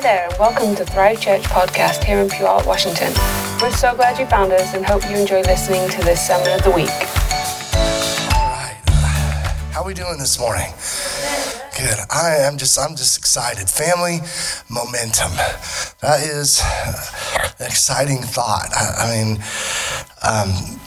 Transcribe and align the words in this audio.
Hi 0.00 0.14
there, 0.16 0.28
and 0.30 0.38
welcome 0.38 0.74
to 0.76 0.84
Thrive 0.86 1.20
Church 1.20 1.42
podcast 1.42 2.02
here 2.04 2.20
in 2.20 2.28
Puyallup, 2.28 2.64
Washington. 2.64 3.12
We're 3.60 3.70
so 3.70 3.94
glad 3.94 4.18
you 4.18 4.24
found 4.24 4.50
us 4.50 4.72
and 4.72 4.82
hope 4.82 5.04
you 5.10 5.14
enjoy 5.14 5.42
listening 5.42 5.90
to 5.90 6.00
this 6.02 6.26
Sermon 6.26 6.50
of 6.54 6.64
the 6.64 6.70
Week. 6.70 6.88
All 8.32 8.48
right. 8.48 8.80
How 9.74 9.82
are 9.82 9.86
we 9.86 9.92
doing 9.92 10.16
this 10.16 10.40
morning? 10.40 10.72
Good. 11.76 11.98
I 12.10 12.36
am 12.36 12.56
just 12.56 12.78
I'm 12.78 12.96
just 12.96 13.18
excited. 13.18 13.68
Family 13.68 14.20
momentum. 14.70 15.32
That 16.00 16.22
is 16.22 16.62
an 17.60 17.66
exciting 17.66 18.22
thought. 18.22 18.70
I, 18.74 19.04
I 19.04 19.22
mean, 19.22 19.42
um, 20.22 20.80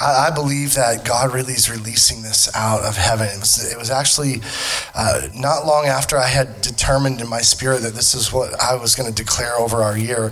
I, 0.00 0.28
I 0.28 0.30
believe 0.34 0.74
that 0.74 1.04
God 1.04 1.32
really 1.32 1.54
is 1.54 1.70
releasing 1.70 2.22
this 2.22 2.54
out 2.54 2.82
of 2.82 2.96
heaven. 2.96 3.28
It 3.28 3.40
was, 3.40 3.72
it 3.72 3.78
was 3.78 3.90
actually 3.90 4.40
uh, 4.94 5.28
not 5.34 5.66
long 5.66 5.86
after 5.86 6.16
I 6.18 6.28
had 6.28 6.60
determined 6.60 7.20
in 7.20 7.28
my 7.28 7.40
spirit 7.40 7.82
that 7.82 7.94
this 7.94 8.14
is 8.14 8.32
what 8.32 8.60
I 8.60 8.74
was 8.76 8.94
going 8.94 9.12
to 9.12 9.14
declare 9.14 9.56
over 9.56 9.82
our 9.82 9.96
year 9.96 10.30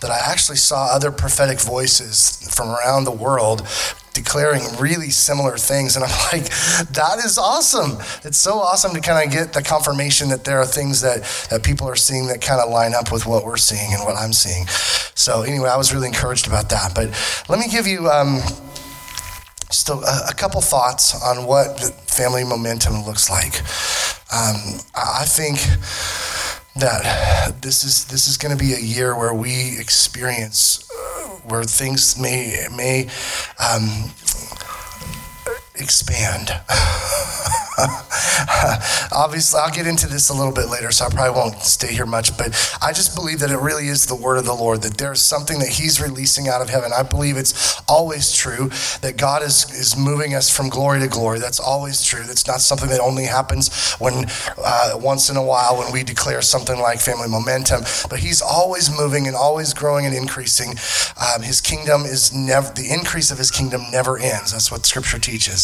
that 0.00 0.10
I 0.10 0.18
actually 0.30 0.58
saw 0.58 0.86
other 0.86 1.10
prophetic 1.10 1.60
voices 1.60 2.48
from 2.54 2.68
around 2.70 3.04
the 3.04 3.12
world 3.12 3.66
declaring 4.12 4.62
really 4.78 5.10
similar 5.10 5.56
things. 5.56 5.96
And 5.96 6.04
I'm 6.04 6.10
like, 6.32 6.48
that 6.90 7.18
is 7.24 7.38
awesome. 7.38 7.98
It's 8.24 8.38
so 8.38 8.58
awesome 8.58 8.92
to 8.94 9.00
kind 9.00 9.26
of 9.26 9.32
get 9.32 9.52
the 9.52 9.62
confirmation 9.62 10.28
that 10.30 10.44
there 10.44 10.58
are 10.58 10.66
things 10.66 11.00
that, 11.00 11.22
that 11.50 11.62
people 11.62 11.88
are 11.88 11.96
seeing 11.96 12.26
that 12.28 12.40
kind 12.40 12.60
of 12.60 12.70
line 12.70 12.94
up 12.94 13.12
with 13.12 13.26
what 13.26 13.44
we're 13.44 13.56
seeing 13.56 13.92
and 13.92 14.04
what 14.04 14.16
I'm 14.16 14.32
seeing. 14.32 14.66
So, 15.14 15.42
anyway, 15.42 15.68
I 15.68 15.76
was 15.76 15.92
really 15.92 16.08
encouraged 16.08 16.46
about 16.46 16.68
that. 16.70 16.94
But 16.94 17.10
let 17.48 17.58
me 17.58 17.68
give 17.68 17.86
you. 17.86 18.08
Um, 18.08 18.40
just 19.70 19.88
a, 19.88 19.94
a, 20.28 20.34
couple 20.34 20.60
thoughts 20.60 21.14
on 21.22 21.46
what 21.46 21.78
family 22.06 22.42
momentum 22.44 23.04
looks 23.04 23.30
like. 23.30 23.60
Um, 24.32 24.80
I 24.94 25.24
think 25.26 25.58
that 26.76 27.54
this 27.62 27.84
is 27.84 28.06
this 28.06 28.26
is 28.26 28.36
going 28.36 28.56
to 28.56 28.62
be 28.62 28.74
a 28.74 28.80
year 28.80 29.16
where 29.16 29.34
we 29.34 29.78
experience 29.78 30.88
uh, 30.90 31.28
where 31.48 31.62
things 31.62 32.18
may 32.18 32.66
may 32.76 33.08
um, 33.58 34.10
expand. 35.76 36.50
Obviously, 39.12 39.60
I'll 39.60 39.70
get 39.70 39.86
into 39.86 40.06
this 40.06 40.28
a 40.28 40.34
little 40.34 40.52
bit 40.52 40.68
later, 40.68 40.90
so 40.90 41.06
I 41.06 41.08
probably 41.08 41.38
won't 41.38 41.62
stay 41.62 41.92
here 41.92 42.06
much. 42.06 42.36
But 42.36 42.48
I 42.82 42.92
just 42.92 43.14
believe 43.14 43.40
that 43.40 43.50
it 43.50 43.58
really 43.58 43.88
is 43.88 44.06
the 44.06 44.14
word 44.14 44.38
of 44.38 44.44
the 44.44 44.54
Lord, 44.54 44.82
that 44.82 44.98
there's 44.98 45.20
something 45.20 45.58
that 45.60 45.68
He's 45.68 46.00
releasing 46.00 46.48
out 46.48 46.60
of 46.62 46.68
heaven. 46.68 46.90
I 46.96 47.02
believe 47.02 47.36
it's 47.36 47.80
always 47.88 48.32
true 48.32 48.70
that 49.00 49.16
God 49.16 49.42
is, 49.42 49.70
is 49.72 49.96
moving 49.96 50.34
us 50.34 50.54
from 50.54 50.68
glory 50.68 51.00
to 51.00 51.08
glory. 51.08 51.38
That's 51.38 51.60
always 51.60 52.04
true. 52.04 52.22
That's 52.24 52.46
not 52.46 52.60
something 52.60 52.88
that 52.90 53.00
only 53.00 53.24
happens 53.24 53.94
when 53.94 54.26
uh, 54.58 54.92
once 54.96 55.30
in 55.30 55.36
a 55.36 55.44
while 55.44 55.78
when 55.78 55.92
we 55.92 56.02
declare 56.02 56.42
something 56.42 56.78
like 56.78 57.00
family 57.00 57.28
momentum. 57.28 57.82
But 58.08 58.20
He's 58.20 58.42
always 58.42 58.90
moving 58.90 59.26
and 59.26 59.36
always 59.36 59.74
growing 59.74 60.06
and 60.06 60.14
increasing. 60.14 60.74
Um, 61.20 61.42
his 61.42 61.60
kingdom 61.60 62.02
is 62.02 62.32
never, 62.32 62.72
the 62.72 62.90
increase 62.92 63.30
of 63.30 63.38
His 63.38 63.50
kingdom 63.50 63.82
never 63.90 64.18
ends. 64.18 64.52
That's 64.52 64.70
what 64.70 64.86
Scripture 64.86 65.18
teaches. 65.18 65.62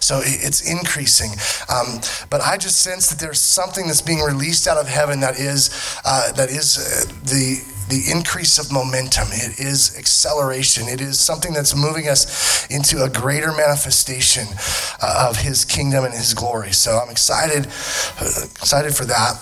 So 0.00 0.20
it's 0.22 0.60
increasing. 0.60 1.32
Um, 1.68 2.00
but 2.30 2.40
I 2.40 2.56
just 2.56 2.80
sense 2.80 3.08
that 3.10 3.18
there's 3.18 3.40
something 3.40 3.86
that's 3.86 4.02
being 4.02 4.20
released 4.20 4.66
out 4.66 4.78
of 4.78 4.88
heaven 4.88 5.20
that 5.20 5.38
is 5.38 5.70
uh, 6.04 6.32
that 6.32 6.50
is 6.50 6.78
uh, 6.78 7.12
the 7.24 7.64
the 7.88 8.10
increase 8.10 8.58
of 8.58 8.70
momentum. 8.70 9.28
It 9.32 9.58
is 9.58 9.96
acceleration. 9.98 10.88
It 10.88 11.00
is 11.00 11.18
something 11.18 11.52
that's 11.52 11.74
moving 11.74 12.08
us 12.08 12.66
into 12.70 13.02
a 13.02 13.08
greater 13.08 13.52
manifestation 13.52 14.46
uh, 15.02 15.28
of 15.28 15.38
His 15.38 15.64
kingdom 15.64 16.04
and 16.04 16.14
His 16.14 16.34
glory. 16.34 16.72
So 16.72 16.98
I'm 16.98 17.10
excited, 17.10 17.66
uh, 18.20 18.44
excited 18.44 18.94
for 18.94 19.04
that. 19.06 19.40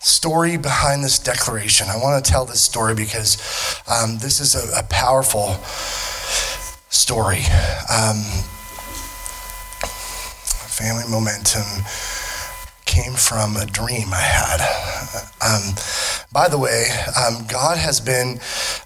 Story 0.00 0.56
behind 0.56 1.04
this 1.04 1.18
declaration. 1.18 1.86
I 1.88 1.96
want 1.96 2.24
to 2.24 2.30
tell 2.30 2.44
this 2.44 2.60
story 2.60 2.94
because 2.94 3.36
um, 3.88 4.18
this 4.18 4.40
is 4.40 4.54
a, 4.56 4.80
a 4.80 4.82
powerful 4.84 5.54
story. 6.90 7.42
Um, 7.88 8.24
family 10.72 11.04
momentum 11.06 11.84
came 12.86 13.12
from 13.12 13.56
a 13.56 13.66
dream 13.66 14.08
I 14.12 14.20
had. 14.20 14.60
Um, 15.44 15.74
by 16.32 16.48
the 16.48 16.58
way, 16.58 16.86
um, 17.14 17.44
God 17.46 17.76
has 17.76 18.00
been 18.00 18.40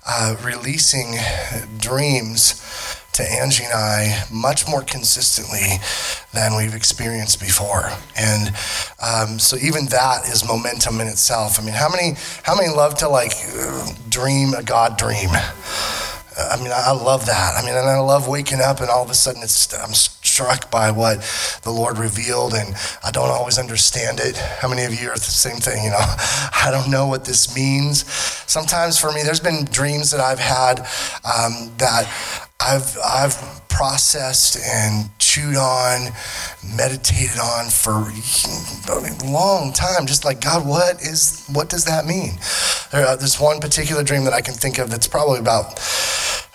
uh, 0.07 0.37
releasing 0.43 1.15
dreams 1.79 2.61
to 3.13 3.23
Angie 3.23 3.65
and 3.65 3.73
I 3.73 4.25
much 4.33 4.69
more 4.69 4.83
consistently 4.83 5.79
than 6.35 6.57
we've 6.57 6.75
experienced 6.75 7.41
before. 7.41 7.91
And 8.17 8.49
um, 9.01 9.39
so 9.39 9.57
even 9.57 9.87
that 9.87 10.29
is 10.29 10.47
momentum 10.47 11.01
in 11.01 11.07
itself. 11.07 11.59
I 11.61 11.65
mean, 11.65 11.75
how 11.75 11.89
many 11.89 12.17
how 12.43 12.57
many 12.57 12.69
love 12.69 12.97
to 12.97 13.09
like 13.09 13.33
dream 14.09 14.55
a 14.55 14.63
God 14.63 14.99
dream? 14.99 15.31
I 16.39 16.57
mean, 16.59 16.71
I 16.71 16.93
love 16.93 17.25
that. 17.27 17.55
I 17.57 17.65
mean, 17.65 17.75
and 17.75 17.89
I 17.89 17.99
love 17.99 18.29
waking 18.29 18.61
up 18.61 18.81
and 18.81 18.91
all 18.91 19.03
of 19.03 19.09
a 19.09 19.15
sudden 19.15 19.43
it's 19.43 19.73
I'm 19.73 19.95
struck 20.37 20.71
by 20.71 20.91
what 20.91 21.19
the 21.63 21.71
Lord 21.71 21.97
revealed, 21.97 22.53
and 22.53 22.75
I 23.03 23.11
don't 23.11 23.31
always 23.31 23.59
understand 23.59 24.21
it. 24.21 24.37
How 24.37 24.69
many 24.69 24.85
of 24.85 24.93
you 24.93 25.09
are 25.09 25.15
the 25.15 25.21
same 25.21 25.57
thing? 25.57 25.83
You 25.83 25.91
know, 25.91 25.97
I 26.65 26.69
don't 26.71 26.91
know 26.91 27.07
what 27.07 27.25
this 27.25 27.57
means. 27.57 28.05
Sometimes 28.47 28.99
for 28.99 29.13
me, 29.13 29.23
there's 29.25 29.41
been 29.41 29.65
dreams 29.65 30.11
that 30.11 30.21
I've 30.21 30.39
had 30.39 30.81
um, 31.25 31.73
that 31.79 32.05
I've 32.61 32.99
I've 33.03 33.67
processed 33.69 34.59
and 34.63 35.09
chewed 35.37 35.57
on, 35.57 36.13
meditated 36.77 37.39
on 37.39 37.69
for 37.69 37.93
a 37.93 39.31
long 39.31 39.71
time. 39.71 40.07
Just 40.07 40.25
like 40.25 40.41
God, 40.41 40.67
what 40.67 41.03
is 41.03 41.47
what 41.53 41.69
does 41.69 41.85
that 41.85 42.07
mean? 42.07 42.39
There, 42.91 43.07
uh, 43.07 43.17
there's 43.17 43.39
one 43.39 43.61
particular 43.61 44.03
dream 44.03 44.25
that 44.25 44.33
I 44.33 44.41
can 44.41 44.55
think 44.55 44.79
of 44.79 44.89
that's 44.89 45.07
probably 45.07 45.39
about 45.39 45.79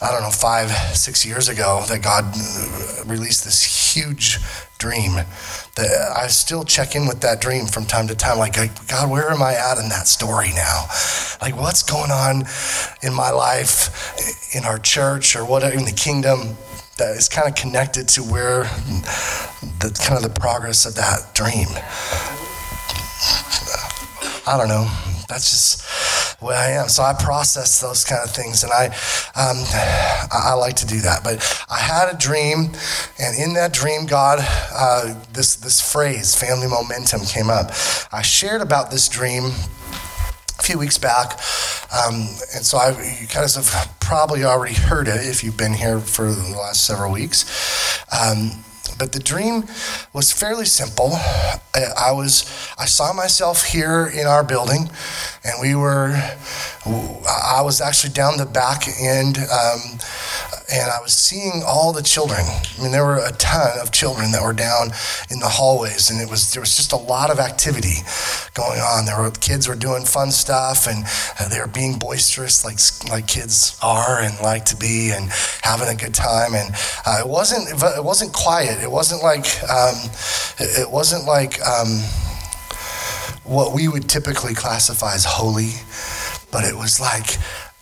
I 0.02 0.10
don't 0.12 0.24
know 0.24 0.32
five 0.32 0.72
six 0.98 1.24
years 1.24 1.48
ago 1.48 1.84
that 1.90 2.02
God 2.02 2.26
uh, 2.26 3.04
released 3.06 3.46
this 3.46 3.94
huge 3.94 4.40
dream 4.80 5.14
that 5.76 6.14
I 6.18 6.26
still 6.26 6.64
check 6.64 6.96
in 6.96 7.08
with 7.08 7.22
that 7.22 7.40
dream 7.40 7.68
from 7.68 7.86
time 7.86 8.08
to 8.08 8.16
time. 8.16 8.40
Like, 8.40 8.56
God, 8.88 9.12
where 9.12 9.30
am 9.30 9.44
I 9.44 9.54
at 9.54 9.78
in 9.78 9.90
that 9.90 10.08
story 10.08 10.50
now? 10.56 10.88
Like, 11.40 11.56
what's 11.56 11.84
going 11.84 12.10
on 12.10 12.46
in 13.04 13.14
my 13.14 13.30
life, 13.30 14.56
in 14.56 14.66
our 14.66 14.80
church, 14.80 15.36
or 15.36 15.46
what 15.46 15.64
in 15.64 15.86
the 15.86 15.94
kingdom 15.94 16.58
that 17.02 17.18
is 17.18 17.28
kind 17.28 17.48
of 17.48 17.56
connected 17.56 18.08
to 18.08 18.22
where 18.22 18.66
the 19.82 19.90
kind 20.06 20.18
of 20.18 20.22
the 20.22 20.40
progress 20.40 20.86
of 20.86 20.94
that 20.94 21.34
dream. 21.34 21.68
I 24.46 24.56
don't 24.56 24.68
know. 24.68 24.86
That's 25.28 25.50
just 25.50 26.40
the 26.40 26.46
way 26.46 26.56
I 26.56 26.72
am. 26.72 26.90
So 26.90 27.02
I 27.02 27.14
process 27.14 27.82
those 27.82 28.06
kind 28.06 28.22
of 28.24 28.30
things, 28.30 28.64
and 28.64 28.72
I, 28.72 28.88
um, 29.34 29.58
I, 30.32 30.54
like 30.54 30.76
to 30.76 30.86
do 30.86 31.02
that. 31.02 31.24
But 31.24 31.42
I 31.72 31.80
had 31.80 32.14
a 32.14 32.18
dream, 32.18 32.72
and 33.18 33.36
in 33.36 33.54
that 33.56 33.74
dream, 33.74 34.06
God, 34.06 34.38
uh, 34.72 35.16
this 35.34 35.56
this 35.56 35.82
phrase, 35.82 36.36
family 36.36 36.68
momentum, 36.68 37.22
came 37.22 37.50
up. 37.50 37.72
I 38.12 38.22
shared 38.22 38.62
about 38.62 38.92
this 38.92 39.10
dream 39.10 39.54
a 40.62 40.64
few 40.64 40.78
weeks 40.78 40.98
back. 40.98 41.34
Um, 41.92 42.28
and 42.54 42.64
so 42.66 42.78
I, 42.78 42.90
you 43.20 43.28
guys 43.28 43.56
have 43.56 44.00
probably 44.00 44.44
already 44.44 44.76
heard 44.76 45.08
it 45.08 45.26
if 45.28 45.44
you've 45.44 45.58
been 45.58 45.74
here 45.74 46.00
for 46.00 46.32
the 46.32 46.56
last 46.58 46.86
several 46.86 47.12
weeks. 47.12 47.46
Um, 48.12 48.64
but 49.00 49.14
the 49.14 49.20
dream 49.20 49.64
was 50.14 50.32
fairly 50.32 50.66
simple. 50.66 51.14
I, 51.74 52.12
was 52.12 52.46
I 52.78 52.86
saw 52.86 53.14
myself 53.14 53.64
here 53.64 54.06
in 54.06 54.28
our 54.28 54.44
building, 54.44 54.92
and 55.44 55.54
we 55.60 55.74
were 55.74 56.14
I 56.86 57.62
was 57.64 57.82
actually 57.82 58.14
down 58.14 58.38
the 58.38 58.46
back 58.46 58.84
end. 59.02 59.38
Um, 59.38 59.98
and 60.72 60.90
I 60.90 61.02
was 61.02 61.14
seeing 61.14 61.64
all 61.68 61.92
the 61.92 62.02
children. 62.02 62.40
I 62.40 62.82
mean, 62.82 62.92
there 62.92 63.06
were 63.06 63.24
a 63.24 63.32
ton 63.34 63.78
of 63.80 63.92
children 63.92 64.32
that 64.32 64.42
were 64.42 64.54
down 64.54 64.92
in 65.30 65.40
the 65.40 65.50
hallways, 65.50 66.10
and 66.10 66.22
it 66.22 66.30
was 66.30 66.54
there 66.54 66.62
was 66.62 66.76
just 66.76 66.94
a 66.94 66.98
lot 66.98 67.30
of 67.30 67.40
activity 67.40 68.04
going 68.54 68.80
on. 68.80 69.06
There 69.06 69.22
were 69.22 69.32
kids 69.32 69.68
were 69.68 69.76
doing 69.76 70.06
fun 70.06 70.32
stuff, 70.32 70.88
and 70.88 71.04
uh, 71.40 71.50
they 71.50 71.60
were 71.60 71.68
being 71.68 72.00
boisterous, 72.00 72.64
like 72.64 72.80
like 73.12 73.28
kids 73.28 73.78
are 73.82 74.22
and 74.22 74.40
like 74.42 74.66
to 74.66 74.78
be, 74.78 75.12
and 75.12 75.30
having 75.62 75.90
a 75.90 75.96
good 75.96 76.14
time. 76.14 76.56
And 76.56 76.74
uh, 77.06 77.22
it 77.26 77.28
wasn't 77.28 77.68
it 77.70 78.04
wasn't 78.04 78.34
quiet. 78.34 78.82
It 78.82 78.92
wasn't 78.92 79.24
like 79.24 79.46
um, 79.70 79.96
it 80.60 80.90
wasn't 80.90 81.26
like 81.26 81.62
um, 81.68 82.00
what 83.44 83.74
we 83.74 83.88
would 83.88 84.08
typically 84.08 84.54
classify 84.54 85.16
as 85.16 85.26
holy, 85.26 85.72
but 86.52 86.64
it 86.64 86.76
was 86.76 87.00
like 87.00 87.38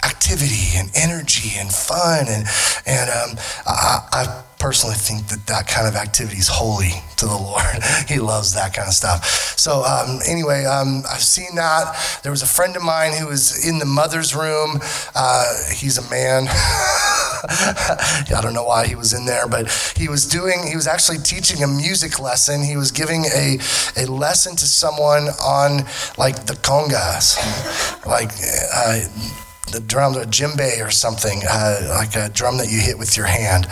activity 0.05 0.77
and 0.77 0.89
energy 0.95 1.57
and 1.57 1.71
fun 1.71 2.25
and 2.29 2.45
and 2.85 3.09
um, 3.09 3.37
I, 3.65 4.07
I, 4.11 4.43
personally 4.59 4.95
think 4.95 5.27
that 5.27 5.47
that 5.47 5.65
kind 5.67 5.87
of 5.87 5.95
activity 5.95 6.37
is 6.37 6.49
holy 6.49 6.91
to 7.15 7.25
the 7.25 7.31
Lord. 7.49 7.81
he 8.09 8.19
loves 8.19 8.53
that 8.55 8.73
kind 8.73 8.89
of 8.89 8.93
stuff. 8.93 9.25
So 9.57 9.85
um, 9.85 10.19
anyway, 10.27 10.65
um, 10.65 11.03
I've 11.09 11.23
seen 11.23 11.55
that. 11.55 12.19
There 12.23 12.31
was 12.31 12.41
a 12.41 12.45
friend 12.45 12.75
of 12.75 12.83
mine 12.83 13.13
who 13.13 13.27
was 13.27 13.65
in 13.65 13.79
the 13.79 13.85
mother's 13.85 14.35
room. 14.35 14.79
Uh, 15.15 15.45
he's 15.73 15.97
a 15.97 16.09
man. 16.09 16.47
I 17.41 18.39
don't 18.41 18.53
know 18.53 18.65
why 18.65 18.85
he 18.85 18.95
was 18.95 19.13
in 19.13 19.25
there, 19.25 19.47
but 19.47 19.71
he 19.95 20.09
was 20.09 20.25
doing, 20.25 20.67
he 20.67 20.75
was 20.75 20.87
actually 20.87 21.19
teaching 21.19 21.63
a 21.63 21.67
music 21.67 22.19
lesson. 22.19 22.61
He 22.61 22.75
was 22.75 22.91
giving 22.91 23.25
a, 23.33 23.59
a 23.95 24.05
lesson 24.07 24.57
to 24.57 24.65
someone 24.65 25.29
on 25.41 25.85
like 26.17 26.47
the 26.47 26.59
congas, 26.61 27.37
like, 28.05 28.31
uh, 28.75 29.48
the 29.71 29.79
drum, 29.79 30.15
a 30.15 30.25
djembe 30.25 30.85
or 30.85 30.91
something, 30.91 31.41
uh, 31.49 31.87
like 31.89 32.15
a 32.15 32.29
drum 32.29 32.57
that 32.57 32.69
you 32.69 32.79
hit 32.79 32.97
with 32.97 33.15
your 33.17 33.25
hand. 33.25 33.67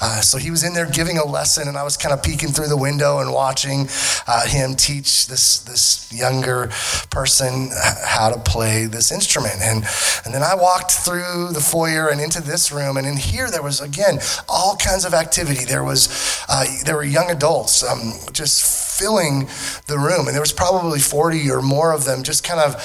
Uh, 0.00 0.20
so 0.20 0.38
he 0.38 0.50
was 0.50 0.64
in 0.64 0.74
there 0.74 0.90
giving 0.90 1.18
a 1.18 1.24
lesson, 1.24 1.68
and 1.68 1.76
I 1.76 1.82
was 1.82 1.96
kind 1.96 2.12
of 2.12 2.22
peeking 2.22 2.50
through 2.50 2.68
the 2.68 2.76
window 2.76 3.18
and 3.18 3.32
watching 3.32 3.88
uh, 4.26 4.46
him 4.46 4.74
teach 4.74 5.26
this 5.26 5.60
this 5.60 6.12
younger 6.12 6.70
person 7.10 7.70
how 8.04 8.30
to 8.30 8.38
play 8.40 8.86
this 8.86 9.12
instrument. 9.12 9.56
And 9.60 9.84
and 10.24 10.34
then 10.34 10.42
I 10.42 10.54
walked 10.54 10.92
through 10.92 11.50
the 11.52 11.60
foyer 11.60 12.08
and 12.08 12.20
into 12.20 12.42
this 12.42 12.72
room, 12.72 12.96
and 12.96 13.06
in 13.06 13.16
here 13.16 13.50
there 13.50 13.62
was 13.62 13.80
again 13.80 14.18
all 14.48 14.76
kinds 14.76 15.04
of 15.04 15.14
activity. 15.14 15.64
There 15.64 15.84
was 15.84 16.44
uh, 16.48 16.64
there 16.84 16.96
were 16.96 17.04
young 17.04 17.30
adults 17.30 17.82
um, 17.84 18.14
just 18.32 18.91
filling 19.02 19.48
the 19.88 19.98
room, 19.98 20.28
and 20.28 20.34
there 20.34 20.40
was 20.40 20.52
probably 20.52 21.00
40 21.00 21.50
or 21.50 21.60
more 21.60 21.92
of 21.92 22.04
them 22.04 22.22
just 22.22 22.44
kind 22.44 22.60
of 22.60 22.76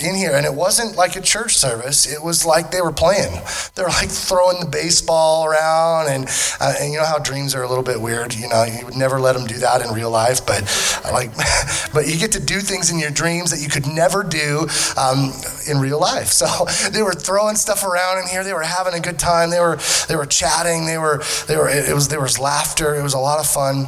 in 0.00 0.14
here. 0.14 0.30
And 0.32 0.46
it 0.46 0.54
wasn't 0.54 0.96
like 0.96 1.16
a 1.16 1.20
church 1.20 1.56
service; 1.56 2.06
it 2.06 2.22
was 2.22 2.46
like 2.46 2.70
they 2.70 2.80
were 2.80 2.92
playing. 2.92 3.42
They're 3.74 3.88
like 3.88 4.10
throwing 4.10 4.60
the 4.60 4.66
baseball 4.66 5.44
around, 5.44 6.08
and 6.08 6.26
uh, 6.60 6.74
and 6.78 6.92
you 6.92 6.98
know 6.98 7.04
how 7.04 7.18
dreams 7.18 7.54
are 7.56 7.64
a 7.64 7.68
little 7.68 7.82
bit 7.82 8.00
weird. 8.00 8.34
You 8.34 8.48
know, 8.48 8.62
you 8.62 8.84
would 8.84 8.96
never 8.96 9.18
let 9.18 9.34
them 9.34 9.46
do 9.46 9.58
that 9.58 9.82
in 9.82 9.92
real 9.92 10.10
life, 10.10 10.46
but 10.46 10.62
like, 11.10 11.34
but 11.92 12.06
you 12.06 12.16
get 12.16 12.32
to 12.32 12.40
do 12.40 12.60
things 12.60 12.90
in 12.90 12.98
your 12.98 13.10
dreams 13.10 13.50
that 13.50 13.60
you 13.60 13.68
could 13.68 13.86
never 13.86 14.22
do 14.22 14.68
um, 14.96 15.32
in 15.68 15.78
real 15.78 16.00
life. 16.00 16.28
So 16.28 16.46
they 16.90 17.02
were 17.02 17.14
throwing 17.14 17.56
stuff 17.56 17.84
around 17.84 18.18
in 18.22 18.28
here. 18.28 18.44
They 18.44 18.52
were 18.52 18.62
having 18.62 18.94
a 18.94 19.00
good 19.00 19.18
time. 19.18 19.50
They 19.50 19.60
were 19.60 19.78
they 20.08 20.14
were 20.14 20.26
chatting. 20.26 20.86
They 20.86 20.98
were 20.98 21.22
they 21.48 21.56
were 21.56 21.68
it 21.68 21.94
was 21.94 22.08
there 22.08 22.20
was 22.20 22.38
laughter. 22.38 22.94
It 22.94 23.02
was 23.02 23.14
a 23.14 23.18
lot 23.18 23.40
of 23.40 23.46
fun. 23.46 23.86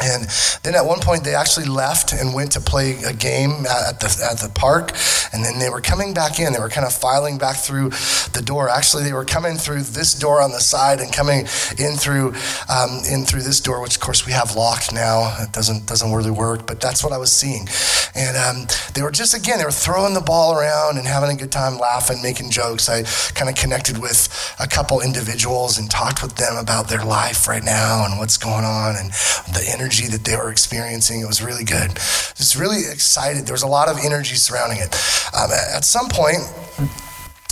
And 0.00 0.26
then 0.62 0.74
at 0.74 0.84
one 0.84 1.00
point, 1.00 1.24
they 1.24 1.34
actually 1.34 1.66
left 1.66 2.12
and 2.12 2.34
went 2.34 2.52
to 2.52 2.60
play 2.60 3.02
a 3.04 3.12
game 3.12 3.64
at 3.66 4.00
the, 4.00 4.28
at 4.30 4.38
the 4.38 4.50
park. 4.54 4.92
And 5.32 5.44
then 5.44 5.58
they 5.58 5.70
were 5.70 5.80
coming 5.80 6.14
back 6.14 6.38
in. 6.40 6.52
They 6.52 6.58
were 6.58 6.68
kind 6.68 6.86
of 6.86 6.92
filing 6.92 7.38
back 7.38 7.56
through 7.56 7.90
the 8.32 8.42
door. 8.44 8.68
Actually, 8.68 9.04
they 9.04 9.12
were 9.12 9.24
coming 9.24 9.56
through 9.56 9.82
this 9.82 10.14
door 10.14 10.42
on 10.42 10.50
the 10.50 10.60
side 10.60 11.00
and 11.00 11.12
coming 11.12 11.40
in 11.78 11.96
through 11.96 12.34
um, 12.68 13.02
in 13.10 13.24
through 13.24 13.42
this 13.42 13.60
door, 13.60 13.80
which 13.80 13.96
of 13.96 14.00
course 14.00 14.26
we 14.26 14.32
have 14.32 14.56
locked 14.56 14.92
now. 14.92 15.36
It 15.40 15.52
doesn't 15.52 15.86
doesn't 15.86 16.12
really 16.12 16.30
work, 16.30 16.66
but 16.66 16.80
that's 16.80 17.02
what 17.02 17.12
I 17.12 17.18
was 17.18 17.32
seeing. 17.32 17.66
And 18.14 18.36
um, 18.36 18.66
they 18.94 19.02
were 19.02 19.10
just 19.10 19.34
again, 19.34 19.58
they 19.58 19.64
were 19.64 19.70
throwing 19.70 20.14
the 20.14 20.20
ball 20.20 20.58
around 20.58 20.98
and 20.98 21.06
having 21.06 21.30
a 21.30 21.38
good 21.38 21.52
time, 21.52 21.78
laughing, 21.78 22.22
making 22.22 22.50
jokes. 22.50 22.88
I 22.88 23.02
kind 23.34 23.48
of 23.48 23.56
connected 23.56 23.98
with 23.98 24.28
a 24.60 24.66
couple 24.66 25.00
individuals 25.00 25.78
and 25.78 25.90
talked 25.90 26.22
with 26.22 26.36
them 26.36 26.56
about 26.56 26.88
their 26.88 27.04
life 27.04 27.48
right 27.48 27.64
now 27.64 28.04
and 28.04 28.18
what's 28.18 28.36
going 28.36 28.64
on 28.64 28.96
and 28.96 29.10
the 29.54 29.64
energy 29.84 30.08
that 30.08 30.24
they 30.24 30.34
were 30.34 30.50
experiencing. 30.50 31.20
It 31.20 31.26
was 31.26 31.42
really 31.42 31.64
good. 31.64 31.90
Just 32.36 32.56
really 32.56 32.90
excited. 32.90 33.44
There 33.44 33.52
was 33.52 33.62
a 33.62 33.68
lot 33.68 33.88
of 33.88 33.98
energy 34.02 34.34
surrounding 34.34 34.78
it. 34.78 34.94
Um, 35.36 35.50
at 35.52 35.84
some 35.84 36.08
point, 36.08 36.38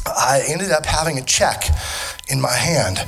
I 0.07 0.43
ended 0.49 0.71
up 0.71 0.87
having 0.87 1.19
a 1.19 1.23
check 1.23 1.65
in 2.31 2.41
my 2.41 2.55
hand, 2.55 3.01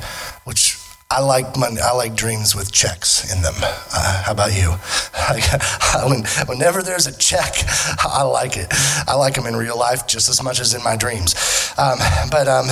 which 0.43 0.77
I 1.09 1.21
like 1.21 1.57
money. 1.57 1.81
I 1.81 1.93
like 1.93 2.15
dreams 2.15 2.55
with 2.55 2.71
checks 2.71 3.33
in 3.33 3.41
them. 3.41 3.55
Uh, 3.57 4.23
how 4.25 4.31
about 4.31 4.53
you? 4.53 4.69
when, 6.07 6.23
whenever 6.45 6.83
there's 6.83 7.07
a 7.07 7.17
check, 7.17 7.55
I 8.05 8.21
like 8.21 8.57
it. 8.57 8.67
I 9.07 9.15
like 9.15 9.33
them 9.33 9.47
in 9.47 9.55
real 9.55 9.77
life 9.77 10.05
just 10.05 10.29
as 10.29 10.43
much 10.43 10.59
as 10.59 10.75
in 10.75 10.83
my 10.83 10.95
dreams. 10.95 11.33
Um, 11.79 11.97
but 12.29 12.47
um, 12.47 12.67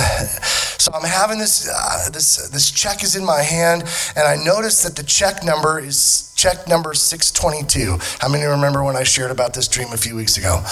so 0.84 0.92
I'm 0.92 1.02
having 1.02 1.38
this 1.38 1.66
uh, 1.66 2.10
this 2.12 2.46
this 2.48 2.70
check 2.70 3.02
is 3.02 3.16
in 3.16 3.24
my 3.24 3.40
hand, 3.40 3.84
and 4.14 4.28
I 4.28 4.36
notice 4.36 4.82
that 4.82 4.96
the 4.96 5.02
check 5.02 5.42
number 5.42 5.80
is 5.80 6.30
check 6.36 6.68
number 6.68 6.92
622. 6.92 7.96
How 8.20 8.28
many 8.28 8.44
remember 8.44 8.84
when 8.84 8.94
I 8.94 9.02
shared 9.02 9.30
about 9.30 9.54
this 9.54 9.66
dream 9.66 9.88
a 9.94 9.96
few 9.96 10.14
weeks 10.14 10.36
ago? 10.36 10.62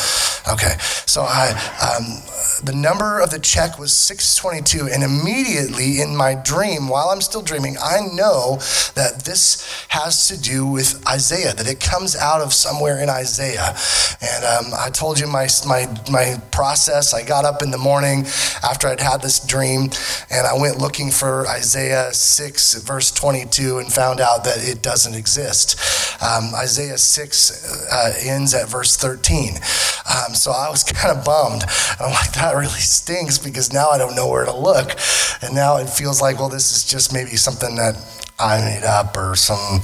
Okay, 0.53 0.75
so 1.07 1.23
I, 1.23 1.49
um, 1.81 2.21
the 2.65 2.75
number 2.75 3.21
of 3.21 3.31
the 3.31 3.39
check 3.39 3.79
was 3.79 3.93
622, 3.93 4.93
and 4.93 5.03
immediately 5.03 6.01
in 6.01 6.17
my 6.17 6.35
dream, 6.35 6.89
while 6.89 7.09
I'm 7.09 7.21
still 7.21 7.43
dreaming, 7.43 7.77
I 7.83 8.01
know 8.13 8.57
that 8.97 9.23
this 9.25 9.87
has 9.89 10.29
to 10.29 10.41
do 10.41 10.67
with 10.67 11.03
Isaiah, 11.09 11.55
that 11.55 11.69
it 11.69 11.81
comes 11.81 12.17
out 12.17 12.41
of 12.41 12.53
somewhere 12.53 13.01
in 13.01 13.09
Isaiah. 13.09 13.75
And 14.21 14.45
um, 14.45 14.73
I 14.79 14.91
told 14.91 15.19
you 15.19 15.27
my, 15.27 15.49
my, 15.67 15.87
my 16.11 16.43
process. 16.51 17.15
I 17.15 17.25
got 17.25 17.45
up 17.45 17.63
in 17.63 17.71
the 17.71 17.79
morning 17.79 18.25
after 18.63 18.89
I'd 18.89 19.01
had 19.01 19.23
this 19.23 19.45
dream, 19.45 19.91
and 20.31 20.47
I 20.47 20.55
went 20.59 20.79
looking 20.79 21.11
for 21.11 21.47
Isaiah 21.47 22.13
6, 22.13 22.75
verse 22.83 23.11
22, 23.11 23.79
and 23.79 23.93
found 23.93 24.21
out 24.21 24.45
that 24.45 24.59
it 24.59 24.83
doesn't 24.83 25.15
exist. 25.15 25.79
Um, 26.23 26.55
Isaiah 26.55 26.99
6 26.99 27.91
uh, 27.93 28.15
ends 28.23 28.55
at 28.55 28.69
verse 28.69 28.97
13. 28.97 29.57
Um, 29.57 30.35
so 30.35 30.53
I 30.53 30.69
was 30.71 30.85
kind 30.85 31.17
of 31.17 31.25
bummed. 31.25 31.65
I'm 32.01 32.11
like, 32.11 32.33
that 32.35 32.55
really 32.55 32.69
stinks 32.69 33.39
because 33.39 33.73
now 33.73 33.89
I 33.91 33.99
don't 33.99 34.15
know 34.15 34.29
where 34.29 34.45
to 34.45 34.57
look. 34.57 34.97
And 35.43 35.55
now 35.55 35.77
it 35.79 35.89
feels 35.89 36.21
like, 36.21 36.39
well, 36.39 36.49
this 36.49 36.75
is 36.75 36.85
just 36.85 37.13
maybe 37.13 37.37
something 37.37 37.77
that 37.77 37.97
I 38.39 38.61
made 38.61 38.85
up 38.85 39.17
or 39.17 39.37
some 39.37 39.83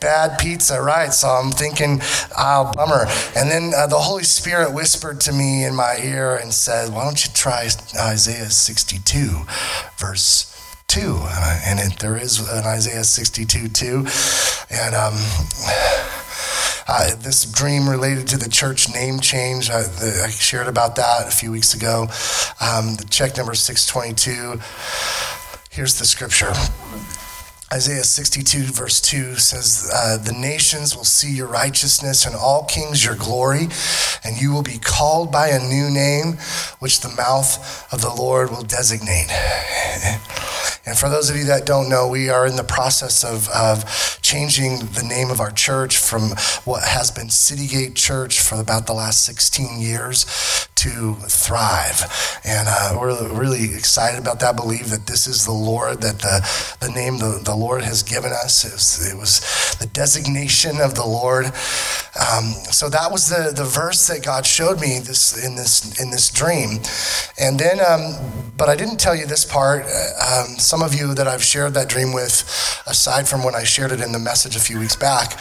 bad 0.00 0.38
pizza, 0.38 0.80
right? 0.80 1.12
So 1.12 1.28
I'm 1.28 1.52
thinking, 1.52 2.00
oh, 2.36 2.72
bummer. 2.74 3.06
And 3.36 3.50
then 3.50 3.72
uh, 3.76 3.86
the 3.86 3.98
Holy 3.98 4.24
Spirit 4.24 4.74
whispered 4.74 5.20
to 5.22 5.32
me 5.32 5.64
in 5.64 5.74
my 5.74 5.96
ear 6.02 6.36
and 6.36 6.52
said, 6.52 6.92
why 6.92 7.04
don't 7.04 7.24
you 7.24 7.32
try 7.32 7.68
Isaiah 7.98 8.50
62, 8.50 9.46
verse 9.96 10.54
2. 10.88 11.18
Uh, 11.20 11.60
and 11.66 11.78
it, 11.78 11.98
there 11.98 12.16
is 12.16 12.40
an 12.40 12.64
Isaiah 12.64 13.04
62 13.04 13.68
2. 13.68 14.06
And 14.70 14.94
um, 14.94 15.14
uh, 16.88 17.14
this 17.16 17.44
dream 17.44 17.88
related 17.88 18.26
to 18.28 18.38
the 18.38 18.48
church 18.48 18.92
name 18.92 19.20
change, 19.20 19.70
I, 19.70 19.82
the, 19.82 20.24
I 20.26 20.30
shared 20.30 20.66
about 20.66 20.96
that 20.96 21.28
a 21.28 21.30
few 21.30 21.52
weeks 21.52 21.74
ago. 21.74 22.08
Um, 22.60 22.96
the 22.96 23.06
check 23.10 23.36
number 23.36 23.54
622. 23.54 24.60
Here's 25.70 25.98
the 25.98 26.06
scripture. 26.06 26.52
Isaiah 27.70 28.02
62, 28.02 28.62
verse 28.72 28.98
2 28.98 29.36
says, 29.36 29.90
uh, 29.92 30.16
The 30.16 30.32
nations 30.32 30.96
will 30.96 31.04
see 31.04 31.30
your 31.30 31.48
righteousness 31.48 32.24
and 32.24 32.34
all 32.34 32.64
kings 32.64 33.04
your 33.04 33.14
glory, 33.14 33.68
and 34.24 34.40
you 34.40 34.52
will 34.52 34.62
be 34.62 34.78
called 34.78 35.30
by 35.30 35.48
a 35.48 35.58
new 35.58 35.90
name, 35.90 36.38
which 36.78 37.00
the 37.00 37.10
mouth 37.10 37.92
of 37.92 38.00
the 38.00 38.14
Lord 38.14 38.50
will 38.50 38.62
designate. 38.62 39.28
And 40.86 40.96
for 40.96 41.10
those 41.10 41.28
of 41.28 41.36
you 41.36 41.44
that 41.44 41.66
don't 41.66 41.90
know, 41.90 42.08
we 42.08 42.30
are 42.30 42.46
in 42.46 42.56
the 42.56 42.64
process 42.64 43.22
of, 43.22 43.46
of 43.50 43.84
changing 44.22 44.78
the 44.78 45.02
name 45.02 45.30
of 45.30 45.38
our 45.38 45.50
church 45.50 45.98
from 45.98 46.30
what 46.64 46.82
has 46.82 47.10
been 47.10 47.26
Citygate 47.26 47.94
Church 47.94 48.40
for 48.40 48.58
about 48.58 48.86
the 48.86 48.94
last 48.94 49.22
16 49.26 49.80
years 49.80 50.67
to 50.78 51.14
Thrive. 51.26 52.02
And 52.44 52.68
uh, 52.70 52.96
we're 53.00 53.32
really 53.32 53.64
excited 53.74 54.20
about 54.20 54.38
that, 54.40 54.54
believe 54.54 54.90
that 54.90 55.06
this 55.06 55.26
is 55.26 55.44
the 55.44 55.52
Lord, 55.52 56.00
that 56.02 56.20
the, 56.20 56.86
the 56.86 56.92
name 56.92 57.18
the, 57.18 57.40
the 57.44 57.54
Lord 57.54 57.82
has 57.82 58.02
given 58.02 58.30
us. 58.30 58.64
It 58.64 58.72
was, 58.72 59.12
it 59.12 59.16
was 59.16 59.40
the 59.80 59.86
designation 59.86 60.80
of 60.80 60.94
the 60.94 61.04
Lord. 61.06 61.46
Um, 62.18 62.54
so 62.70 62.88
that 62.88 63.10
was 63.10 63.28
the, 63.28 63.52
the 63.54 63.64
verse 63.64 64.06
that 64.08 64.24
God 64.24 64.46
showed 64.46 64.80
me 64.80 64.98
this 64.98 65.44
in 65.44 65.56
this 65.56 66.00
in 66.00 66.10
this 66.10 66.30
dream. 66.30 66.80
And 67.38 67.58
then, 67.58 67.78
um, 67.80 68.14
but 68.56 68.68
I 68.68 68.74
didn't 68.74 68.98
tell 68.98 69.14
you 69.14 69.26
this 69.26 69.44
part. 69.44 69.84
Uh, 69.84 70.42
um, 70.42 70.58
some 70.58 70.82
of 70.82 70.94
you 70.94 71.14
that 71.14 71.28
I've 71.28 71.44
shared 71.44 71.74
that 71.74 71.88
dream 71.88 72.12
with, 72.12 72.42
aside 72.86 73.28
from 73.28 73.44
when 73.44 73.54
I 73.54 73.64
shared 73.64 73.92
it 73.92 74.00
in 74.00 74.12
the 74.12 74.18
message 74.18 74.56
a 74.56 74.60
few 74.60 74.78
weeks 74.78 74.96
back, 74.96 75.38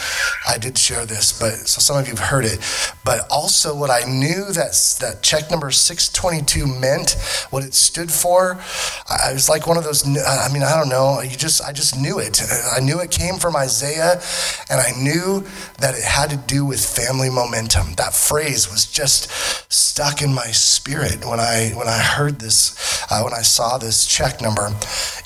I 0.48 0.58
did 0.58 0.78
share 0.78 1.06
this. 1.06 1.38
But 1.38 1.68
so 1.68 1.82
some 1.82 1.98
of 1.98 2.08
you 2.08 2.16
have 2.16 2.28
heard 2.30 2.46
it. 2.46 2.60
But 3.04 3.26
also, 3.32 3.76
what 3.76 3.90
I 3.90 4.02
knew 4.08 4.46
that 4.54 4.74
that 5.02 5.24
check 5.28 5.52
number 5.52 5.70
622 5.72 6.80
meant, 6.80 7.18
what 7.50 7.64
it 7.64 7.74
stood 7.74 8.10
for, 8.10 8.62
I 9.10 9.34
was 9.34 9.50
like 9.50 9.68
one 9.68 9.78
of 9.78 9.84
those. 9.84 10.06
I 10.06 10.50
mean, 10.54 10.64
I 10.64 10.76
don't 10.76 10.90
know. 10.90 11.22
You 11.22 11.36
just, 11.36 11.62
I 11.62 11.74
just 11.74 12.00
knew 12.00 12.20
it. 12.20 12.42
I 12.76 12.80
knew 12.80 13.00
it 13.00 13.12
came 13.12 13.36
from 13.36 13.56
Isaiah, 13.56 14.22
and 14.70 14.80
I 14.80 14.92
knew 14.98 15.46
that 15.80 15.96
it 15.96 16.04
had 16.04 16.30
to 16.30 16.38
do 16.38 16.66
with 16.66 16.84
family 16.84 17.30
momentum. 17.30 17.94
That 17.96 18.14
phrase 18.14 18.72
was 18.72 18.86
just 18.86 19.30
stuck 19.72 20.22
in 20.22 20.34
my 20.34 20.48
spirit 20.48 21.26
when 21.26 21.40
I 21.40 21.72
when 21.76 21.88
I 21.88 22.00
heard 22.00 22.40
this, 22.40 23.04
uh, 23.12 23.22
when 23.22 23.34
I 23.34 23.42
saw 23.42 23.78
this 23.78 24.06
check 24.08 24.42
number 24.42 24.68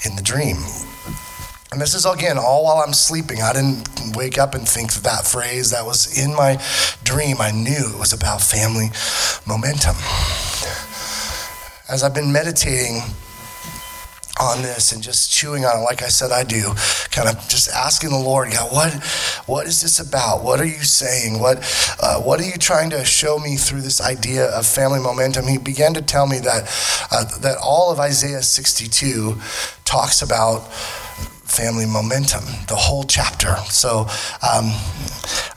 in 0.05 0.15
the 0.15 0.23
dream. 0.23 0.57
And 1.71 1.79
this 1.79 1.95
is 1.95 2.05
again 2.05 2.37
all 2.37 2.65
while 2.65 2.83
I'm 2.85 2.91
sleeping. 2.91 3.41
I 3.41 3.53
didn't 3.53 4.17
wake 4.17 4.37
up 4.37 4.55
and 4.55 4.67
think 4.67 4.91
that, 4.91 5.03
that 5.03 5.25
phrase 5.25 5.71
that 5.71 5.85
was 5.85 6.19
in 6.19 6.35
my 6.35 6.61
dream. 7.05 7.37
I 7.39 7.51
knew 7.51 7.93
it 7.93 7.97
was 7.97 8.11
about 8.11 8.41
family 8.41 8.89
momentum. 9.47 9.95
As 11.87 12.03
I've 12.03 12.13
been 12.13 12.33
meditating 12.33 12.99
on 14.37 14.61
this 14.61 14.91
and 14.91 15.01
just 15.01 15.31
chewing 15.31 15.63
on 15.63 15.79
it 15.79 15.83
like 15.83 16.01
I 16.01 16.09
said 16.09 16.31
I 16.31 16.43
do, 16.43 16.73
kind 17.09 17.29
of 17.29 17.35
just 17.47 17.69
asking 17.69 18.09
the 18.09 18.17
Lord, 18.17 18.51
God, 18.51 18.73
what 18.73 18.93
what 19.45 19.65
is 19.65 19.81
this 19.81 20.01
about? 20.01 20.43
What 20.43 20.59
are 20.59 20.65
you 20.65 20.83
saying? 20.83 21.39
What 21.39 21.59
uh, 22.03 22.19
what 22.19 22.41
are 22.41 22.45
you 22.45 22.57
trying 22.57 22.89
to 22.89 23.05
show 23.05 23.39
me 23.39 23.55
through 23.55 23.81
this 23.81 24.01
idea 24.01 24.47
of 24.47 24.67
family 24.67 24.99
momentum? 24.99 25.47
He 25.47 25.57
began 25.57 25.93
to 25.93 26.01
tell 26.01 26.27
me 26.27 26.39
that 26.39 26.63
uh, 27.11 27.23
that 27.39 27.55
all 27.63 27.93
of 27.93 27.99
Isaiah 28.01 28.41
62 28.41 29.39
talks 29.85 30.21
about 30.21 30.69
family 31.51 31.85
momentum, 31.85 32.45
the 32.67 32.75
whole 32.75 33.03
chapter. 33.03 33.55
So 33.69 34.07
um, 34.41 34.71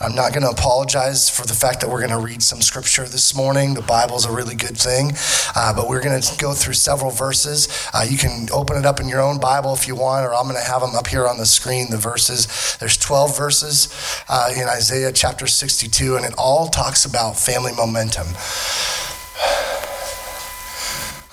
I'm 0.00 0.14
not 0.14 0.32
going 0.32 0.42
to 0.42 0.50
apologize 0.50 1.30
for 1.30 1.46
the 1.46 1.54
fact 1.54 1.80
that 1.80 1.88
we're 1.88 2.04
going 2.06 2.18
to 2.18 2.24
read 2.24 2.42
some 2.42 2.60
scripture 2.60 3.04
this 3.04 3.34
morning. 3.34 3.74
The 3.74 3.82
Bible's 3.82 4.26
a 4.26 4.32
really 4.32 4.56
good 4.56 4.76
thing, 4.76 5.12
uh, 5.54 5.72
but 5.74 5.88
we're 5.88 6.02
going 6.02 6.20
to 6.20 6.38
go 6.38 6.52
through 6.52 6.74
several 6.74 7.10
verses. 7.10 7.88
Uh, 7.94 8.04
you 8.08 8.18
can 8.18 8.48
open 8.52 8.76
it 8.76 8.84
up 8.84 9.00
in 9.00 9.08
your 9.08 9.20
own 9.20 9.38
Bible 9.38 9.72
if 9.72 9.86
you 9.86 9.94
want, 9.94 10.26
or 10.26 10.34
I'm 10.34 10.44
going 10.48 10.60
to 10.60 10.68
have 10.68 10.80
them 10.80 10.96
up 10.96 11.06
here 11.06 11.28
on 11.28 11.38
the 11.38 11.46
screen, 11.46 11.90
the 11.90 11.96
verses. 11.96 12.76
There's 12.80 12.96
12 12.96 13.36
verses 13.36 13.88
uh, 14.28 14.52
in 14.54 14.68
Isaiah 14.68 15.12
chapter 15.12 15.46
62, 15.46 16.16
and 16.16 16.24
it 16.24 16.34
all 16.36 16.66
talks 16.66 17.04
about 17.04 17.38
family 17.38 17.72
momentum. 17.76 18.26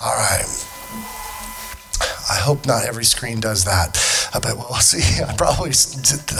All 0.00 0.14
right. 0.16 0.68
I 2.30 2.36
hope 2.36 2.66
not 2.66 2.86
every 2.86 3.04
screen 3.04 3.40
does 3.40 3.64
that. 3.64 3.98
I 4.34 4.38
bet 4.38 4.56
we'll 4.56 4.74
see. 4.80 5.22
I 5.22 5.34
probably 5.34 5.70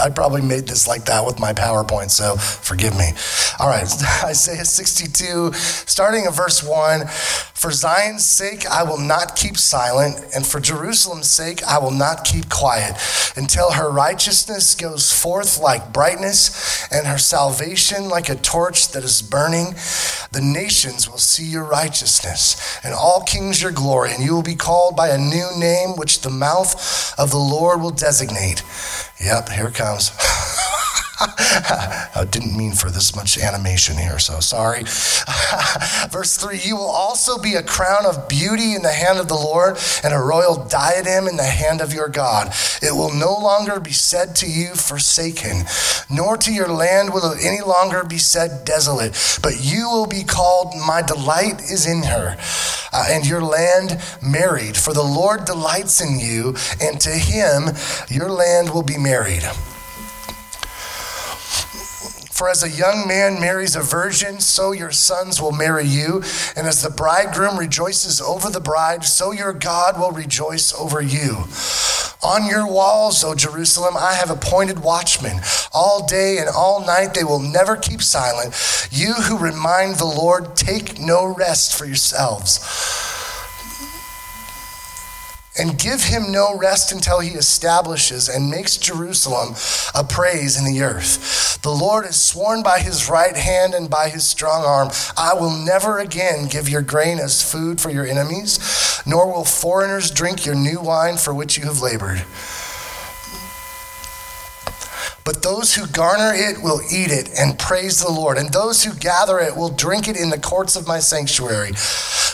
I 0.01 0.09
probably 0.09 0.41
made 0.41 0.67
this 0.67 0.87
like 0.87 1.05
that 1.05 1.25
with 1.25 1.39
my 1.39 1.53
PowerPoint, 1.53 2.09
so 2.09 2.35
forgive 2.35 2.97
me. 2.97 3.11
All 3.59 3.69
right, 3.69 3.83
Isaiah 4.23 4.65
62, 4.65 5.53
starting 5.53 6.25
at 6.25 6.33
verse 6.33 6.63
1. 6.63 7.07
For 7.07 7.71
Zion's 7.71 8.25
sake, 8.25 8.65
I 8.65 8.83
will 8.83 8.97
not 8.99 9.35
keep 9.35 9.57
silent, 9.57 10.19
and 10.35 10.45
for 10.45 10.59
Jerusalem's 10.59 11.29
sake, 11.29 11.63
I 11.63 11.79
will 11.79 11.91
not 11.91 12.25
keep 12.25 12.49
quiet 12.49 12.97
until 13.37 13.71
her 13.71 13.89
righteousness 13.89 14.75
goes 14.75 15.13
forth 15.13 15.59
like 15.59 15.93
brightness 15.93 16.91
and 16.91 17.07
her 17.07 17.17
salvation 17.17 18.09
like 18.09 18.27
a 18.27 18.35
torch 18.35 18.91
that 18.91 19.03
is 19.03 19.21
burning. 19.21 19.75
The 20.31 20.41
nations 20.41 21.09
will 21.09 21.19
see 21.19 21.45
your 21.45 21.63
righteousness, 21.63 22.79
and 22.83 22.93
all 22.93 23.21
kings 23.21 23.61
your 23.61 23.71
glory, 23.71 24.11
and 24.13 24.23
you 24.23 24.33
will 24.33 24.43
be 24.43 24.55
called 24.55 24.95
by 24.95 25.09
a 25.09 25.17
new 25.17 25.49
name 25.57 25.95
which 25.95 26.21
the 26.21 26.29
mouth 26.29 26.73
of 27.19 27.29
the 27.29 27.37
Lord 27.37 27.82
will 27.83 27.91
designate. 27.91 28.63
Yep, 29.19 29.49
here 29.49 29.67
it 29.67 29.75
comes. 29.75 30.11
I 31.23 32.25
didn't 32.29 32.57
mean 32.57 32.73
for 32.73 32.89
this 32.89 33.15
much 33.15 33.37
animation 33.37 33.97
here, 33.97 34.19
so 34.19 34.39
sorry. 34.39 34.83
Verse 36.09 36.37
3 36.37 36.59
You 36.59 36.75
will 36.75 36.89
also 36.89 37.37
be 37.37 37.55
a 37.55 37.63
crown 37.63 38.05
of 38.05 38.27
beauty 38.27 38.75
in 38.75 38.81
the 38.81 38.91
hand 38.91 39.19
of 39.19 39.27
the 39.27 39.35
Lord 39.35 39.77
and 40.03 40.13
a 40.13 40.19
royal 40.19 40.65
diadem 40.65 41.27
in 41.27 41.37
the 41.37 41.43
hand 41.43 41.81
of 41.81 41.93
your 41.93 42.09
God. 42.09 42.53
It 42.81 42.93
will 42.93 43.13
no 43.13 43.33
longer 43.33 43.79
be 43.79 43.91
said 43.91 44.35
to 44.37 44.49
you, 44.49 44.75
Forsaken, 44.75 45.63
nor 46.09 46.37
to 46.37 46.51
your 46.51 46.67
land 46.67 47.13
will 47.13 47.31
it 47.31 47.39
any 47.43 47.61
longer 47.61 48.03
be 48.03 48.17
said, 48.17 48.65
Desolate, 48.65 49.13
but 49.41 49.63
you 49.63 49.89
will 49.89 50.07
be 50.07 50.23
called, 50.23 50.73
My 50.85 51.01
delight 51.01 51.61
is 51.61 51.85
in 51.85 52.03
her, 52.03 52.37
uh, 52.91 53.05
and 53.09 53.25
your 53.25 53.41
land 53.41 54.01
married. 54.21 54.77
For 54.77 54.93
the 54.93 55.03
Lord 55.03 55.45
delights 55.45 56.01
in 56.01 56.19
you, 56.19 56.55
and 56.81 56.99
to 57.01 57.11
him 57.11 57.69
your 58.09 58.29
land 58.29 58.73
will 58.73 58.83
be 58.83 58.97
married. 58.97 59.43
For 62.33 62.49
as 62.49 62.63
a 62.63 62.69
young 62.69 63.07
man 63.07 63.39
marries 63.39 63.75
a 63.75 63.81
virgin, 63.81 64.39
so 64.39 64.71
your 64.71 64.91
sons 64.91 65.39
will 65.39 65.51
marry 65.51 65.85
you. 65.85 66.23
And 66.55 66.65
as 66.65 66.81
the 66.81 66.89
bridegroom 66.89 67.59
rejoices 67.59 68.19
over 68.19 68.49
the 68.49 68.59
bride, 68.59 69.05
so 69.05 69.31
your 69.31 69.53
God 69.53 69.99
will 69.99 70.09
rejoice 70.09 70.73
over 70.73 70.99
you. 70.99 71.45
On 72.23 72.47
your 72.47 72.65
walls, 72.65 73.23
O 73.23 73.35
Jerusalem, 73.35 73.95
I 73.95 74.13
have 74.13 74.31
appointed 74.31 74.79
watchmen. 74.79 75.41
All 75.73 76.07
day 76.07 76.39
and 76.39 76.49
all 76.49 76.83
night 76.83 77.13
they 77.13 77.23
will 77.23 77.39
never 77.39 77.75
keep 77.75 78.01
silent. 78.01 78.55
You 78.89 79.13
who 79.13 79.37
remind 79.37 79.97
the 79.97 80.05
Lord, 80.05 80.55
take 80.55 80.99
no 80.99 81.27
rest 81.27 81.77
for 81.77 81.85
yourselves 81.85 82.59
and 85.57 85.77
give 85.77 86.01
him 86.01 86.31
no 86.31 86.57
rest 86.57 86.91
until 86.91 87.19
he 87.19 87.31
establishes 87.31 88.27
and 88.27 88.49
makes 88.49 88.77
Jerusalem 88.77 89.55
a 89.93 90.03
praise 90.03 90.57
in 90.57 90.65
the 90.65 90.81
earth. 90.81 91.42
The 91.63 91.71
Lord 91.71 92.03
has 92.05 92.21
sworn 92.21 92.61
by 92.61 92.79
his 92.79 93.09
right 93.09 93.37
hand 93.37 93.73
and 93.73 93.89
by 93.89 94.09
his 94.09 94.25
strong 94.25 94.65
arm, 94.65 94.89
I 95.15 95.33
will 95.33 95.49
never 95.49 95.97
again 95.99 96.47
give 96.49 96.67
your 96.67 96.81
grain 96.81 97.19
as 97.19 97.41
food 97.41 97.79
for 97.79 97.89
your 97.89 98.05
enemies, 98.05 99.01
nor 99.05 99.31
will 99.31 99.45
foreigners 99.45 100.11
drink 100.11 100.45
your 100.45 100.55
new 100.55 100.81
wine 100.81 101.15
for 101.15 101.33
which 101.33 101.57
you 101.57 101.63
have 101.63 101.81
labored. 101.81 102.25
But 105.25 105.41
those 105.41 105.73
who 105.75 105.87
garner 105.87 106.33
it 106.33 106.61
will 106.61 106.81
eat 106.91 107.11
it 107.11 107.29
and 107.37 107.57
praise 107.57 107.99
the 107.99 108.11
Lord, 108.11 108.37
and 108.37 108.51
those 108.51 108.83
who 108.83 108.93
gather 108.93 109.39
it 109.39 109.55
will 109.55 109.69
drink 109.69 110.07
it 110.07 110.17
in 110.17 110.29
the 110.29 110.39
courts 110.39 110.75
of 110.75 110.87
my 110.87 110.99
sanctuary. 110.99 111.71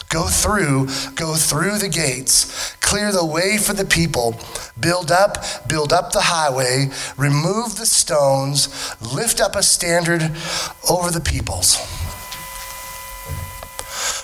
Go 0.09 0.25
through, 0.25 0.87
go 1.13 1.35
through 1.35 1.77
the 1.77 1.89
gates, 1.89 2.75
clear 2.81 3.11
the 3.11 3.25
way 3.25 3.59
for 3.59 3.73
the 3.73 3.85
people, 3.85 4.39
build 4.79 5.11
up, 5.11 5.67
build 5.67 5.93
up 5.93 6.11
the 6.11 6.21
highway, 6.21 6.89
remove 7.15 7.77
the 7.77 7.85
stones, 7.85 8.69
lift 9.13 9.39
up 9.39 9.55
a 9.55 9.61
standard 9.61 10.31
over 10.89 11.11
the 11.11 11.21
peoples. 11.21 11.77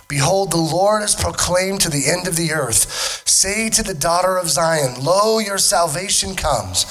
Behold, 0.07 0.51
the 0.51 0.57
Lord 0.57 1.01
is 1.01 1.15
proclaimed 1.15 1.81
to 1.81 1.89
the 1.89 2.05
end 2.07 2.27
of 2.27 2.35
the 2.35 2.51
earth. 2.51 3.23
Say 3.27 3.69
to 3.69 3.83
the 3.83 3.93
daughter 3.93 4.37
of 4.37 4.49
Zion, 4.49 5.03
Lo, 5.03 5.39
your 5.39 5.57
salvation 5.57 6.35
comes. 6.35 6.85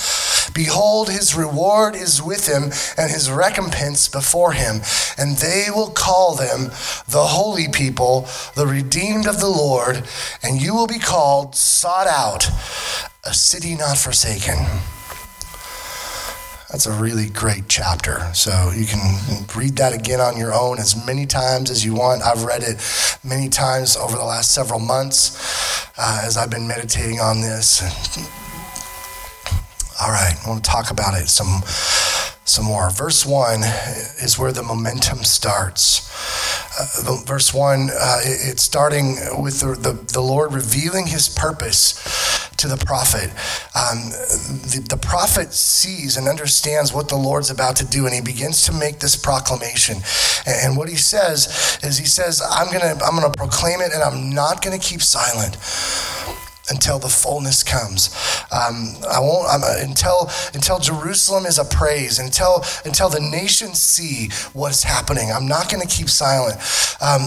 Behold, 0.52 1.10
his 1.10 1.34
reward 1.34 1.94
is 1.94 2.22
with 2.22 2.48
him, 2.48 2.64
and 2.96 3.10
his 3.10 3.30
recompense 3.30 4.08
before 4.08 4.52
him. 4.52 4.82
And 5.16 5.36
they 5.36 5.66
will 5.68 5.90
call 5.90 6.34
them 6.34 6.66
the 7.08 7.24
holy 7.24 7.68
people, 7.68 8.28
the 8.54 8.66
redeemed 8.66 9.26
of 9.26 9.40
the 9.40 9.48
Lord, 9.48 10.04
and 10.42 10.60
you 10.60 10.74
will 10.74 10.86
be 10.86 10.98
called 10.98 11.54
sought 11.54 12.06
out, 12.06 12.48
a 13.24 13.32
city 13.32 13.74
not 13.74 13.96
forsaken. 13.96 14.58
That's 16.74 16.86
a 16.86 16.92
really 16.92 17.28
great 17.28 17.68
chapter. 17.68 18.18
So 18.34 18.72
you 18.74 18.84
can 18.84 19.46
read 19.54 19.76
that 19.76 19.92
again 19.92 20.20
on 20.20 20.36
your 20.36 20.52
own 20.52 20.80
as 20.80 21.06
many 21.06 21.24
times 21.24 21.70
as 21.70 21.84
you 21.84 21.94
want. 21.94 22.24
I've 22.24 22.42
read 22.42 22.64
it 22.64 22.82
many 23.22 23.48
times 23.48 23.96
over 23.96 24.16
the 24.16 24.24
last 24.24 24.52
several 24.52 24.80
months 24.80 25.88
uh, 25.96 26.22
as 26.24 26.36
I've 26.36 26.50
been 26.50 26.66
meditating 26.66 27.20
on 27.20 27.42
this. 27.42 27.80
All 30.02 30.10
right, 30.10 30.34
I 30.34 30.48
want 30.48 30.64
to 30.64 30.68
talk 30.68 30.90
about 30.90 31.14
it 31.14 31.28
some 31.28 31.62
some 32.44 32.64
more. 32.64 32.90
Verse 32.90 33.24
1 33.24 33.62
is 34.20 34.36
where 34.38 34.50
the 34.50 34.64
momentum 34.64 35.22
starts. 35.22 36.10
Uh, 36.76 37.22
verse 37.24 37.54
1, 37.54 37.88
uh, 37.90 38.18
it's 38.24 38.62
starting 38.62 39.16
with 39.38 39.60
the, 39.60 39.74
the, 39.74 39.92
the, 40.12 40.20
Lord 40.20 40.52
revealing 40.52 41.06
his 41.06 41.28
purpose 41.28 42.43
to 42.58 42.68
the 42.68 42.76
prophet. 42.76 43.30
Um, 43.74 44.10
the, 44.70 44.86
the 44.88 44.96
prophet 44.96 45.52
sees 45.52 46.16
and 46.16 46.28
understands 46.28 46.92
what 46.92 47.08
the 47.08 47.16
Lord's 47.16 47.50
about 47.50 47.76
to 47.76 47.84
do, 47.84 48.06
and 48.06 48.14
he 48.14 48.20
begins 48.20 48.64
to 48.66 48.72
make 48.72 49.00
this 49.00 49.16
proclamation. 49.16 49.98
And, 50.46 50.56
and 50.64 50.76
what 50.76 50.88
he 50.88 50.96
says 50.96 51.78
is, 51.82 51.98
he 51.98 52.06
says, 52.06 52.42
I'm 52.42 52.68
to 52.80 53.04
I'm 53.04 53.16
to 53.30 53.36
proclaim 53.36 53.80
it, 53.80 53.92
and 53.92 54.02
I'm 54.02 54.30
not 54.34 54.62
to 54.78 54.84
keep 54.84 55.02
silent 55.02 55.56
until 56.70 56.98
the 56.98 57.08
fullness 57.08 57.62
comes. 57.62 58.08
Um, 58.50 58.94
I 59.10 59.20
won't 59.20 59.48
I'm, 59.48 59.62
uh, 59.62 59.76
until 59.80 60.30
until 60.54 60.78
Jerusalem 60.78 61.46
is 61.46 61.58
a 61.58 61.64
praise. 61.64 62.18
Until 62.18 62.64
until 62.84 63.08
the 63.08 63.20
nations 63.20 63.80
see 63.80 64.30
what's 64.52 64.82
happening. 64.82 65.30
I'm 65.30 65.46
not 65.46 65.70
going 65.70 65.86
to 65.86 65.88
keep 65.88 66.08
silent. 66.08 66.56
Um, 67.00 67.20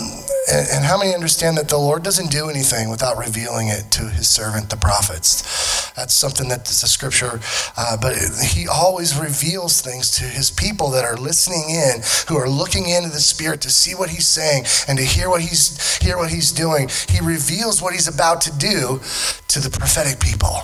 and, 0.52 0.68
and, 0.70 0.86
how 0.86 0.98
many 0.98 1.14
understand 1.14 1.58
that 1.58 1.68
the 1.68 1.78
Lord 1.78 2.04
doesn't 2.04 2.32
do 2.32 2.50
anything 2.50 2.90
without 2.90 3.18
revealing 3.18 3.68
it 3.68 3.92
to 3.92 4.10
His 4.10 4.28
servant, 4.28 4.70
the 4.70 4.78
prophets? 4.78 5.92
That's 5.92 6.14
something 6.14 6.50
that 6.50 6.70
is 6.70 6.84
a 6.84 6.88
scripture. 6.88 7.40
Uh, 7.76 7.98
but 7.98 8.16
He 8.42 8.68
always 8.68 9.18
reveals 9.18 9.82
things 9.82 10.12
to 10.18 10.24
His 10.24 10.50
people 10.50 10.92
that 10.92 11.04
are 11.04 11.18
listening 11.18 11.70
in, 11.70 12.02
who 12.28 12.38
are 12.38 12.50
looking 12.50 12.88
into 12.88 13.10
the 13.10 13.20
Spirit 13.20 13.62
to 13.62 13.70
see 13.70 13.96
what 13.96 14.10
He's 14.10 14.28
saying 14.28 14.66
and 14.88 14.98
to 14.98 15.04
hear 15.04 15.30
what 15.30 15.42
He's 15.42 15.98
hear 15.98 16.18
what 16.18 16.30
He's 16.30 16.52
doing. 16.52 16.90
He 17.10 17.20
reveals 17.20 17.82
what 17.82 17.94
He's 17.94 18.08
about 18.08 18.42
to 18.42 18.58
do 18.58 19.02
to 19.50 19.60
the 19.60 19.70
prophetic 19.70 20.20
people. 20.20 20.62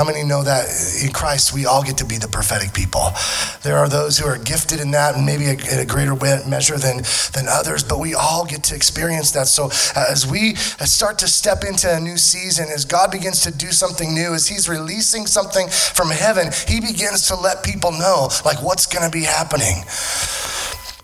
How 0.00 0.06
many 0.06 0.24
know 0.24 0.42
that 0.42 0.64
in 1.04 1.12
Christ 1.12 1.52
we 1.52 1.66
all 1.66 1.82
get 1.82 1.98
to 1.98 2.06
be 2.06 2.16
the 2.16 2.26
prophetic 2.26 2.72
people? 2.72 3.12
There 3.62 3.76
are 3.76 3.86
those 3.86 4.16
who 4.16 4.24
are 4.24 4.38
gifted 4.38 4.80
in 4.80 4.92
that, 4.92 5.14
and 5.14 5.26
maybe 5.26 5.44
in 5.44 5.78
a 5.78 5.84
greater 5.84 6.16
measure 6.48 6.78
than, 6.78 7.02
than 7.34 7.46
others, 7.46 7.84
but 7.84 7.98
we 7.98 8.14
all 8.14 8.46
get 8.46 8.62
to 8.62 8.74
experience 8.74 9.32
that. 9.32 9.46
So 9.46 9.66
as 9.94 10.26
we 10.26 10.54
start 10.54 11.18
to 11.18 11.28
step 11.28 11.64
into 11.64 11.94
a 11.94 12.00
new 12.00 12.16
season, 12.16 12.68
as 12.74 12.86
God 12.86 13.10
begins 13.10 13.42
to 13.42 13.50
do 13.50 13.72
something 13.72 14.14
new, 14.14 14.32
as 14.32 14.48
He's 14.48 14.70
releasing 14.70 15.26
something 15.26 15.68
from 15.68 16.08
heaven, 16.08 16.48
He 16.66 16.80
begins 16.80 17.28
to 17.28 17.36
let 17.36 17.62
people 17.62 17.92
know, 17.92 18.30
like, 18.42 18.62
what's 18.62 18.86
going 18.86 19.04
to 19.04 19.12
be 19.12 19.24
happening 19.24 19.84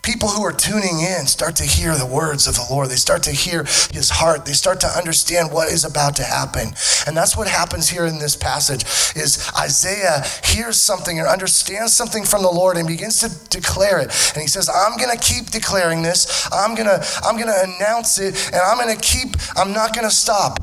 people 0.07 0.29
who 0.29 0.45
are 0.45 0.53
tuning 0.53 1.01
in 1.01 1.27
start 1.27 1.57
to 1.57 1.65
hear 1.65 1.97
the 1.97 2.07
words 2.07 2.47
of 2.47 2.55
the 2.55 2.65
Lord. 2.71 2.89
They 2.89 2.95
start 2.95 3.25
to 3.25 3.33
hear 3.33 3.65
his 3.91 4.09
heart. 4.09 4.47
They 4.47 4.53
start 4.53 4.79
to 4.81 4.87
understand 4.87 5.51
what 5.51 5.69
is 5.69 5.85
about 5.85 6.15
to 6.17 6.23
happen. 6.23 6.69
And 7.09 7.17
that's 7.17 7.37
what 7.37 7.49
happens 7.49 7.89
here 7.89 8.07
in 8.07 8.21
this 8.21 8.37
passage 8.37 8.85
is 9.17 9.51
Isaiah 9.59 10.23
hears 10.45 10.77
something 10.77 11.19
or 11.19 11.27
understands 11.27 11.93
something 11.93 12.25
from 12.25 12.43
the 12.43 12.51
Lord 12.51 12.77
and 12.77 12.87
begins 12.87 13.19
to 13.21 13.49
declare 13.51 13.99
it. 13.99 14.15
And 14.35 14.43
he 14.43 14.47
says, 14.47 14.71
I'm 14.71 14.97
going 14.97 15.11
to 15.11 15.19
keep 15.19 15.47
declaring 15.47 16.03
this. 16.03 16.49
I'm 16.53 16.77
going 16.77 16.87
to 16.87 17.05
I'm 17.25 17.35
going 17.35 17.53
to 17.53 17.77
announce 17.77 18.21
it 18.21 18.37
and 18.53 18.63
I'm 18.63 18.79
going 18.79 18.95
to 18.97 19.03
keep 19.03 19.35
I'm 19.57 19.73
not 19.73 19.93
going 19.93 20.09
to 20.09 20.15
stop. 20.15 20.61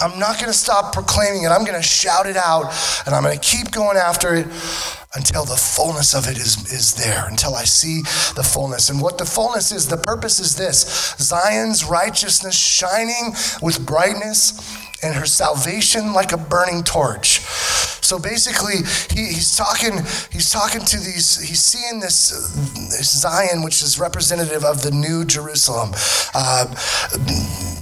I'm 0.00 0.20
not 0.20 0.36
going 0.36 0.50
to 0.50 0.58
stop 0.58 0.92
proclaiming 0.92 1.42
it. 1.42 1.48
I'm 1.48 1.64
going 1.64 1.80
to 1.80 1.86
shout 1.86 2.26
it 2.26 2.36
out 2.36 2.72
and 3.06 3.14
I'm 3.14 3.24
going 3.24 3.36
to 3.36 3.44
keep 3.44 3.72
going 3.72 3.96
after 3.96 4.34
it 4.36 4.46
until 5.14 5.44
the 5.44 5.56
fullness 5.56 6.14
of 6.14 6.26
it 6.26 6.38
is, 6.38 6.72
is 6.72 6.94
there, 6.94 7.26
until 7.28 7.54
I 7.54 7.64
see 7.64 8.00
the 8.34 8.42
fullness. 8.42 8.88
And 8.88 9.00
what 9.00 9.18
the 9.18 9.26
fullness 9.26 9.70
is, 9.70 9.86
the 9.86 9.96
purpose 9.96 10.40
is 10.40 10.56
this 10.56 11.14
Zion's 11.18 11.84
righteousness 11.84 12.56
shining 12.56 13.34
with 13.60 13.84
brightness 13.84 14.54
and 15.02 15.14
her 15.14 15.26
salvation 15.26 16.12
like 16.12 16.32
a 16.32 16.36
burning 16.38 16.82
torch. 16.82 17.40
So 18.12 18.18
basically, 18.18 18.74
he, 19.08 19.32
he's 19.32 19.56
talking. 19.56 19.96
He's 20.30 20.50
talking 20.50 20.82
to 20.84 20.96
these. 20.98 21.40
He's 21.40 21.62
seeing 21.62 21.98
this, 21.98 22.28
this 22.90 23.22
Zion, 23.22 23.62
which 23.62 23.80
is 23.80 23.98
representative 23.98 24.66
of 24.66 24.82
the 24.82 24.90
New 24.90 25.24
Jerusalem. 25.24 25.92
Uh, 26.34 26.74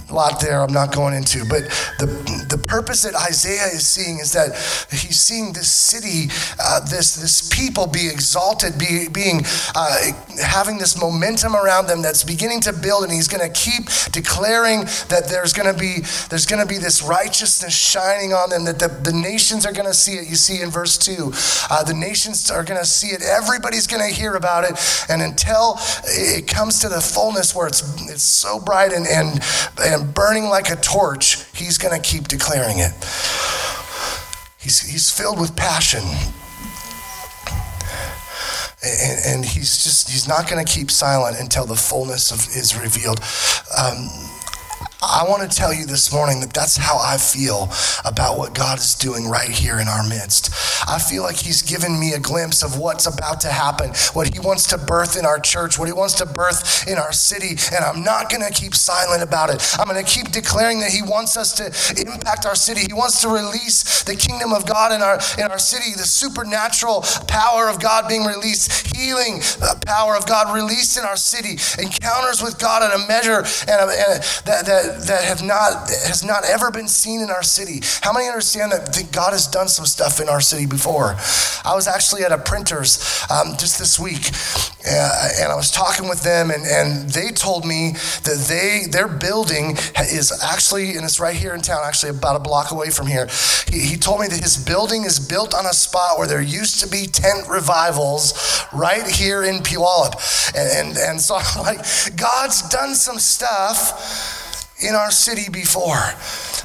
a 0.09 0.13
lot 0.13 0.39
there. 0.39 0.61
I'm 0.61 0.73
not 0.73 0.93
going 0.93 1.13
into, 1.13 1.39
but 1.45 1.63
the 1.99 2.07
the 2.49 2.57
purpose 2.57 3.03
that 3.03 3.15
Isaiah 3.15 3.67
is 3.73 3.87
seeing 3.87 4.19
is 4.19 4.33
that 4.33 4.53
he's 4.91 5.19
seeing 5.19 5.53
this 5.53 5.71
city, 5.71 6.29
uh, 6.59 6.81
this 6.81 7.15
this 7.15 7.49
people 7.49 7.87
be 7.87 8.07
exalted, 8.07 8.77
be, 8.77 9.07
being 9.11 9.41
uh, 9.75 10.11
having 10.43 10.77
this 10.77 10.99
momentum 10.99 11.55
around 11.55 11.87
them 11.87 12.01
that's 12.01 12.23
beginning 12.23 12.61
to 12.61 12.73
build, 12.73 13.03
and 13.03 13.11
he's 13.11 13.27
going 13.27 13.45
to 13.45 13.53
keep 13.53 13.87
declaring 14.11 14.81
that 15.07 15.27
there's 15.29 15.53
going 15.53 15.73
to 15.73 15.79
be 15.79 16.01
there's 16.29 16.45
going 16.45 16.61
to 16.61 16.67
be 16.67 16.77
this 16.77 17.01
righteousness 17.01 17.75
shining 17.75 18.33
on 18.33 18.49
them, 18.49 18.65
that 18.65 18.79
the, 18.79 18.87
the 18.87 19.13
nations 19.13 19.65
are 19.65 19.73
going 19.73 19.87
to 19.87 19.93
see 19.93 20.13
it. 20.13 20.20
You 20.21 20.35
see 20.35 20.61
in 20.61 20.69
verse 20.69 20.97
2, 20.97 21.31
uh, 21.69 21.83
the 21.83 21.93
nations 21.93 22.49
are 22.51 22.63
going 22.63 22.79
to 22.79 22.85
see 22.85 23.07
it. 23.07 23.21
Everybody's 23.21 23.87
going 23.87 24.07
to 24.07 24.13
hear 24.13 24.35
about 24.35 24.63
it. 24.63 24.79
And 25.09 25.21
until 25.21 25.77
it 26.05 26.47
comes 26.47 26.79
to 26.79 26.89
the 26.89 27.01
fullness 27.01 27.55
where 27.55 27.67
it's, 27.67 27.81
it's 28.09 28.23
so 28.23 28.59
bright 28.59 28.93
and, 28.93 29.05
and, 29.07 29.39
and 29.79 30.13
burning 30.13 30.45
like 30.45 30.69
a 30.69 30.75
torch, 30.75 31.45
he's 31.53 31.77
going 31.77 31.99
to 31.99 32.07
keep 32.07 32.27
declaring 32.27 32.79
it. 32.79 32.93
He's, 34.59 34.79
he's 34.81 35.09
filled 35.09 35.39
with 35.39 35.55
passion. 35.55 36.03
And, 38.83 39.25
and, 39.25 39.45
he's 39.45 39.83
just 39.83 40.09
he's 40.09 40.27
not 40.27 40.49
going 40.49 40.65
to 40.65 40.71
keep 40.71 40.89
silent 40.89 41.39
until 41.39 41.67
the 41.67 41.75
fullness 41.75 42.31
of 42.31 42.39
is 42.57 42.75
revealed 42.75 43.19
um, 43.77 44.09
I 45.03 45.25
want 45.27 45.49
to 45.49 45.57
tell 45.57 45.73
you 45.73 45.87
this 45.87 46.13
morning 46.13 46.41
that 46.41 46.53
that's 46.53 46.77
how 46.77 46.99
I 47.01 47.17
feel 47.17 47.71
about 48.05 48.37
what 48.37 48.53
God 48.53 48.77
is 48.77 48.93
doing 48.93 49.27
right 49.27 49.49
here 49.49 49.79
in 49.79 49.87
our 49.87 50.07
midst. 50.07 50.53
I 50.87 50.99
feel 50.99 51.23
like 51.23 51.37
He's 51.37 51.63
given 51.63 51.99
me 51.99 52.13
a 52.13 52.19
glimpse 52.19 52.61
of 52.61 52.77
what's 52.77 53.07
about 53.07 53.41
to 53.41 53.47
happen, 53.47 53.89
what 54.13 54.31
He 54.31 54.39
wants 54.39 54.67
to 54.67 54.77
birth 54.77 55.17
in 55.17 55.25
our 55.25 55.39
church, 55.39 55.79
what 55.79 55.87
He 55.87 55.93
wants 55.93 56.13
to 56.15 56.27
birth 56.27 56.87
in 56.87 56.99
our 56.99 57.11
city, 57.11 57.57
and 57.73 57.83
I'm 57.83 58.03
not 58.03 58.29
going 58.29 58.45
to 58.45 58.53
keep 58.53 58.75
silent 58.75 59.23
about 59.23 59.49
it. 59.49 59.75
I'm 59.79 59.87
going 59.87 60.03
to 60.03 60.09
keep 60.09 60.29
declaring 60.29 60.79
that 60.81 60.91
He 60.91 61.01
wants 61.01 61.35
us 61.35 61.53
to 61.53 61.65
impact 61.99 62.45
our 62.45 62.55
city. 62.55 62.81
He 62.85 62.93
wants 62.93 63.21
to 63.21 63.29
release 63.29 64.03
the 64.03 64.15
kingdom 64.15 64.53
of 64.53 64.67
God 64.67 64.93
in 64.93 65.01
our 65.01 65.17
in 65.39 65.49
our 65.49 65.59
city, 65.59 65.93
the 65.97 66.05
supernatural 66.05 67.01
power 67.27 67.69
of 67.69 67.81
God 67.81 68.07
being 68.07 68.25
released, 68.25 68.95
healing 68.95 69.39
the 69.57 69.81
power 69.87 70.15
of 70.15 70.27
God 70.27 70.53
released 70.53 70.97
in 70.99 71.05
our 71.05 71.17
city, 71.17 71.57
encounters 71.81 72.43
with 72.43 72.59
God 72.59 72.85
in 72.85 73.01
a 73.01 73.07
measure 73.07 73.41
and, 73.65 73.79
a, 73.81 73.89
and 73.89 74.11
a, 74.13 74.43
that, 74.45 74.65
that 74.65 74.90
that 75.07 75.23
have 75.23 75.43
not 75.43 75.89
has 75.89 76.23
not 76.23 76.43
ever 76.45 76.71
been 76.71 76.87
seen 76.87 77.21
in 77.21 77.29
our 77.29 77.43
city. 77.43 77.81
How 78.01 78.13
many 78.13 78.27
understand 78.27 78.71
that 78.71 79.09
God 79.11 79.31
has 79.33 79.47
done 79.47 79.67
some 79.67 79.85
stuff 79.85 80.19
in 80.19 80.29
our 80.29 80.41
city 80.41 80.65
before? 80.65 81.15
I 81.63 81.73
was 81.75 81.87
actually 81.87 82.23
at 82.23 82.31
a 82.31 82.37
printer's 82.37 83.25
um, 83.29 83.55
just 83.57 83.77
this 83.79 83.99
week, 83.99 84.31
uh, 84.87 85.29
and 85.39 85.51
I 85.51 85.55
was 85.55 85.71
talking 85.71 86.09
with 86.09 86.23
them, 86.23 86.49
and, 86.49 86.65
and 86.65 87.09
they 87.09 87.29
told 87.29 87.65
me 87.65 87.91
that 88.23 88.45
they 88.49 88.89
their 88.89 89.07
building 89.07 89.77
is 89.99 90.31
actually, 90.43 90.95
and 90.95 91.03
it's 91.05 91.19
right 91.19 91.35
here 91.35 91.53
in 91.53 91.61
town, 91.61 91.81
actually 91.85 92.09
about 92.09 92.35
a 92.35 92.39
block 92.39 92.71
away 92.71 92.89
from 92.89 93.07
here. 93.07 93.27
He, 93.69 93.79
he 93.79 93.97
told 93.97 94.19
me 94.21 94.27
that 94.27 94.39
his 94.41 94.57
building 94.57 95.03
is 95.03 95.19
built 95.19 95.53
on 95.53 95.65
a 95.65 95.73
spot 95.73 96.17
where 96.17 96.27
there 96.27 96.41
used 96.41 96.79
to 96.81 96.87
be 96.87 97.05
tent 97.05 97.47
revivals 97.47 98.65
right 98.73 99.05
here 99.07 99.43
in 99.43 99.59
Puyallup, 99.59 100.17
and 100.55 100.71
and, 100.81 100.97
and 100.97 101.21
so 101.21 101.35
I'm 101.35 101.61
like, 101.63 101.85
God's 102.15 102.67
done 102.69 102.95
some 102.95 103.19
stuff 103.19 104.40
in 104.81 104.95
our 104.95 105.11
city 105.11 105.49
before. 105.49 106.13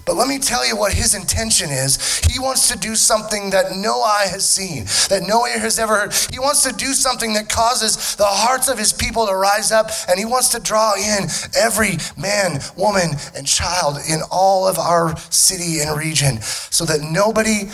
But 0.06 0.14
let 0.14 0.28
me 0.28 0.38
tell 0.38 0.66
you 0.66 0.76
what 0.76 0.92
his 0.92 1.14
intention 1.14 1.70
is. 1.70 2.20
He 2.30 2.38
wants 2.38 2.68
to 2.70 2.78
do 2.78 2.94
something 2.94 3.50
that 3.50 3.76
no 3.76 4.02
eye 4.02 4.26
has 4.30 4.48
seen, 4.48 4.84
that 5.08 5.26
no 5.26 5.46
ear 5.46 5.58
has 5.58 5.78
ever 5.78 5.96
heard. 5.96 6.14
He 6.32 6.38
wants 6.38 6.62
to 6.62 6.72
do 6.72 6.94
something 6.94 7.34
that 7.34 7.48
causes 7.48 8.14
the 8.14 8.24
hearts 8.24 8.68
of 8.68 8.78
his 8.78 8.92
people 8.92 9.26
to 9.26 9.34
rise 9.34 9.72
up, 9.72 9.90
and 10.08 10.18
he 10.18 10.24
wants 10.24 10.48
to 10.50 10.60
draw 10.60 10.94
in 10.94 11.26
every 11.58 11.98
man, 12.16 12.60
woman, 12.76 13.10
and 13.34 13.46
child 13.46 13.98
in 14.08 14.20
all 14.30 14.68
of 14.68 14.78
our 14.78 15.16
city 15.30 15.80
and 15.80 15.98
region 15.98 16.40
so 16.40 16.84
that 16.84 17.00
nobody 17.00 17.68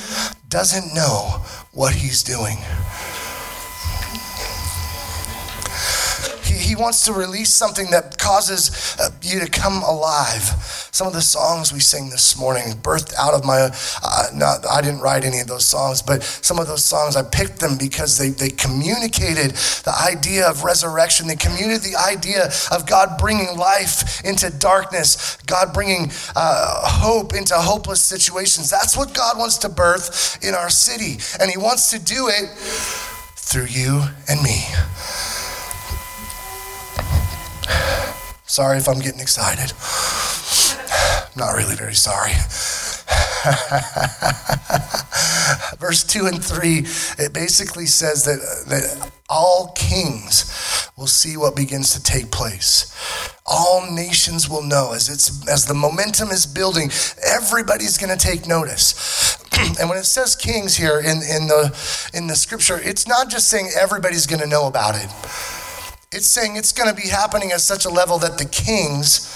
doesn't 0.48 0.94
know 0.94 1.42
what 1.72 1.94
he's 1.94 2.22
doing. 2.22 2.56
He 6.72 6.76
wants 6.76 7.04
to 7.04 7.12
release 7.12 7.52
something 7.52 7.90
that 7.90 8.16
causes 8.16 8.96
uh, 8.98 9.10
you 9.20 9.38
to 9.40 9.46
come 9.46 9.82
alive. 9.82 10.42
Some 10.90 11.06
of 11.06 11.12
the 11.12 11.20
songs 11.20 11.70
we 11.70 11.80
sing 11.80 12.08
this 12.08 12.38
morning, 12.38 12.72
birthed 12.80 13.12
out 13.18 13.34
of 13.34 13.44
my, 13.44 13.68
uh, 14.02 14.26
not, 14.32 14.64
I 14.66 14.80
didn't 14.80 15.00
write 15.00 15.26
any 15.26 15.40
of 15.40 15.48
those 15.48 15.66
songs, 15.66 16.00
but 16.00 16.22
some 16.22 16.58
of 16.58 16.66
those 16.66 16.82
songs, 16.82 17.14
I 17.14 17.24
picked 17.24 17.60
them 17.60 17.76
because 17.76 18.16
they, 18.16 18.30
they 18.30 18.48
communicated 18.48 19.50
the 19.84 19.92
idea 20.02 20.48
of 20.48 20.64
resurrection. 20.64 21.26
They 21.26 21.36
communicated 21.36 21.82
the 21.92 21.98
idea 21.98 22.50
of 22.70 22.86
God 22.86 23.18
bringing 23.18 23.54
life 23.58 24.24
into 24.24 24.48
darkness, 24.48 25.36
God 25.44 25.74
bringing 25.74 26.10
uh, 26.34 26.88
hope 26.88 27.34
into 27.34 27.52
hopeless 27.54 28.00
situations. 28.00 28.70
That's 28.70 28.96
what 28.96 29.12
God 29.12 29.36
wants 29.36 29.58
to 29.58 29.68
birth 29.68 30.42
in 30.42 30.54
our 30.54 30.70
city. 30.70 31.18
And 31.38 31.50
He 31.50 31.58
wants 31.58 31.90
to 31.90 32.02
do 32.02 32.28
it 32.28 32.48
through 33.36 33.66
you 33.66 34.04
and 34.26 34.40
me. 34.42 34.64
Sorry 38.46 38.78
if 38.78 38.88
I'm 38.88 39.00
getting 39.00 39.20
excited. 39.20 39.72
I'm 41.32 41.38
not 41.38 41.56
really 41.56 41.76
very 41.76 41.94
sorry. 41.94 42.32
Verse 45.78 46.04
2 46.04 46.26
and 46.26 46.44
3, 46.44 46.78
it 47.24 47.32
basically 47.32 47.86
says 47.86 48.24
that, 48.24 48.38
that 48.68 49.10
all 49.28 49.72
kings 49.74 50.90
will 50.96 51.06
see 51.06 51.36
what 51.36 51.54
begins 51.56 51.92
to 51.94 52.02
take 52.02 52.30
place. 52.30 52.94
All 53.46 53.90
nations 53.90 54.48
will 54.48 54.62
know 54.62 54.92
as 54.92 55.08
it's 55.08 55.48
as 55.48 55.66
the 55.66 55.74
momentum 55.74 56.30
is 56.30 56.46
building, 56.46 56.90
everybody's 57.26 57.98
going 57.98 58.16
to 58.16 58.26
take 58.26 58.46
notice. 58.46 59.36
and 59.80 59.88
when 59.88 59.98
it 59.98 60.04
says 60.04 60.36
kings 60.36 60.76
here 60.76 61.00
in, 61.00 61.22
in 61.22 61.48
the 61.48 61.74
in 62.14 62.28
the 62.28 62.36
scripture, 62.36 62.78
it's 62.80 63.08
not 63.08 63.28
just 63.28 63.48
saying 63.48 63.70
everybody's 63.80 64.26
going 64.26 64.42
to 64.42 64.46
know 64.46 64.68
about 64.68 64.94
it. 64.94 65.10
It's 66.14 66.26
saying 66.26 66.56
it's 66.56 66.72
going 66.72 66.90
to 66.90 66.94
be 66.94 67.08
happening 67.08 67.52
at 67.52 67.62
such 67.62 67.86
a 67.86 67.88
level 67.88 68.18
that 68.18 68.36
the 68.36 68.44
kings, 68.44 69.26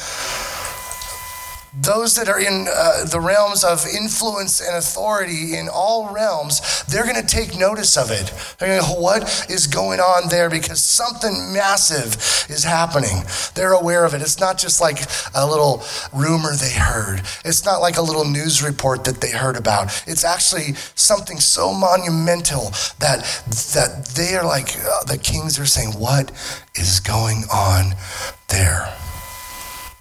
those 1.81 2.17
that 2.17 2.29
are 2.29 2.41
in 2.41 2.67
uh, 2.73 3.05
the 3.05 3.21
realms 3.21 3.63
of 3.63 3.85
influence 3.87 4.61
and 4.61 4.77
authority 4.77 5.57
in 5.57 5.69
all 5.69 6.13
realms, 6.13 6.85
they're 6.85 7.05
going 7.05 7.21
to 7.21 7.27
take 7.27 7.59
notice 7.59 7.97
of 7.97 8.11
it. 8.11 8.33
They're 8.59 8.69
going 8.69 8.81
to 8.81 8.95
go, 8.95 9.01
what 9.01 9.47
is 9.51 9.67
going 9.67 10.01
on 10.01 10.29
there? 10.29 10.49
Because 10.49 10.83
something 10.83 11.53
massive 11.53 12.15
is 12.51 12.65
happening. 12.65 13.25
They're 13.55 13.73
aware 13.73 14.05
of 14.05 14.15
it. 14.15 14.23
It's 14.23 14.41
not 14.41 14.59
just 14.59 14.81
like 14.81 15.01
a 15.35 15.47
little 15.47 15.85
rumor 16.15 16.55
they 16.55 16.73
heard, 16.73 17.21
it's 17.45 17.65
not 17.65 17.81
like 17.81 17.97
a 17.97 18.03
little 18.03 18.25
news 18.25 18.63
report 18.63 19.05
that 19.05 19.21
they 19.21 19.31
heard 19.31 19.57
about. 19.57 20.03
It's 20.07 20.25
actually 20.25 20.75
something 20.95 21.41
so 21.41 21.75
monumental 21.75 22.71
that, 23.01 23.23
that 23.75 24.13
they 24.17 24.35
are 24.35 24.45
like, 24.45 24.77
uh, 24.79 25.05
the 25.05 25.19
kings 25.19 25.59
are 25.59 25.67
saying, 25.67 25.93
what 25.93 26.31
is 26.75 27.01
going 27.01 27.45
on 27.53 27.95
there? 28.49 28.93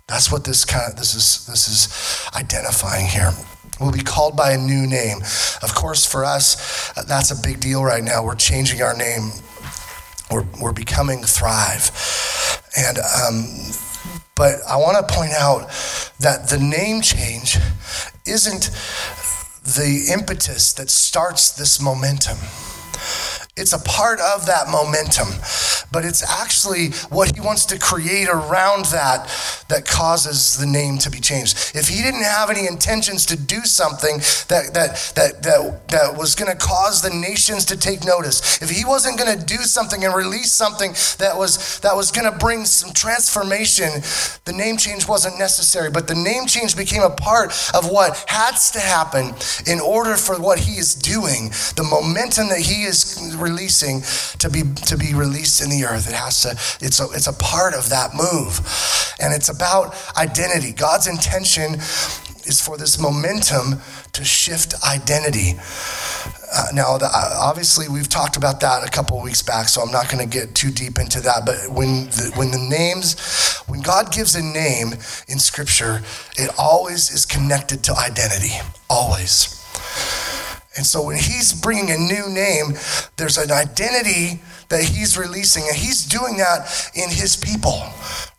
That's 0.08 0.32
what 0.32 0.44
this 0.44 0.66
kind 0.66 0.92
of 0.92 0.98
this 0.98 1.16
is 1.16 1.46
this 1.48 1.68
is 1.68 2.30
identifying 2.36 3.08
here. 3.08 3.32
We'll 3.80 3.92
be 3.92 4.04
called 4.04 4.38
by 4.38 4.52
a 4.52 4.58
new 4.58 4.88
name. 4.88 5.18
Of 5.62 5.74
course, 5.76 6.06
for 6.06 6.24
us, 6.24 6.94
that's 7.08 7.32
a 7.32 7.42
big 7.42 7.60
deal 7.60 7.84
right 7.84 8.04
now. 8.04 8.24
We're 8.24 8.36
changing 8.36 8.82
our 8.82 8.96
name. 8.96 9.32
We're, 10.32 10.46
we're 10.62 10.74
becoming 10.74 11.24
Thrive. 11.24 11.92
And 12.78 12.98
um, 13.00 13.48
but 14.36 14.56
I 14.68 14.78
want 14.78 15.06
to 15.06 15.14
point 15.14 15.32
out 15.34 15.70
that 16.20 16.50
the 16.50 16.60
name 16.60 17.02
change 17.02 17.58
isn't 18.26 18.70
the 19.64 20.12
impetus 20.14 20.74
that 20.74 20.90
starts 20.90 21.52
this 21.52 21.82
momentum. 21.82 22.38
It's 23.58 23.72
a 23.72 23.80
part 23.80 24.20
of 24.20 24.48
that 24.48 24.68
momentum, 24.68 25.30
but 25.90 26.04
it's 26.04 26.22
actually 26.30 26.90
what 27.08 27.34
he 27.34 27.40
wants 27.40 27.66
to 27.68 27.80
create 27.80 28.28
around 28.28 28.84
that 28.88 29.32
that 29.70 29.88
causes 29.88 30.58
the 30.58 30.66
name 30.66 30.98
to 30.98 31.10
be 31.10 31.22
changed. 31.22 31.72
If 31.74 31.88
he 31.88 32.02
didn't 32.04 32.24
have 32.24 32.50
any 32.50 32.68
intentions 32.68 33.26
to 33.28 33.38
do 33.38 33.62
something 33.62 34.18
that 34.50 34.74
that 34.74 35.14
that 35.16 35.44
that, 35.44 35.88
that 35.88 36.18
was 36.18 36.36
going 36.36 36.52
to 36.52 36.58
cause 36.58 37.02
the 37.02 37.12
nations 37.12 37.64
to 37.66 37.78
take 37.78 38.04
notice, 38.04 38.62
if 38.62 38.70
he 38.70 38.84
wasn't 38.84 39.18
going 39.18 39.40
to 39.40 39.46
do 39.46 39.64
something 39.64 40.04
and 40.04 40.14
release 40.14 40.52
something 40.52 40.92
that 41.20 41.38
was 41.38 41.80
that 41.80 41.96
was 41.96 42.12
going 42.12 42.30
to 42.30 42.38
bring 42.38 42.66
some 42.66 42.92
transformation, 42.92 43.90
the 44.44 44.54
name 44.54 44.76
change 44.76 45.08
wasn't 45.08 45.40
necessary. 45.40 45.90
But 45.90 46.10
the 46.10 46.16
name 46.16 46.46
change 46.46 46.76
became 46.76 47.04
a 47.04 47.10
part 47.10 47.54
of 47.74 47.90
what 47.90 48.26
has 48.28 48.70
to 48.72 48.82
happen 48.82 49.34
in 49.66 49.80
order 49.80 50.18
for 50.18 50.42
what 50.42 50.60
he 50.60 50.74
is 50.74 50.94
doing, 50.94 51.52
the 51.78 51.88
momentum 51.90 52.50
that 52.50 52.60
he 52.60 52.84
is 52.84 53.34
releasing 53.50 54.02
to 54.40 54.50
be 54.50 54.62
to 54.90 54.98
be 54.98 55.14
released 55.14 55.62
in 55.64 55.70
the 55.70 55.86
earth. 55.86 56.08
It 56.10 56.16
has 56.16 56.42
to. 56.42 56.50
It's 56.86 57.00
a 57.00 57.06
it's 57.14 57.28
a 57.28 57.34
part 57.34 57.74
of 57.74 57.90
that 57.90 58.14
move, 58.14 58.60
and 59.22 59.34
it's 59.34 59.50
about 59.50 59.96
identity. 60.18 60.74
God's 60.74 61.08
intention 61.08 61.80
is 62.46 62.62
for 62.62 62.78
this 62.78 63.00
momentum 63.00 63.82
to 64.14 64.24
shift 64.24 64.74
identity. 64.84 65.54
Uh, 66.54 66.68
now, 66.74 66.98
the, 66.98 67.06
uh, 67.06 67.40
obviously, 67.42 67.90
we've 67.90 68.08
talked 68.08 68.38
about 68.38 68.60
that 68.62 68.88
a 68.88 68.92
couple 68.92 69.22
weeks 69.22 69.42
back, 69.42 69.68
so 69.68 69.82
I'm 69.82 69.92
not 69.92 70.10
going 70.10 70.24
to 70.24 70.40
get 70.40 70.56
too 70.56 70.72
deep 70.72 71.00
into 71.00 71.20
that. 71.22 71.46
But 71.46 71.58
when 71.70 72.06
the, 72.06 72.32
when 72.36 72.52
the 72.52 72.60
names, 72.60 73.20
when 73.68 73.82
God 73.82 74.14
gives 74.14 74.36
a 74.36 74.44
name 74.44 74.94
in 75.28 75.40
Scripture, 75.40 76.02
it 76.38 76.52
always 76.58 77.10
is 77.12 77.26
connected 77.26 77.84
to 77.86 77.96
identity. 77.98 78.54
Always. 78.90 79.52
And 80.78 80.86
so 80.86 81.04
when 81.04 81.16
he's 81.16 81.54
bringing 81.54 81.90
a 81.90 81.98
new 81.98 82.30
name, 82.30 82.74
there's 83.16 83.38
an 83.38 83.52
identity 83.52 84.42
that 84.70 84.84
he's 84.84 85.18
releasing, 85.18 85.64
and 85.68 85.76
he's 85.76 86.04
doing 86.06 86.38
that 86.38 86.92
in 86.96 87.10
his 87.10 87.38
people 87.38 87.84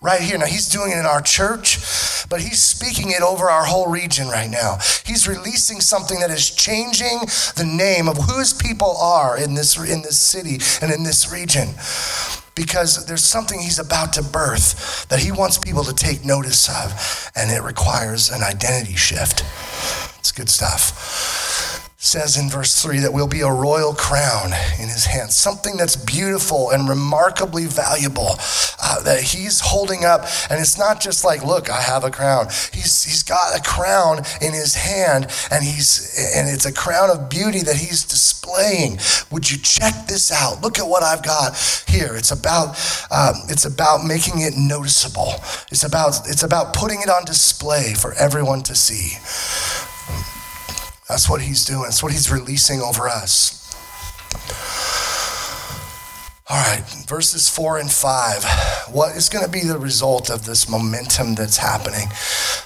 right 0.02 0.20
here. 0.20 0.36
Now, 0.36 0.46
he's 0.46 0.68
doing 0.68 0.90
it 0.90 0.98
in 0.98 1.06
our 1.06 1.22
church, 1.22 1.78
but 2.28 2.40
he's 2.40 2.62
speaking 2.62 3.10
it 3.12 3.22
over 3.22 3.48
our 3.48 3.64
whole 3.64 3.90
region 3.90 4.28
right 4.28 4.50
now. 4.50 4.78
He's 5.06 5.26
releasing 5.26 5.80
something 5.80 6.20
that 6.20 6.30
is 6.30 6.50
changing 6.50 7.20
the 7.56 7.64
name 7.64 8.08
of 8.08 8.16
who 8.16 8.38
his 8.38 8.52
people 8.52 8.96
are 8.98 9.38
in 9.38 9.54
this, 9.54 9.78
in 9.78 10.02
this 10.02 10.18
city 10.18 10.58
and 10.82 10.92
in 10.92 11.04
this 11.04 11.32
region. 11.32 11.68
Because 12.54 13.06
there's 13.06 13.24
something 13.24 13.60
he's 13.60 13.78
about 13.78 14.14
to 14.14 14.22
birth 14.22 15.06
that 15.08 15.20
he 15.20 15.30
wants 15.30 15.58
people 15.58 15.84
to 15.84 15.94
take 15.94 16.24
notice 16.24 16.68
of, 16.68 17.30
and 17.36 17.50
it 17.50 17.62
requires 17.62 18.30
an 18.30 18.42
identity 18.42 18.94
shift. 18.94 19.44
It's 20.18 20.32
good 20.32 20.48
stuff 20.48 21.35
says 22.06 22.36
in 22.36 22.48
verse 22.48 22.80
3 22.80 23.00
that 23.00 23.12
we'll 23.12 23.26
be 23.26 23.40
a 23.40 23.50
royal 23.50 23.92
crown 23.92 24.52
in 24.78 24.88
his 24.88 25.06
hand, 25.06 25.32
something 25.32 25.76
that's 25.76 25.96
beautiful 25.96 26.70
and 26.70 26.88
remarkably 26.88 27.66
valuable 27.66 28.36
uh, 28.80 29.02
that 29.02 29.20
he's 29.20 29.60
holding 29.60 30.04
up. 30.04 30.22
And 30.48 30.60
it's 30.60 30.78
not 30.78 31.00
just 31.00 31.24
like, 31.24 31.44
look, 31.44 31.68
I 31.68 31.80
have 31.80 32.04
a 32.04 32.10
crown. 32.10 32.46
He's, 32.72 33.02
he's 33.02 33.24
got 33.24 33.58
a 33.58 33.62
crown 33.62 34.18
in 34.40 34.52
his 34.52 34.76
hand, 34.76 35.26
and, 35.50 35.64
he's, 35.64 36.32
and 36.36 36.48
it's 36.48 36.64
a 36.64 36.72
crown 36.72 37.10
of 37.10 37.28
beauty 37.28 37.60
that 37.60 37.76
he's 37.76 38.04
displaying. 38.04 38.98
Would 39.32 39.50
you 39.50 39.58
check 39.58 40.06
this 40.06 40.30
out? 40.30 40.62
Look 40.62 40.78
at 40.78 40.86
what 40.86 41.02
I've 41.02 41.24
got 41.24 41.56
here. 41.88 42.14
It's 42.14 42.30
about, 42.30 42.68
um, 43.10 43.34
it's 43.48 43.64
about 43.64 44.04
making 44.04 44.42
it 44.42 44.54
noticeable, 44.56 45.34
it's 45.72 45.82
about, 45.82 46.28
it's 46.28 46.44
about 46.44 46.72
putting 46.72 47.02
it 47.02 47.08
on 47.08 47.24
display 47.24 47.94
for 47.94 48.14
everyone 48.14 48.62
to 48.62 48.76
see. 48.76 49.18
That's 51.08 51.30
what 51.30 51.42
he's 51.42 51.64
doing. 51.64 51.82
That's 51.82 52.02
what 52.02 52.12
he's 52.12 52.30
releasing 52.30 52.80
over 52.80 53.08
us. 53.08 53.62
All 56.48 56.58
right, 56.58 56.84
verses 57.08 57.48
four 57.48 57.78
and 57.78 57.90
five. 57.90 58.44
What 58.92 59.16
is 59.16 59.28
going 59.28 59.44
to 59.44 59.50
be 59.50 59.62
the 59.62 59.78
result 59.78 60.30
of 60.30 60.46
this 60.46 60.68
momentum 60.68 61.34
that's 61.34 61.56
happening? 61.56 62.08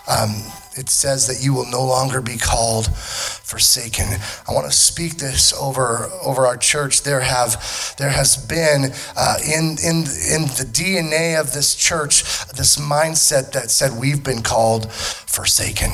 Um, 0.07 0.43
it 0.77 0.89
says 0.89 1.27
that 1.27 1.43
you 1.45 1.53
will 1.53 1.69
no 1.71 1.85
longer 1.85 2.21
be 2.21 2.37
called 2.37 2.95
forsaken. 2.95 4.07
I 4.49 4.53
want 4.53 4.67
to 4.67 4.73
speak 4.73 5.17
this 5.17 5.53
over 5.53 6.11
over 6.23 6.47
our 6.47 6.57
church. 6.57 7.03
There 7.03 7.21
have 7.21 7.95
there 7.99 8.11
has 8.11 8.37
been 8.37 8.93
uh, 9.17 9.37
in 9.45 9.77
in 9.83 9.97
in 10.05 10.43
the 10.57 10.69
DNA 10.71 11.41
of 11.41 11.53
this 11.53 11.75
church 11.75 12.23
this 12.57 12.77
mindset 12.77 13.53
that 13.53 13.71
said 13.71 13.99
we've 13.99 14.23
been 14.23 14.43
called 14.43 14.93
forsaken. 14.93 15.91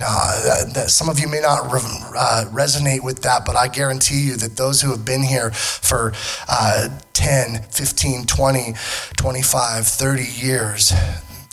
Uh, 0.00 0.64
that 0.72 0.90
some 0.90 1.08
of 1.08 1.20
you 1.20 1.28
may 1.28 1.40
not 1.40 1.72
re- 1.72 1.80
uh, 2.16 2.44
resonate 2.50 3.04
with 3.04 3.22
that, 3.22 3.44
but 3.44 3.56
I 3.56 3.68
guarantee 3.68 4.20
you 4.20 4.36
that 4.36 4.56
those 4.56 4.80
who 4.82 4.90
have 4.90 5.04
been 5.04 5.22
here 5.22 5.52
for 5.52 6.12
uh, 6.48 6.88
10, 7.12 7.62
15, 7.70 8.24
20, 8.26 8.74
25, 9.16 9.86
30 9.86 10.22
years, 10.24 10.92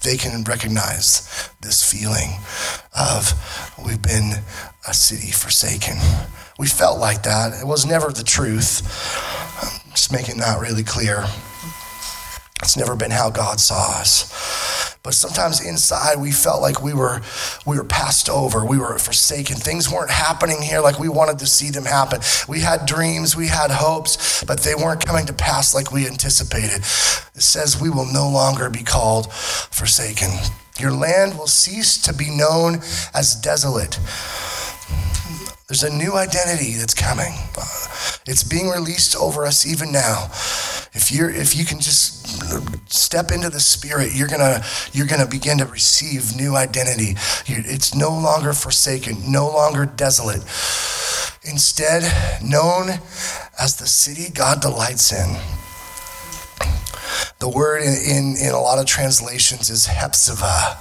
they 0.03 0.17
can 0.17 0.43
recognize 0.43 1.51
this 1.61 1.83
feeling 1.83 2.39
of 2.97 3.33
we've 3.85 4.01
been 4.01 4.31
a 4.87 4.93
city 4.93 5.31
forsaken. 5.31 5.97
We 6.57 6.67
felt 6.67 6.99
like 6.99 7.23
that. 7.23 7.53
It 7.61 7.67
was 7.67 7.85
never 7.85 8.11
the 8.11 8.23
truth. 8.23 8.81
I'm 9.61 9.91
just 9.91 10.11
making 10.11 10.37
that 10.37 10.59
really 10.59 10.83
clear. 10.83 11.25
It's 12.61 12.77
never 12.77 12.95
been 12.95 13.11
how 13.11 13.29
God 13.29 13.59
saw 13.59 13.99
us. 13.99 14.88
But 15.09 15.15
sometimes 15.15 15.59
inside 15.65 16.19
we 16.19 16.31
felt 16.31 16.61
like 16.61 16.83
we 16.83 16.93
were 16.93 17.21
we 17.65 17.77
were 17.77 17.83
passed 17.83 18.29
over, 18.29 18.63
we 18.63 18.77
were 18.77 18.99
forsaken. 18.99 19.55
Things 19.55 19.91
weren't 19.91 20.11
happening 20.11 20.61
here 20.61 20.81
like 20.81 20.99
we 20.99 21.09
wanted 21.09 21.39
to 21.39 21.47
see 21.47 21.71
them 21.71 21.85
happen. 21.85 22.19
We 22.47 22.59
had 22.59 22.85
dreams, 22.85 23.35
we 23.35 23.47
had 23.47 23.71
hopes, 23.71 24.43
but 24.43 24.59
they 24.59 24.75
weren't 24.75 25.03
coming 25.03 25.25
to 25.25 25.33
pass 25.33 25.73
like 25.73 25.91
we 25.91 26.05
anticipated. 26.05 26.81
It 26.81 27.41
says 27.41 27.81
we 27.81 27.89
will 27.89 28.05
no 28.05 28.29
longer 28.29 28.69
be 28.69 28.83
called 28.83 29.33
forsaken. 29.33 30.29
Your 30.77 30.91
land 30.91 31.39
will 31.39 31.47
cease 31.47 31.97
to 32.03 32.13
be 32.13 32.29
known 32.29 32.75
as 33.15 33.33
desolate. 33.33 33.97
There's 35.69 35.83
a 35.83 35.93
new 35.93 36.15
identity 36.15 36.73
that's 36.73 36.95
coming. 36.95 37.31
Uh, 37.55 37.61
it's 38.25 38.43
being 38.43 38.69
released 38.69 39.15
over 39.15 39.45
us 39.45 39.67
even 39.67 39.91
now. 39.91 40.25
If 40.93 41.11
you're 41.11 41.29
if 41.29 41.55
you 41.55 41.63
can 41.63 41.79
just 41.79 42.91
step 42.91 43.29
into 43.31 43.51
the 43.51 43.59
spirit, 43.59 44.15
you're 44.15 44.27
gonna 44.27 44.63
you're 44.93 45.05
gonna 45.05 45.27
begin 45.27 45.59
to 45.59 45.65
receive 45.65 46.35
new 46.35 46.55
identity. 46.55 47.13
It's 47.45 47.93
no 47.93 48.09
longer 48.09 48.53
forsaken, 48.53 49.31
no 49.31 49.45
longer 49.45 49.85
desolate. 49.85 50.41
Instead, 51.43 52.01
known 52.43 52.89
as 53.59 53.75
the 53.75 53.85
city 53.85 54.33
God 54.33 54.61
delights 54.61 55.13
in. 55.13 55.37
The 57.39 57.49
word 57.49 57.81
in, 57.81 57.93
in, 57.93 58.35
in, 58.47 58.53
a 58.53 58.59
lot 58.59 58.79
of 58.79 58.85
translations 58.85 59.69
is 59.69 59.87
Hephzibah. 59.87 60.77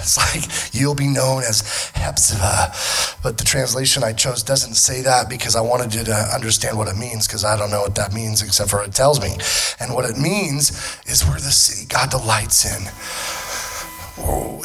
It's 0.00 0.16
like 0.16 0.74
you'll 0.74 0.94
be 0.94 1.08
known 1.08 1.42
as 1.42 1.62
Hephzibah. 1.94 3.22
But 3.22 3.38
the 3.38 3.44
translation 3.44 4.04
I 4.04 4.12
chose 4.12 4.42
doesn't 4.42 4.74
say 4.74 5.02
that 5.02 5.28
because 5.28 5.56
I 5.56 5.60
wanted 5.60 5.94
you 5.94 6.04
to 6.04 6.14
understand 6.14 6.76
what 6.78 6.88
it 6.88 6.96
means 6.96 7.26
because 7.26 7.44
I 7.44 7.56
don't 7.56 7.70
know 7.70 7.82
what 7.82 7.94
that 7.96 8.12
means 8.12 8.42
except 8.42 8.70
for 8.70 8.82
it 8.82 8.94
tells 8.94 9.20
me. 9.20 9.36
And 9.80 9.94
what 9.94 10.08
it 10.08 10.18
means 10.18 10.70
is 11.06 11.26
we're 11.26 11.34
the 11.34 11.50
city 11.50 11.86
God 11.88 12.10
delights 12.10 12.64
in. 12.64 12.82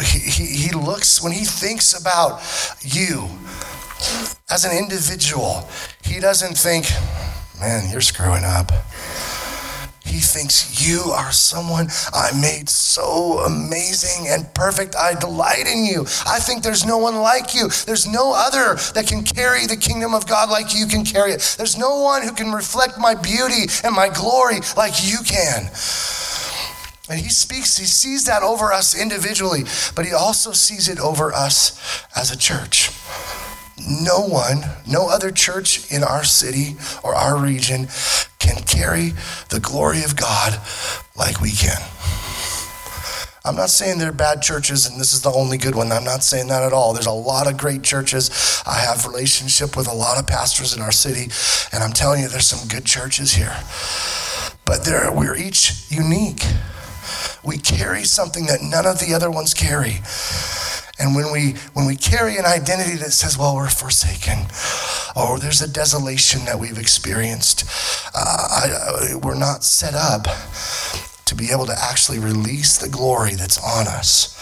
He, 0.04 0.20
he, 0.20 0.46
he 0.68 0.76
looks, 0.76 1.24
when 1.24 1.32
he 1.32 1.46
thinks 1.46 2.00
about 2.00 2.42
you 2.82 3.28
as 4.50 4.66
an 4.66 4.78
individual, 4.78 5.68
he 6.04 6.20
doesn't 6.20 6.58
think, 6.58 6.86
man, 7.60 7.90
you're 7.92 8.02
screwing 8.02 8.44
up. 8.44 8.72
He 10.08 10.20
thinks 10.20 10.88
you 10.88 11.12
are 11.12 11.32
someone 11.32 11.88
I 12.13 12.32
made 12.39 12.70
so 12.70 13.39
amazing 13.46 14.28
and 14.30 14.52
perfect. 14.54 14.96
I 14.96 15.13
delight 15.13 15.67
in 15.67 15.86
you. 15.86 16.02
I 16.26 16.39
think 16.39 16.63
there's 16.63 16.86
no 16.86 16.98
one 16.98 17.17
like 17.17 17.54
you. 17.54 17.70
There's 17.86 18.08
no 18.08 18.34
other 18.34 18.76
that 18.93 19.06
can 19.08 19.24
carry 19.24 19.65
the 19.67 19.78
kingdom 19.78 20.13
of 20.13 20.26
God 20.28 20.50
like 20.50 20.74
you 20.74 20.88
can 20.88 21.04
carry 21.04 21.32
it. 21.32 21.56
There's 21.58 21.78
no 21.78 22.02
one 22.02 22.24
who 22.24 22.32
can 22.32 22.52
reflect 22.52 22.98
my 22.98 23.15
beauty 23.15 23.70
and 23.84 23.93
my 23.93 24.10
glory 24.10 24.60
like 24.76 24.93
you 25.04 25.20
can. 25.26 25.70
And 27.10 27.20
he 27.20 27.30
speaks, 27.30 27.78
he 27.78 27.86
sees 27.86 28.26
that 28.26 28.43
over 28.43 28.74
us 28.74 29.00
individually, 29.00 29.63
but 29.96 30.06
he 30.06 30.13
also 30.13 30.52
sees 30.52 30.89
it 30.89 31.00
over 31.00 31.34
us 31.34 32.06
as 32.15 32.32
a 32.32 32.38
church. 32.38 32.89
No 33.86 34.22
one, 34.22 34.62
no 34.88 35.10
other 35.10 35.32
church 35.32 35.92
in 35.92 36.04
our 36.04 36.24
city 36.24 36.76
or 37.04 37.13
our 37.13 37.38
region 37.38 37.88
can 38.40 38.63
carry 38.63 39.12
the 39.50 39.60
glory 39.62 40.04
of 40.04 40.16
God 40.16 40.60
like 41.16 41.42
we 41.42 41.52
can. 41.52 41.82
I'm 43.46 43.56
not 43.56 43.70
saying 43.70 44.00
they're 44.00 44.12
bad 44.12 44.42
churches 44.42 44.88
and 44.88 45.00
this 45.00 45.13
is 45.13 45.22
the 45.22 45.32
only 45.32 45.58
good 45.58 45.74
one. 45.74 45.92
I'm 45.92 46.04
not 46.04 46.22
saying 46.22 46.48
that 46.48 46.63
at 46.63 46.74
all. 46.74 46.94
There's 46.94 47.06
a 47.06 47.12
lot 47.12 47.48
of 47.48 47.58
great 47.58 47.82
churches. 47.82 48.62
I 48.68 48.80
have 48.80 49.06
relationship 49.06 49.78
with 49.78 49.88
a 49.88 49.94
lot 49.94 50.20
of 50.20 50.28
pastors 50.28 50.76
in 50.76 50.82
our 50.82 50.92
city, 50.92 51.32
and 51.72 51.82
I'm 51.82 51.94
telling 51.94 52.22
you, 52.22 52.28
there's 52.28 52.48
some 52.48 52.68
good 52.68 52.86
churches 52.86 53.34
here. 53.34 53.56
But 54.66 54.84
there, 54.84 55.10
we're 55.13 55.38
each 55.38 55.90
unique. 55.90 56.44
We 57.42 57.58
carry 57.58 58.04
something 58.04 58.48
that 58.48 58.62
none 58.62 58.86
of 58.86 59.00
the 59.00 59.13
other 59.13 59.32
ones 59.32 59.54
carry. 59.54 60.02
And 61.00 61.16
when 61.16 61.32
we 61.32 61.54
when 61.74 61.86
we 61.86 61.96
carry 61.96 62.38
an 62.38 62.46
identity 62.46 62.96
that 62.98 63.14
says, 63.14 63.38
"Well, 63.38 63.56
we're 63.56 63.70
forsaken," 63.70 64.48
or 65.16 65.38
there's 65.40 65.62
a 65.62 65.68
desolation 65.68 66.46
that 66.46 66.60
we've 66.60 66.78
experienced, 66.78 67.66
uh, 68.16 68.48
I, 68.50 69.16
we're 69.22 69.36
not 69.36 69.64
set 69.64 69.94
up 69.94 70.28
to 71.26 71.36
be 71.36 71.52
able 71.52 71.66
to 71.68 71.76
actually 71.78 72.20
release 72.20 72.78
the 72.78 72.90
glory 72.90 73.36
that's 73.36 73.58
on 73.58 73.88
us 73.88 74.34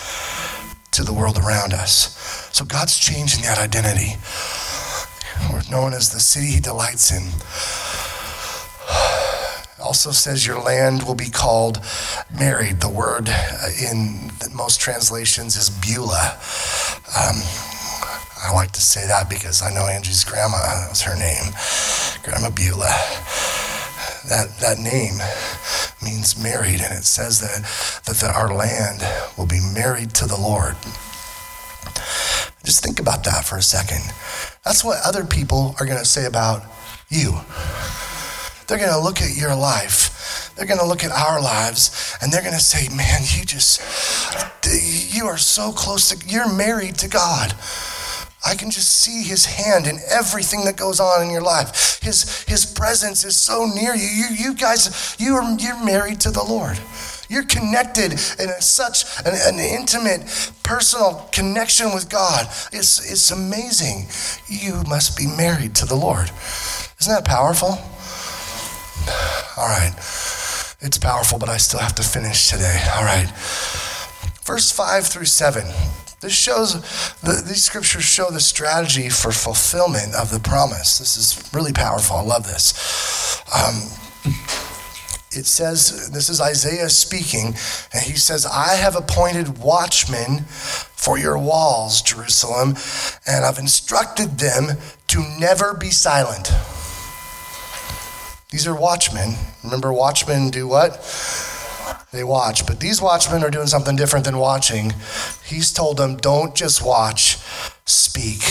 to 0.91 1.04
the 1.04 1.13
world 1.13 1.38
around 1.38 1.74
us. 1.74 2.50
So 2.54 2.63
God's 2.63 2.98
changing 2.98 3.44
that 3.44 3.58
identity. 3.58 4.15
We're 5.52 5.70
known 5.70 5.94
as 5.94 6.12
the 6.12 6.22
city 6.22 6.48
He 6.48 6.60
delights 6.62 7.12
in 7.12 7.32
also 9.81 10.11
says 10.11 10.45
your 10.45 10.61
land 10.61 11.03
will 11.03 11.15
be 11.15 11.29
called 11.29 11.81
married. 12.38 12.81
The 12.81 12.89
word 12.89 13.29
uh, 13.29 13.69
in 13.91 14.31
most 14.53 14.79
translations 14.79 15.55
is 15.55 15.69
Beulah. 15.69 16.38
Um, 17.17 17.38
I 18.45 18.51
like 18.53 18.71
to 18.71 18.81
say 18.81 19.07
that 19.07 19.29
because 19.29 19.61
I 19.61 19.73
know 19.73 19.88
Angie's 19.88 20.23
grandma, 20.23 20.57
that 20.57 20.89
was 20.89 21.01
her 21.01 21.15
name, 21.15 21.53
Grandma 22.23 22.49
Beulah. 22.49 22.93
That, 24.29 24.57
that 24.61 24.77
name 24.77 25.17
means 26.03 26.41
married, 26.41 26.81
and 26.81 26.93
it 26.93 27.05
says 27.05 27.39
that, 27.41 27.61
that 28.05 28.17
the, 28.17 28.31
our 28.31 28.53
land 28.53 29.01
will 29.38 29.45
be 29.45 29.59
married 29.73 30.13
to 30.15 30.27
the 30.27 30.39
Lord. 30.39 30.75
Just 32.63 32.83
think 32.83 32.99
about 32.99 33.23
that 33.23 33.45
for 33.45 33.57
a 33.57 33.61
second. 33.61 34.01
That's 34.63 34.83
what 34.83 34.99
other 35.05 35.25
people 35.25 35.75
are 35.79 35.85
going 35.85 35.99
to 35.99 36.05
say 36.05 36.25
about 36.25 36.63
you. 37.09 37.39
They're 38.67 38.78
going 38.78 38.91
to 38.91 38.99
look 38.99 39.21
at 39.21 39.36
your 39.36 39.56
life. 39.56 40.54
They're 40.56 40.65
going 40.65 40.80
to 40.80 40.86
look 40.86 41.04
at 41.04 41.12
our 41.12 41.41
lives 41.41 42.17
and 42.21 42.32
they're 42.32 42.41
going 42.41 42.54
to 42.54 42.60
say, 42.60 42.93
Man, 42.95 43.21
you 43.21 43.45
just, 43.45 43.82
you 45.13 45.25
are 45.25 45.38
so 45.38 45.71
close 45.71 46.10
to, 46.10 46.28
you're 46.28 46.51
married 46.51 46.95
to 46.99 47.08
God. 47.08 47.54
I 48.47 48.54
can 48.54 48.69
just 48.69 48.97
see 48.97 49.23
his 49.23 49.45
hand 49.45 49.88
in 49.88 49.97
everything 50.10 50.65
that 50.65 50.78
goes 50.78 50.99
on 50.99 51.23
in 51.23 51.32
your 51.32 51.41
life. 51.41 51.99
His, 52.01 52.43
his 52.43 52.65
presence 52.65 53.25
is 53.25 53.36
so 53.36 53.65
near 53.65 53.95
you. 53.95 54.06
You, 54.06 54.25
you 54.38 54.54
guys, 54.54 55.15
you 55.19 55.34
are, 55.34 55.60
you're 55.60 55.84
married 55.84 56.21
to 56.21 56.32
the 56.32 56.43
Lord. 56.43 56.80
You're 57.28 57.45
connected 57.45 58.12
in 58.12 58.49
a, 58.49 58.62
such 58.62 59.19
an, 59.25 59.34
an, 59.34 59.60
intimate, 59.60 60.51
personal 60.62 61.28
connection 61.32 61.91
with 61.91 62.08
God. 62.08 62.45
It's, 62.71 63.12
it's 63.12 63.32
amazing. 63.32 64.08
You 64.47 64.84
must 64.88 65.17
be 65.17 65.25
married 65.25 65.73
to 65.78 65.88
the 65.88 65.95
Lord. 65.95 66.30
Isn't 66.99 67.13
that 67.13 67.25
powerful? 67.25 67.80
All 69.58 69.68
right. 69.68 69.94
It's 70.82 70.98
powerful, 70.98 71.39
but 71.39 71.50
I 71.50 71.58
still 71.58 71.80
have 71.80 71.96
to 71.96 72.04
finish 72.04 72.50
today. 72.50 72.82
All 72.96 73.04
right. 73.04 73.28
Verse 74.44 74.72
5 74.72 75.08
through 75.08 75.26
7. 75.26 75.65
This 76.22 76.34
shows, 76.34 76.74
the, 77.22 77.44
these 77.46 77.63
scriptures 77.63 78.04
show 78.04 78.30
the 78.30 78.39
strategy 78.39 79.10
for 79.10 79.32
fulfillment 79.32 80.15
of 80.15 80.32
the 80.32 80.39
promise. 80.39 80.98
This 80.98 81.18
is 81.18 81.50
really 81.54 81.74
powerful. 81.74 82.18
I 82.18 82.22
love 82.22 82.48
this. 82.48 83.41
Um, 83.54 83.76
it 85.32 85.46
says, 85.46 86.10
this 86.12 86.30
is 86.30 86.39
Isaiah 86.39 86.89
speaking, 86.89 87.56
and 87.94 88.04
he 88.04 88.15
says, 88.15 88.46
I 88.46 88.76
have 88.76 88.96
appointed 88.96 89.58
watchmen 89.58 90.46
for 90.46 91.18
your 91.18 91.38
walls, 91.38 92.02
Jerusalem, 92.02 92.76
and 93.28 93.44
I've 93.44 93.60
instructed 93.60 94.39
them 94.39 94.78
to 95.08 95.20
never 95.39 95.74
be 95.74 95.89
silent. 95.89 96.52
These 98.56 98.68
are 98.68 98.74
watchmen. 98.74 99.36
Remember, 99.65 99.91
watchmen 99.91 100.50
do 100.50 100.65
what? 100.65 100.94
They 102.13 102.24
watch. 102.24 102.65
But 102.65 102.80
these 102.80 103.02
watchmen 103.02 103.44
are 103.44 103.50
doing 103.50 103.68
something 103.68 103.98
different 103.98 104.24
than 104.24 104.38
watching. 104.38 104.94
He's 105.46 105.74
told 105.74 105.98
them, 105.98 106.15
don't 106.15 106.56
just 106.56 106.82
watch, 106.82 107.38
speak. 107.84 108.44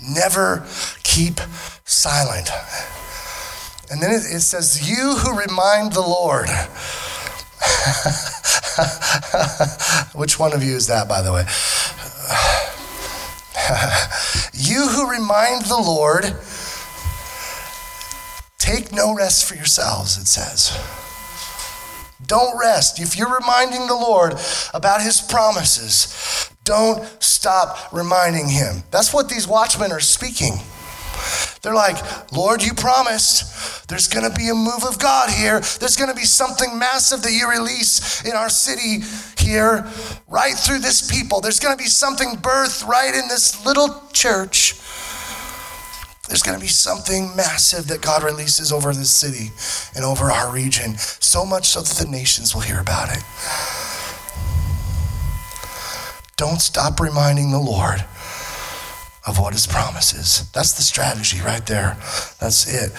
Never 0.00 0.66
keep 1.02 1.40
silent. 1.84 2.48
And 3.90 4.00
then 4.00 4.12
it, 4.12 4.40
says, 4.40 4.88
You 4.88 5.16
who 5.16 5.38
remind 5.38 5.92
the 5.92 6.00
Lord. 6.00 6.48
Which 10.18 10.38
one 10.38 10.54
of 10.54 10.64
you 10.64 10.74
is 10.74 10.86
that, 10.86 11.06
by 11.06 11.20
the 11.20 11.34
way? 11.34 11.44
you 14.52 14.88
who 14.88 15.10
remind 15.10 15.66
the 15.66 15.76
Lord, 15.76 16.24
take 18.58 18.92
no 18.92 19.14
rest 19.14 19.44
for 19.44 19.54
yourselves, 19.54 20.18
it 20.18 20.26
says. 20.26 20.78
Don't 22.24 22.58
rest. 22.58 23.00
If 23.00 23.16
you're 23.16 23.34
reminding 23.34 23.86
the 23.86 23.94
Lord 23.94 24.34
about 24.74 25.02
his 25.02 25.20
promises, 25.20 26.50
don't 26.64 27.06
stop 27.22 27.92
reminding 27.92 28.48
him. 28.48 28.82
That's 28.90 29.14
what 29.14 29.28
these 29.28 29.46
watchmen 29.46 29.92
are 29.92 30.00
speaking. 30.00 30.54
They're 31.62 31.74
like, 31.74 31.96
Lord, 32.32 32.62
you 32.62 32.74
promised 32.74 33.88
there's 33.88 34.08
going 34.08 34.30
to 34.30 34.36
be 34.36 34.48
a 34.48 34.54
move 34.54 34.84
of 34.86 34.98
God 34.98 35.30
here. 35.30 35.60
There's 35.60 35.96
going 35.96 36.10
to 36.10 36.16
be 36.16 36.24
something 36.24 36.78
massive 36.78 37.22
that 37.22 37.32
you 37.32 37.50
release 37.50 38.24
in 38.24 38.32
our 38.32 38.48
city 38.48 39.04
here, 39.38 39.86
right 40.28 40.54
through 40.54 40.80
this 40.80 41.10
people. 41.10 41.40
There's 41.40 41.60
going 41.60 41.76
to 41.76 41.82
be 41.82 41.88
something 41.88 42.36
birthed 42.36 42.86
right 42.86 43.14
in 43.14 43.28
this 43.28 43.64
little 43.64 44.02
church. 44.12 44.74
There's 46.28 46.42
going 46.42 46.58
to 46.58 46.60
be 46.60 46.68
something 46.68 47.34
massive 47.36 47.86
that 47.86 48.00
God 48.00 48.24
releases 48.24 48.72
over 48.72 48.92
this 48.92 49.10
city 49.10 49.52
and 49.94 50.04
over 50.04 50.30
our 50.30 50.52
region, 50.52 50.98
so 50.98 51.44
much 51.44 51.68
so 51.68 51.82
that 51.82 52.04
the 52.04 52.10
nations 52.10 52.54
will 52.54 52.62
hear 52.62 52.80
about 52.80 53.10
it. 53.10 53.22
Don't 56.36 56.60
stop 56.60 57.00
reminding 57.00 57.50
the 57.50 57.60
Lord 57.60 58.04
of 59.26 59.38
what 59.38 59.52
his 59.52 59.66
promises. 59.66 60.50
That's 60.52 60.72
the 60.72 60.82
strategy 60.82 61.40
right 61.40 61.64
there. 61.66 61.96
That's 62.40 62.66
it. 62.66 62.92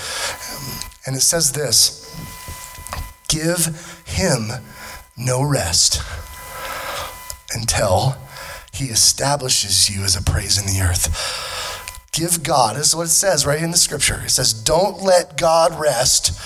And 1.05 1.15
it 1.15 1.21
says 1.21 1.53
this 1.53 2.03
give 3.29 4.03
him 4.05 4.49
no 5.17 5.41
rest 5.43 6.01
until 7.53 8.15
he 8.71 8.85
establishes 8.85 9.89
you 9.89 10.03
as 10.03 10.15
a 10.15 10.23
praise 10.23 10.57
in 10.59 10.67
the 10.67 10.81
earth. 10.81 11.55
Give 12.11 12.41
God, 12.41 12.75
this 12.75 12.87
is 12.87 12.95
what 12.95 13.07
it 13.07 13.09
says 13.09 13.45
right 13.45 13.61
in 13.61 13.71
the 13.71 13.77
scripture. 13.77 14.21
It 14.25 14.31
says, 14.31 14.53
Don't 14.53 15.03
let 15.03 15.37
God 15.37 15.79
rest 15.79 16.39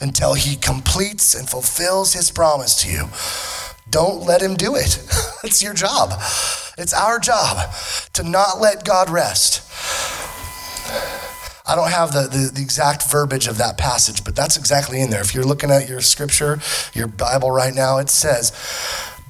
until 0.00 0.34
he 0.34 0.56
completes 0.56 1.34
and 1.34 1.48
fulfills 1.48 2.14
his 2.14 2.30
promise 2.30 2.74
to 2.82 2.90
you. 2.90 3.08
Don't 3.90 4.24
let 4.26 4.42
him 4.42 4.54
do 4.54 4.74
it. 4.74 4.98
it's 5.44 5.62
your 5.62 5.74
job. 5.74 6.12
It's 6.78 6.94
our 6.94 7.18
job 7.18 7.74
to 8.12 8.22
not 8.22 8.60
let 8.60 8.84
God 8.84 9.10
rest. 9.10 9.64
I 11.66 11.74
don't 11.74 11.90
have 11.90 12.12
the, 12.12 12.22
the, 12.22 12.50
the, 12.54 12.62
exact 12.62 13.10
verbiage 13.10 13.48
of 13.48 13.58
that 13.58 13.76
passage, 13.76 14.24
but 14.24 14.36
that's 14.36 14.56
exactly 14.56 15.00
in 15.00 15.10
there. 15.10 15.20
If 15.20 15.34
you're 15.34 15.44
looking 15.44 15.70
at 15.70 15.88
your 15.88 16.00
scripture, 16.00 16.60
your 16.94 17.08
Bible 17.08 17.50
right 17.50 17.74
now, 17.74 17.98
it 17.98 18.08
says, 18.08 18.52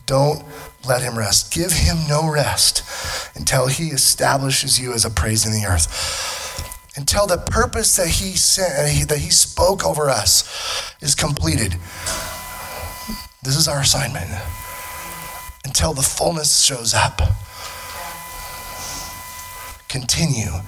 Don't 0.04 0.44
let 0.86 1.02
him 1.02 1.18
rest. 1.18 1.52
Give 1.52 1.72
him 1.72 1.96
no 2.06 2.30
rest 2.30 2.84
until 3.34 3.66
he 3.66 3.88
establishes 3.88 4.78
you 4.78 4.92
as 4.92 5.06
a 5.06 5.10
praise 5.10 5.46
in 5.46 5.52
the 5.52 5.66
earth. 5.66 5.88
Until 6.96 7.26
the 7.26 7.38
purpose 7.38 7.96
that 7.96 8.08
he 8.08 8.36
sent, 8.36 9.08
that 9.08 9.18
he 9.18 9.30
spoke 9.30 9.86
over 9.86 10.10
us 10.10 10.94
is 11.00 11.14
completed. 11.14 11.72
This 13.42 13.56
is 13.56 13.66
our 13.66 13.80
assignment 13.80 14.30
until 15.68 15.92
the 15.92 16.02
fullness 16.02 16.64
shows 16.64 16.94
up. 16.94 17.20
Continue 19.86 20.62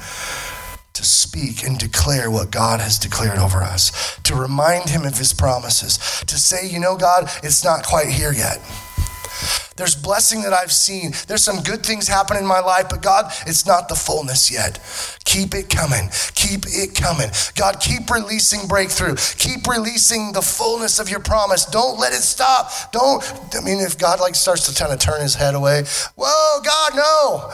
to 0.92 1.02
speak 1.02 1.64
and 1.64 1.78
declare 1.78 2.30
what 2.30 2.50
God 2.50 2.80
has 2.80 2.98
declared 2.98 3.38
over 3.38 3.62
us, 3.62 4.20
to 4.24 4.34
remind 4.34 4.90
Him 4.90 5.06
of 5.06 5.16
His 5.16 5.32
promises, 5.32 5.96
to 6.26 6.36
say, 6.36 6.68
you 6.68 6.78
know, 6.78 6.98
God, 6.98 7.30
it's 7.42 7.64
not 7.64 7.86
quite 7.86 8.08
here 8.08 8.32
yet. 8.32 8.60
There's 9.76 9.94
blessing 9.94 10.42
that 10.42 10.52
I've 10.52 10.72
seen. 10.72 11.12
There's 11.26 11.42
some 11.42 11.62
good 11.62 11.84
things 11.84 12.06
happen 12.06 12.36
in 12.36 12.46
my 12.46 12.60
life, 12.60 12.88
but 12.90 13.02
God, 13.02 13.32
it's 13.46 13.66
not 13.66 13.88
the 13.88 13.94
fullness 13.94 14.50
yet. 14.52 14.78
Keep 15.24 15.54
it 15.54 15.70
coming. 15.70 16.10
Keep 16.34 16.66
it 16.66 16.94
coming. 16.94 17.30
God, 17.54 17.80
keep 17.80 18.10
releasing 18.10 18.68
breakthrough. 18.68 19.16
Keep 19.38 19.66
releasing 19.66 20.32
the 20.32 20.42
fullness 20.42 20.98
of 20.98 21.08
your 21.08 21.20
promise. 21.20 21.64
Don't 21.64 21.98
let 21.98 22.12
it 22.12 22.22
stop. 22.22 22.92
Don't, 22.92 23.22
I 23.54 23.60
mean, 23.60 23.80
if 23.80 23.96
God 23.96 24.20
like 24.20 24.34
starts 24.34 24.72
to 24.72 24.78
kind 24.78 24.92
of 24.92 24.98
turn 24.98 25.20
his 25.20 25.34
head 25.34 25.54
away, 25.54 25.84
whoa, 26.16 26.60
God, 26.62 26.92
no. 26.94 27.50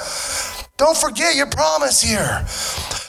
Don't 0.76 0.96
forget 0.96 1.36
your 1.36 1.46
promise 1.46 2.02
here. 2.02 2.44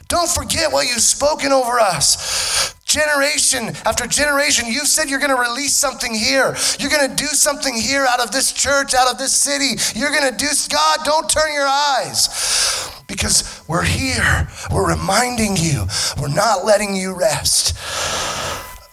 Don't 0.08 0.30
forget 0.30 0.72
what 0.72 0.88
you've 0.88 1.02
spoken 1.02 1.52
over 1.52 1.80
us. 1.80 2.76
Generation 2.88 3.76
after 3.86 4.08
generation, 4.08 4.66
you 4.66 4.86
said 4.86 5.10
you're 5.10 5.20
going 5.20 5.36
to 5.36 5.42
release 5.42 5.76
something 5.76 6.14
here. 6.14 6.56
You're 6.80 6.90
going 6.90 7.10
to 7.10 7.16
do 7.16 7.28
something 7.28 7.76
here 7.76 8.06
out 8.10 8.22
of 8.22 8.32
this 8.32 8.54
church, 8.54 8.94
out 8.94 9.12
of 9.12 9.18
this 9.18 9.34
city. 9.34 9.76
You're 10.00 10.12
going 10.12 10.32
to 10.32 10.38
do, 10.38 10.48
God, 10.72 11.00
don't 11.04 11.30
turn 11.30 11.54
your 11.54 11.68
eyes 11.68 12.90
because 13.08 13.62
we're 13.68 13.84
here. 13.84 14.48
We're 14.72 14.90
reminding 14.90 15.58
you. 15.58 15.86
We're 16.20 16.34
not 16.34 16.66
letting 16.66 16.96
you 16.96 17.18
rest 17.18 17.78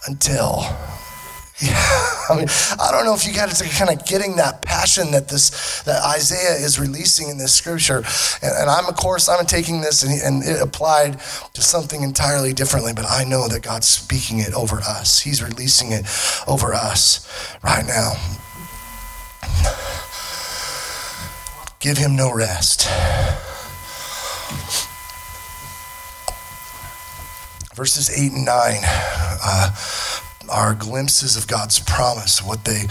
until 0.08 0.64
I 1.62 2.34
mean, 2.36 2.48
I 2.80 2.88
don't 2.90 3.04
know 3.04 3.14
if 3.14 3.24
you 3.24 3.32
guys 3.32 3.62
are 3.62 3.84
kind 3.84 3.96
of 3.96 4.04
getting 4.06 4.36
that 4.36 4.60
passion 4.62 5.12
that 5.12 5.28
this 5.28 5.82
that 5.84 6.02
Isaiah 6.02 6.56
is 6.56 6.80
releasing 6.80 7.28
in 7.28 7.38
this 7.38 7.54
scripture, 7.54 7.98
and, 8.42 8.52
and 8.56 8.68
I'm 8.68 8.86
of 8.86 8.96
course 8.96 9.28
I'm 9.28 9.46
taking 9.46 9.80
this 9.80 10.02
and, 10.02 10.20
and 10.20 10.42
it 10.42 10.60
applied 10.60 11.20
to 11.52 11.62
something 11.62 12.02
entirely 12.02 12.52
differently, 12.52 12.92
but 12.92 13.04
I 13.08 13.22
know 13.22 13.46
that 13.46 13.62
God's 13.62 13.86
speaking 13.86 14.40
it 14.40 14.52
over 14.52 14.80
us. 14.80 15.20
He's 15.20 15.42
releasing 15.44 15.92
it 15.92 16.06
over 16.48 16.74
us 16.74 17.28
right 17.62 17.86
now. 17.86 18.14
Give 21.78 21.98
him 21.98 22.16
no 22.16 22.34
rest. 22.34 22.88
Verses 27.74 28.10
8 28.10 28.32
and 28.32 28.44
9. 28.44 28.80
Uh, 29.44 29.70
are 30.48 30.74
glimpses 30.74 31.36
of 31.36 31.46
God's 31.46 31.80
promise, 31.80 32.42
what 32.42 32.64
they 32.64 32.82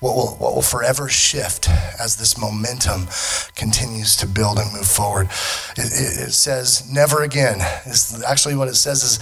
what 0.00 0.14
will 0.14 0.36
what 0.36 0.54
will 0.54 0.62
forever 0.62 1.08
shift 1.08 1.68
as 1.98 2.16
this 2.16 2.38
momentum 2.38 3.08
continues 3.56 4.16
to 4.16 4.26
build 4.26 4.58
and 4.58 4.72
move 4.72 4.86
forward. 4.86 5.28
It, 5.76 5.86
it, 5.86 6.28
it 6.28 6.32
says, 6.32 6.90
"Never 6.90 7.22
again." 7.22 7.58
It's 7.86 8.22
actually 8.24 8.56
what 8.56 8.68
it 8.68 8.76
says 8.76 9.02
is, 9.02 9.18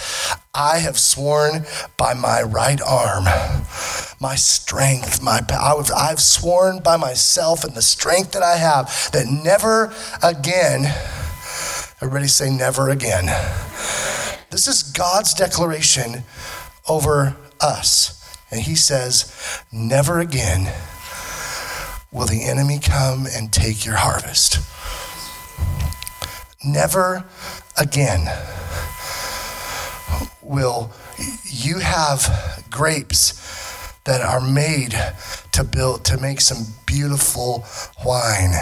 "I 0.54 0.78
have 0.78 0.98
sworn 0.98 1.66
by 1.96 2.14
my 2.14 2.42
right 2.42 2.80
arm, 2.80 3.24
my 4.20 4.34
strength, 4.34 5.22
my 5.22 5.40
I've, 5.50 5.90
I've 5.96 6.20
sworn 6.20 6.80
by 6.80 6.96
myself 6.96 7.64
and 7.64 7.74
the 7.74 7.82
strength 7.82 8.32
that 8.32 8.42
I 8.42 8.56
have 8.56 9.10
that 9.12 9.26
never 9.26 9.92
again." 10.22 10.92
Everybody 12.02 12.28
say, 12.28 12.50
"Never 12.50 12.90
again." 12.90 13.26
This 14.50 14.68
is 14.68 14.82
God's 14.82 15.34
declaration 15.34 16.24
over 16.88 17.36
us. 17.60 18.36
And 18.50 18.60
he 18.60 18.74
says, 18.74 19.62
Never 19.72 20.20
again 20.20 20.72
will 22.12 22.26
the 22.26 22.44
enemy 22.44 22.78
come 22.78 23.26
and 23.26 23.52
take 23.52 23.84
your 23.84 23.96
harvest. 23.96 24.60
Never 26.64 27.24
again 27.76 28.26
will 30.42 30.92
you 31.44 31.78
have 31.78 32.64
grapes 32.70 33.92
that 34.04 34.20
are 34.20 34.40
made 34.40 34.94
to 35.52 35.64
build 35.64 36.04
to 36.04 36.16
make 36.18 36.40
some 36.40 36.66
beautiful 36.86 37.64
wine. 38.04 38.52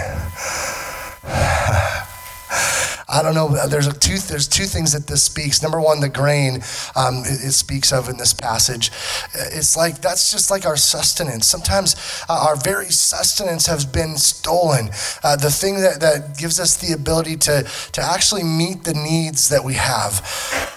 I 3.15 3.23
don't 3.23 3.37
know. 3.37 3.69
There's 3.69 3.87
two. 3.99 4.19
There's 4.19 4.49
two 4.49 4.65
things 4.65 4.93
that 4.93 5.07
this 5.07 5.23
speaks. 5.23 5.63
Number 5.63 5.81
one, 5.81 6.01
the 6.01 6.09
grain 6.09 6.55
um, 6.97 7.19
it, 7.19 7.47
it, 7.47 7.53
speaks 7.53 7.93
of 7.93 8.09
in 8.09 8.17
this 8.17 8.35
passage. 8.35 8.91
It's 9.33 9.77
like 9.77 10.01
that's 10.01 10.33
just 10.33 10.51
like 10.51 10.67
our 10.67 10.77
sustenance. 10.77 11.47
Sometimes 11.47 11.95
uh, 12.29 12.45
our 12.49 12.57
very 12.57 12.91
sustenance 12.91 13.67
has 13.67 13.87
been 13.87 14.17
stolen. 14.17 14.91
Uh, 15.23 15.37
the 15.37 15.51
thing 15.51 15.81
that, 15.81 16.01
that 16.01 16.37
gives 16.37 16.59
us 16.59 16.77
the 16.77 16.93
ability 16.93 17.37
to 17.37 17.63
to 17.93 18.03
actually 18.03 18.43
meet 18.43 18.83
the 18.83 18.95
needs 18.95 19.49
that 19.49 19.63
we 19.63 19.75
have, 19.75 20.21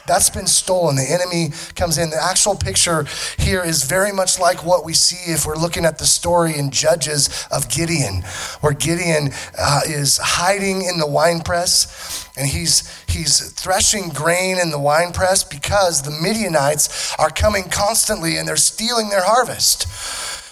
that's 0.06 0.30
been 0.30 0.46
stolen. 0.46 0.96
The 0.96 1.10
enemy 1.10 1.54
comes 1.74 1.98
in. 1.98 2.12
The 2.12 2.24
actual 2.24 2.56
picture 2.56 3.08
here 3.40 3.64
is 3.64 3.84
very 3.84 4.12
much 4.12 4.40
like 4.40 4.64
what 4.64 4.86
we 4.86 4.94
see 4.94 5.32
if 5.32 5.48
we're 5.48 5.58
looking 5.58 5.86
at 5.86 5.98
the 5.98 6.06
story 6.06 6.56
in 6.56 6.70
Judges 6.70 7.48
of 7.50 7.68
Gideon, 7.68 8.22
where 8.62 8.74
Gideon 8.74 9.32
uh, 9.58 9.82
is 9.88 10.20
hiding 10.22 10.84
in 10.84 11.00
the 11.00 11.08
wine 11.08 11.42
press 11.42 12.27
and 12.38 12.48
he's 12.48 13.04
he's 13.06 13.52
threshing 13.52 14.10
grain 14.10 14.60
in 14.60 14.70
the 14.70 14.80
wine 14.80 15.12
press 15.12 15.44
because 15.44 16.04
the 16.04 16.12
Midianites 16.12 17.16
are 17.20 17.30
coming 17.30 17.70
constantly 17.70 18.38
and 18.38 18.48
they're 18.48 18.56
stealing 18.56 19.10
their 19.10 19.24
harvest. 19.24 19.88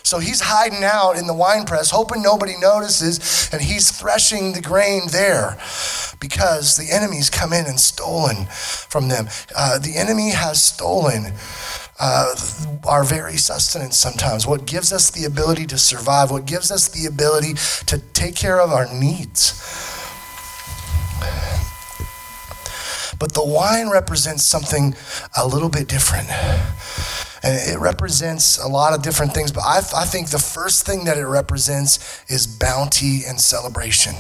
So 0.05 0.19
he's 0.19 0.41
hiding 0.41 0.83
out 0.83 1.17
in 1.17 1.25
the 1.25 1.33
wine 1.33 1.65
press, 1.65 1.89
hoping 1.89 2.21
nobody 2.21 2.55
notices, 2.59 3.49
and 3.51 3.59
he's 3.59 3.89
threshing 3.89 4.53
the 4.53 4.61
grain 4.61 5.07
there 5.11 5.57
because 6.19 6.77
the 6.77 6.91
enemy's 6.91 7.31
come 7.31 7.51
in 7.53 7.65
and 7.65 7.79
stolen 7.79 8.45
from 8.45 9.07
them. 9.07 9.27
Uh, 9.55 9.79
the 9.79 9.95
enemy 9.95 10.29
has 10.29 10.61
stolen 10.61 11.33
uh, 11.99 12.35
our 12.87 13.03
very 13.03 13.37
sustenance 13.37 13.97
sometimes, 13.97 14.45
what 14.45 14.67
gives 14.67 14.93
us 14.93 15.09
the 15.09 15.25
ability 15.25 15.65
to 15.65 15.77
survive, 15.77 16.29
what 16.29 16.45
gives 16.45 16.69
us 16.69 16.87
the 16.87 17.07
ability 17.07 17.53
to 17.87 17.97
take 18.13 18.35
care 18.35 18.59
of 18.59 18.71
our 18.71 18.85
needs. 18.93 19.59
But 23.19 23.33
the 23.33 23.45
wine 23.45 23.89
represents 23.89 24.43
something 24.43 24.95
a 25.37 25.47
little 25.47 25.69
bit 25.69 25.87
different. 25.87 26.29
And 27.43 27.55
it 27.69 27.79
represents 27.79 28.57
a 28.57 28.67
lot 28.67 28.93
of 28.93 29.03
different 29.03 29.33
things, 29.33 29.51
but 29.51 29.61
I, 29.61 29.77
I 29.77 30.05
think 30.05 30.29
the 30.29 30.39
first 30.39 30.85
thing 30.85 31.05
that 31.05 31.17
it 31.17 31.27
represents 31.27 32.25
is 32.27 32.47
bounty 32.47 33.21
and 33.27 33.39
celebration. 33.39 34.15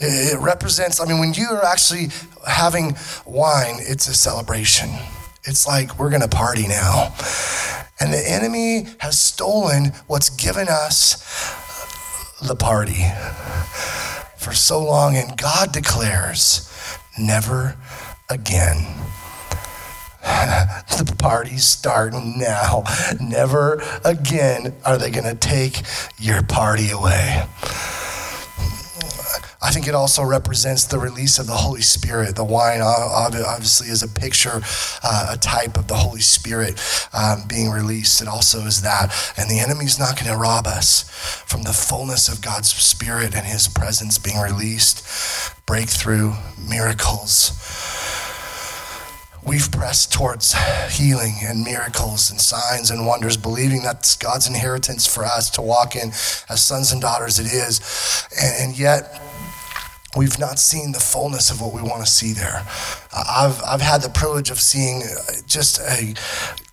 It 0.00 0.40
represents, 0.40 1.00
I 1.00 1.04
mean, 1.04 1.18
when 1.18 1.34
you 1.34 1.48
are 1.50 1.64
actually 1.64 2.08
having 2.46 2.96
wine, 3.26 3.76
it's 3.78 4.08
a 4.08 4.14
celebration. 4.14 4.88
It's 5.44 5.66
like 5.66 5.98
we're 5.98 6.08
going 6.08 6.22
to 6.22 6.28
party 6.28 6.66
now. 6.66 7.14
And 8.00 8.12
the 8.12 8.24
enemy 8.26 8.86
has 8.98 9.20
stolen 9.20 9.92
what's 10.06 10.30
given 10.30 10.68
us 10.68 11.22
the 12.40 12.56
party 12.56 13.04
for 14.38 14.52
so 14.52 14.82
long. 14.82 15.16
And 15.16 15.36
God 15.36 15.72
declares 15.72 16.71
never 17.18 17.76
again. 18.30 18.98
the 20.22 21.14
party's 21.18 21.64
starting 21.64 22.38
now. 22.38 22.84
Never 23.20 23.82
again 24.04 24.74
are 24.84 24.96
they 24.96 25.10
going 25.10 25.24
to 25.24 25.34
take 25.34 25.82
your 26.18 26.42
party 26.42 26.90
away. 26.90 27.46
I 29.62 29.70
think 29.70 29.86
it 29.86 29.94
also 29.94 30.24
represents 30.24 30.84
the 30.84 30.98
release 30.98 31.38
of 31.38 31.46
the 31.46 31.52
Holy 31.52 31.82
Spirit. 31.82 32.34
The 32.34 32.44
wine 32.44 32.80
obviously 32.82 33.88
is 33.88 34.02
a 34.02 34.08
picture, 34.08 34.60
uh, 35.04 35.28
a 35.30 35.36
type 35.36 35.76
of 35.76 35.86
the 35.86 35.94
Holy 35.94 36.20
Spirit 36.20 36.80
um, 37.12 37.44
being 37.48 37.70
released. 37.70 38.20
It 38.20 38.28
also 38.28 38.60
is 38.60 38.82
that. 38.82 39.14
And 39.36 39.48
the 39.48 39.60
enemy's 39.60 39.98
not 39.98 40.16
going 40.16 40.32
to 40.32 40.36
rob 40.36 40.66
us 40.66 41.08
from 41.46 41.62
the 41.62 41.72
fullness 41.72 42.28
of 42.28 42.42
God's 42.42 42.72
Spirit 42.72 43.34
and 43.36 43.46
His 43.46 43.68
presence 43.68 44.18
being 44.18 44.40
released, 44.40 45.06
breakthrough, 45.64 46.32
miracles 46.58 47.52
we've 49.44 49.70
pressed 49.72 50.12
towards 50.12 50.54
healing 50.96 51.34
and 51.42 51.64
miracles 51.64 52.30
and 52.30 52.40
signs 52.40 52.90
and 52.90 53.06
wonders, 53.06 53.36
believing 53.36 53.82
that's 53.82 54.16
God's 54.16 54.46
inheritance 54.46 55.12
for 55.12 55.24
us 55.24 55.50
to 55.50 55.62
walk 55.62 55.96
in 55.96 56.10
as 56.48 56.62
sons 56.62 56.92
and 56.92 57.00
daughters 57.00 57.38
it 57.38 57.46
is. 57.46 58.28
And, 58.40 58.70
and 58.70 58.78
yet, 58.78 59.20
we've 60.16 60.38
not 60.38 60.58
seen 60.58 60.92
the 60.92 61.00
fullness 61.00 61.50
of 61.50 61.60
what 61.60 61.72
we 61.72 61.82
want 61.82 62.04
to 62.04 62.10
see 62.10 62.32
there. 62.32 62.66
I've, 63.16 63.62
I've 63.64 63.80
had 63.80 64.02
the 64.02 64.10
privilege 64.10 64.50
of 64.50 64.60
seeing 64.60 65.02
uh, 65.02 65.32
just 65.46 65.80
a 65.80 66.14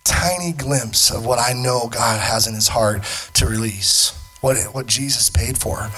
tiny 0.04 0.52
glimpse 0.52 1.10
of 1.10 1.24
what 1.24 1.38
I 1.38 1.52
know 1.52 1.88
God 1.88 2.20
has 2.20 2.46
in 2.46 2.54
his 2.54 2.68
heart 2.68 3.02
to 3.34 3.46
release, 3.46 4.12
what, 4.40 4.56
what 4.74 4.86
Jesus 4.86 5.30
paid 5.30 5.58
for. 5.58 5.90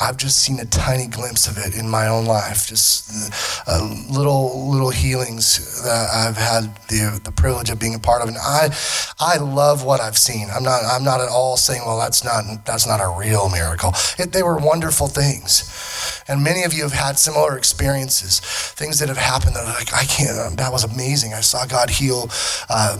I've 0.00 0.16
just 0.16 0.38
seen 0.38 0.58
a 0.58 0.64
tiny 0.64 1.06
glimpse 1.06 1.46
of 1.46 1.58
it 1.58 1.76
in 1.76 1.86
my 1.88 2.08
own 2.08 2.24
life, 2.24 2.66
just 2.66 3.32
uh, 3.68 4.04
little 4.08 4.70
little 4.70 4.88
healings 4.88 5.82
that 5.82 6.08
I've 6.10 6.38
had 6.38 6.74
the 6.88 7.20
the 7.22 7.30
privilege 7.30 7.68
of 7.68 7.78
being 7.78 7.94
a 7.94 7.98
part 7.98 8.22
of, 8.22 8.28
and 8.28 8.38
I 8.38 8.70
I 9.20 9.36
love 9.36 9.84
what 9.84 10.00
I've 10.00 10.16
seen. 10.16 10.48
I'm 10.50 10.62
not 10.62 10.84
I'm 10.84 11.04
not 11.04 11.20
at 11.20 11.28
all 11.28 11.58
saying, 11.58 11.82
well, 11.84 11.98
that's 11.98 12.24
not 12.24 12.64
that's 12.64 12.86
not 12.86 13.00
a 13.00 13.14
real 13.18 13.50
miracle. 13.50 13.92
It, 14.18 14.32
they 14.32 14.42
were 14.42 14.56
wonderful 14.56 15.06
things, 15.06 16.24
and 16.26 16.42
many 16.42 16.62
of 16.62 16.72
you 16.72 16.82
have 16.84 16.92
had 16.92 17.18
similar 17.18 17.58
experiences, 17.58 18.40
things 18.40 19.00
that 19.00 19.08
have 19.08 19.18
happened 19.18 19.54
that 19.54 19.66
like 19.66 19.92
I 19.92 20.04
can't. 20.04 20.56
That 20.56 20.72
was 20.72 20.84
amazing. 20.84 21.34
I 21.34 21.42
saw 21.42 21.66
God 21.66 21.90
heal 21.90 22.30
uh, 22.70 22.96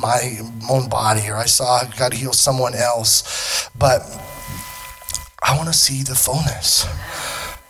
my 0.00 0.38
own 0.70 0.88
body, 0.88 1.28
or 1.28 1.36
I 1.36 1.46
saw 1.46 1.82
God 1.98 2.12
heal 2.12 2.32
someone 2.32 2.74
else, 2.76 3.68
but 3.76 4.02
I 5.42 5.56
want 5.56 5.68
to 5.68 5.74
see 5.74 6.02
the 6.02 6.14
fullness. 6.14 6.86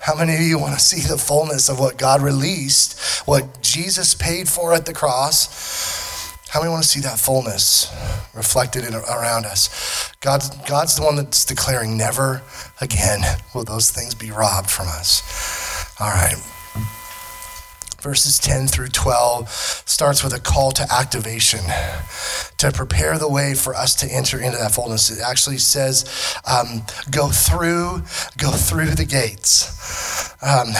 How 0.00 0.14
many 0.16 0.35
of 0.35 0.40
you 0.40 0.58
want 0.58 0.74
to 0.74 0.80
see 0.80 1.06
the 1.06 1.16
fullness 1.16 1.68
of 1.68 1.78
what 1.78 1.96
God 1.96 2.22
released, 2.22 3.26
what 3.26 3.62
Jesus 3.62 4.14
paid 4.14 4.48
for 4.48 4.74
at 4.74 4.85
the 4.85 4.92
cross? 4.92 6.37
How 6.48 6.61
many 6.61 6.70
want 6.70 6.82
to 6.82 6.88
see 6.88 7.00
that 7.00 7.18
fullness 7.18 7.90
reflected 8.35 8.85
in, 8.85 8.94
around 8.94 9.46
us? 9.46 10.12
God, 10.20 10.42
God's 10.68 10.96
the 10.96 11.02
one 11.02 11.16
that's 11.16 11.44
declaring, 11.44 11.96
never 11.96 12.42
again 12.80 13.20
will 13.54 13.64
those 13.64 13.90
things 13.90 14.14
be 14.14 14.30
robbed 14.30 14.70
from 14.70 14.88
us. 14.88 15.94
All 15.98 16.08
right 16.08 16.51
verses 18.02 18.38
10 18.40 18.66
through 18.66 18.88
12 18.88 19.48
starts 19.48 20.24
with 20.24 20.35
a 20.35 20.40
call 20.40 20.72
to 20.72 20.87
activation 20.92 21.60
to 22.58 22.72
prepare 22.72 23.16
the 23.16 23.29
way 23.29 23.54
for 23.54 23.77
us 23.77 23.94
to 23.94 24.06
enter 24.12 24.40
into 24.40 24.58
that 24.58 24.72
fullness. 24.72 25.08
It 25.10 25.22
actually 25.22 25.58
says 25.58 26.37
um, 26.44 26.83
go 27.10 27.29
through 27.29 28.02
go 28.38 28.50
through 28.50 28.90
the 28.90 29.04
gates. 29.04 30.33
Um, 30.42 30.68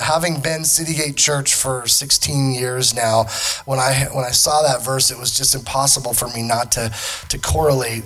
having 0.00 0.40
been 0.40 0.62
Citygate 0.62 1.16
Church 1.16 1.54
for 1.54 1.86
16 1.86 2.52
years 2.52 2.92
now, 2.92 3.26
when 3.64 3.78
I 3.78 4.08
when 4.12 4.24
I 4.24 4.32
saw 4.32 4.62
that 4.62 4.84
verse, 4.84 5.12
it 5.12 5.18
was 5.18 5.36
just 5.36 5.54
impossible 5.54 6.14
for 6.14 6.28
me 6.28 6.42
not 6.42 6.72
to 6.72 6.92
to 7.28 7.38
correlate 7.38 8.04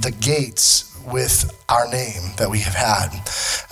the 0.00 0.12
gates 0.18 0.95
with 1.06 1.52
our 1.68 1.88
name 1.88 2.34
that 2.38 2.50
we 2.50 2.60
have 2.60 2.74
had. 2.74 3.08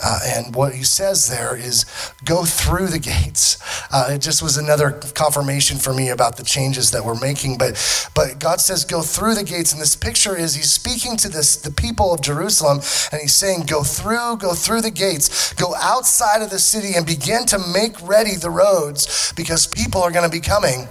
Uh, 0.03 0.19
and 0.25 0.55
what 0.55 0.73
he 0.73 0.83
says 0.83 1.27
there 1.27 1.55
is 1.55 1.85
go 2.23 2.43
through 2.43 2.87
the 2.87 2.99
gates. 2.99 3.57
Uh, 3.91 4.09
it 4.11 4.19
just 4.19 4.41
was 4.41 4.57
another 4.57 4.91
confirmation 4.91 5.77
for 5.77 5.93
me 5.93 6.09
about 6.09 6.37
the 6.37 6.43
changes 6.43 6.91
that 6.91 7.03
we're 7.05 7.19
making. 7.19 7.57
But 7.57 7.75
but 8.13 8.39
God 8.39 8.59
says 8.59 8.85
go 8.85 9.01
through 9.01 9.35
the 9.35 9.43
gates. 9.43 9.71
And 9.71 9.81
this 9.81 9.95
picture 9.95 10.37
is 10.37 10.55
he's 10.55 10.71
speaking 10.71 11.17
to 11.17 11.29
this 11.29 11.55
the 11.57 11.71
people 11.71 12.13
of 12.13 12.21
Jerusalem 12.21 12.79
and 13.11 13.21
he's 13.21 13.35
saying 13.35 13.65
go 13.67 13.83
through, 13.83 14.37
go 14.37 14.53
through 14.53 14.81
the 14.81 14.91
gates, 14.91 15.53
go 15.53 15.73
outside 15.75 16.41
of 16.41 16.49
the 16.49 16.59
city 16.59 16.93
and 16.95 17.05
begin 17.05 17.45
to 17.45 17.59
make 17.73 18.01
ready 18.01 18.35
the 18.35 18.49
roads 18.49 19.33
because 19.35 19.67
people 19.67 20.01
are 20.01 20.11
going 20.11 20.29
to 20.29 20.31
be 20.31 20.41
coming 20.41 20.87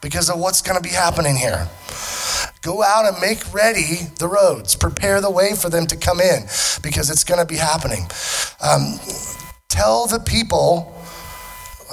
because 0.00 0.30
of 0.30 0.38
what's 0.38 0.62
going 0.62 0.76
to 0.76 0.82
be 0.82 0.94
happening 0.94 1.36
here. 1.36 1.68
Go 2.62 2.82
out 2.82 3.06
and 3.06 3.20
make 3.20 3.52
ready 3.52 3.96
the 4.18 4.28
roads, 4.28 4.76
prepare 4.76 5.20
the 5.20 5.30
way 5.30 5.54
for 5.54 5.70
them 5.70 5.86
to 5.86 5.96
come 5.96 6.20
in 6.20 6.42
because 6.82 7.10
it's 7.10 7.24
going 7.24 7.40
to 7.40 7.46
be 7.46 7.56
happening. 7.56 8.06
Um, 8.60 8.98
tell 9.68 10.06
the 10.06 10.20
people. 10.20 10.96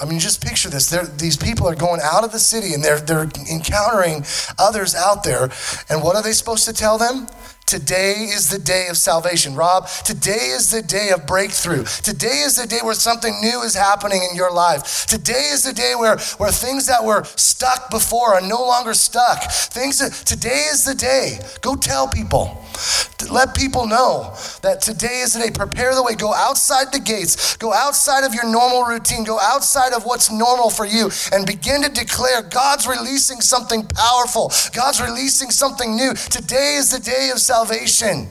I 0.02 0.06
mean, 0.06 0.20
just 0.20 0.46
picture 0.46 0.70
this. 0.70 0.90
They're, 0.90 1.06
these 1.06 1.38
people 1.38 1.68
are 1.68 1.76
going 1.76 2.02
out 2.04 2.24
of 2.24 2.32
the 2.32 2.40
city 2.40 2.74
and 2.74 2.84
they're, 2.84 3.00
they're 3.00 3.30
encountering 3.52 4.24
others 4.60 4.96
out 4.96 5.24
there. 5.24 5.50
And 5.90 6.04
what 6.04 6.16
are 6.16 6.24
they 6.24 6.34
supposed 6.34 6.66
to 6.66 6.74
tell 6.74 6.98
them? 6.98 7.28
Today 7.68 8.30
is 8.34 8.50
the 8.50 8.60
day 8.60 8.88
of 8.90 8.96
salvation. 8.96 9.54
Rob, 9.54 9.90
today 10.06 10.54
is 10.56 10.72
the 10.72 10.82
day 10.82 11.10
of 11.14 11.28
breakthrough. 11.28 11.84
Today 11.84 12.44
is 12.46 12.56
the 12.56 12.66
day 12.66 12.80
where 12.82 12.94
something 12.94 13.42
new 13.42 13.62
is 13.62 13.76
happening 13.76 14.26
in 14.30 14.38
your 14.38 14.54
life. 14.54 15.06
Today 15.06 15.50
is 15.52 15.66
the 15.66 15.74
day 15.74 15.92
where, 15.98 16.18
where 16.38 16.52
things 16.52 16.88
that 16.88 17.04
were 17.04 17.26
stuck 17.26 17.92
before 17.92 18.36
are 18.36 18.42
no 18.42 18.62
longer 18.62 18.94
stuck. 18.94 19.52
Things 19.52 20.00
that, 20.00 20.14
today 20.26 20.68
is 20.72 20.86
the 20.86 20.96
day. 20.96 21.40
Go 21.60 21.76
tell 21.76 22.08
people. 22.08 22.64
Let 23.30 23.56
people 23.56 23.88
know 23.88 24.36
that 24.62 24.82
today 24.82 25.22
is 25.22 25.34
the 25.34 25.40
day. 25.40 25.52
Prepare 25.52 25.96
the 25.96 26.04
way. 26.04 26.16
Go 26.16 26.34
outside 26.34 26.94
the 26.94 27.00
gates. 27.00 27.58
Go 27.58 27.74
outside 27.74 28.24
of 28.24 28.34
your 28.34 28.46
normal 28.46 28.84
routine. 28.84 29.24
Go 29.24 29.40
outside 29.40 29.94
of 29.94 30.06
what's 30.06 30.32
normal 30.32 30.70
for 30.70 30.86
you 30.86 31.10
and 31.32 31.46
begin 31.46 31.82
to 31.84 31.90
declare 31.90 32.42
God's 32.42 32.88
releasing 32.88 33.42
something 33.42 33.86
powerful. 33.88 34.52
God's 34.74 35.02
releasing 35.02 35.50
something 35.52 35.96
new. 35.96 36.14
Today 36.14 36.76
is 36.76 36.92
the 36.92 37.00
day 37.00 37.30
of 37.32 37.40
salvation. 37.40 38.28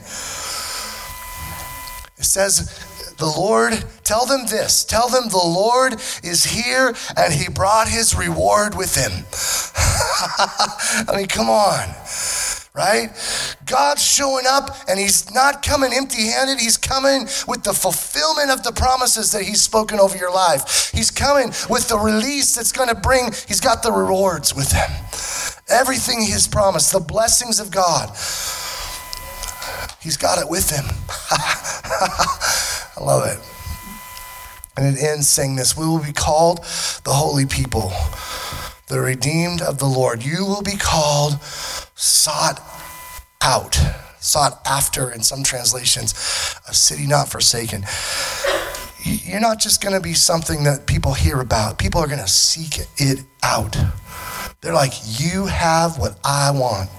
It 2.19 2.25
says, 2.25 2.83
the 3.19 3.27
Lord, 3.27 3.73
tell 4.05 4.27
them 4.27 4.47
this. 4.47 4.85
Tell 4.85 5.09
them 5.09 5.29
the 5.29 5.37
Lord 5.37 5.95
is 6.23 6.45
here 6.45 6.95
and 7.17 7.33
he 7.35 7.49
brought 7.49 7.89
his 7.89 8.15
reward 8.15 8.75
with 8.75 8.95
him. 8.95 9.13
I 11.09 11.17
mean, 11.17 11.27
come 11.27 11.51
on 11.51 12.46
right? 12.77 13.09
God's 13.65 14.03
showing 14.03 14.45
up 14.47 14.77
and 14.89 14.99
he's 14.99 15.33
not 15.35 15.63
coming 15.63 15.93
empty 15.95 16.27
handed. 16.27 16.61
He's 16.61 16.77
coming 16.77 17.23
with 17.49 17.65
the 17.65 17.73
fulfillment 17.73 18.51
of 18.51 18.63
the 18.63 18.73
promises 18.73 19.33
that 19.33 19.43
he's 19.43 19.63
spoken 19.63 19.99
over 19.99 20.17
your 20.17 20.33
life. 20.33 20.91
He's 20.93 21.11
coming 21.11 21.49
with 21.71 21.89
the 21.89 21.99
release 21.99 22.55
that's 22.55 22.73
going 22.73 22.91
to 22.91 22.95
bring, 22.95 23.33
he's 23.49 23.61
got 23.61 23.83
the 23.83 23.91
rewards 23.91 24.55
with 24.55 24.73
him. 24.73 24.91
Everything 25.69 26.21
he's 26.21 26.47
promised, 26.47 26.93
the 26.93 27.01
blessings 27.01 27.59
of 27.59 27.71
God. 27.71 28.11
He's 30.01 30.17
got 30.17 30.39
it 30.39 30.49
with 30.49 30.71
him. 30.71 30.85
I 31.31 33.01
love 33.01 33.27
it. 33.27 33.39
And 34.77 34.97
it 34.97 35.03
ends 35.03 35.29
saying 35.29 35.57
this 35.57 35.77
We 35.77 35.87
will 35.87 36.03
be 36.03 36.13
called 36.13 36.59
the 37.05 37.13
holy 37.13 37.47
people, 37.47 37.91
the 38.89 39.01
redeemed 39.01 39.63
of 39.63 39.79
the 39.79 39.87
Lord. 39.87 40.25
You 40.25 40.45
will 40.45 40.63
be 40.63 40.77
called 40.77 41.41
sought 41.43 42.61
out, 43.43 43.79
sought 44.21 44.61
after 44.67 45.11
in 45.11 45.23
some 45.23 45.43
translations, 45.43 46.13
a 46.69 46.75
city 46.75 47.07
not 47.07 47.29
forsaken. 47.29 47.85
You're 49.05 49.41
not 49.41 49.61
just 49.61 49.83
going 49.83 49.95
to 49.95 50.01
be 50.01 50.15
something 50.15 50.65
that 50.65 50.87
people 50.87 51.15
hear 51.15 51.41
about, 51.41 51.79
people 51.79 52.01
are 52.01 52.09
going 52.09 52.19
to 52.21 52.29
seek 52.29 52.79
it 52.97 53.21
out. 53.43 53.77
They're 54.61 54.75
like, 54.75 54.95
You 55.21 55.47
have 55.47 55.99
what 55.99 56.19
I 56.25 56.51
want. 56.51 56.91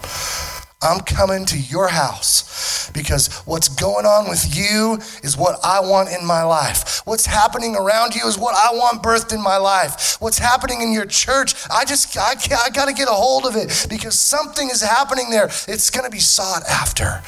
I'm 0.82 0.99
coming 0.99 1.45
to 1.45 1.57
your 1.57 1.88
house 1.88 2.91
because 2.91 3.36
what's 3.47 3.67
going 3.67 4.05
on 4.05 4.30
with 4.30 4.55
you 4.55 4.99
is 5.23 5.36
what 5.36 5.59
I 5.63 5.80
want 5.80 6.09
in 6.09 6.25
my 6.25 6.43
life. 6.43 7.01
What's 7.05 7.25
happening 7.25 7.75
around 7.75 8.13
you 8.13 8.28
is 8.28 8.38
what 8.38 8.55
I 8.55 8.75
want 8.75 9.01
birthed 9.01 9.34
in 9.34 9.41
my 9.41 9.57
life. 9.57 10.17
What's 10.19 10.38
happening 10.38 10.82
in 10.82 10.91
your 10.91 11.05
church, 11.05 11.55
I 11.71 11.84
just, 11.84 12.15
I, 12.15 12.36
I 12.63 12.69
got 12.69 12.88
to 12.88 12.93
get 12.93 13.07
a 13.07 13.11
hold 13.11 13.45
of 13.47 13.55
it 13.55 13.88
because 13.89 14.19
something 14.19 14.69
is 14.69 14.82
happening 14.82 15.32
there. 15.32 15.45
It's 15.45 15.89
going 15.89 16.05
to 16.05 16.11
be 16.11 16.19
sought 16.19 16.63
after. 16.69 17.23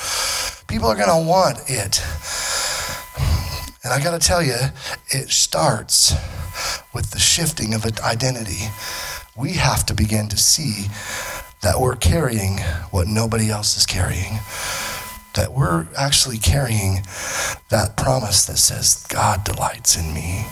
People 0.67 0.87
are 0.87 0.95
going 0.95 1.09
to 1.09 1.27
want 1.27 1.57
it. 1.67 2.03
And 3.83 3.93
I 3.93 4.03
got 4.03 4.19
to 4.19 4.25
tell 4.25 4.43
you, 4.43 4.57
it 5.09 5.29
starts 5.29 6.13
with 6.93 7.09
the 7.11 7.19
shifting 7.19 7.73
of 7.73 7.83
identity. 8.01 8.69
We 9.35 9.53
have 9.53 9.85
to 9.87 9.95
begin 9.95 10.27
to 10.29 10.37
see 10.37 10.87
that 11.61 11.79
we're 11.79 11.95
carrying 11.95 12.59
what 12.91 13.07
nobody 13.07 13.49
else 13.49 13.77
is 13.77 13.85
carrying. 13.85 14.39
That 15.35 15.53
we're 15.53 15.87
actually 15.97 16.37
carrying 16.37 17.03
that 17.69 17.95
promise 17.95 18.45
that 18.45 18.57
says, 18.57 19.05
God 19.09 19.43
delights 19.43 19.97
in 19.97 20.13
me. 20.13 20.45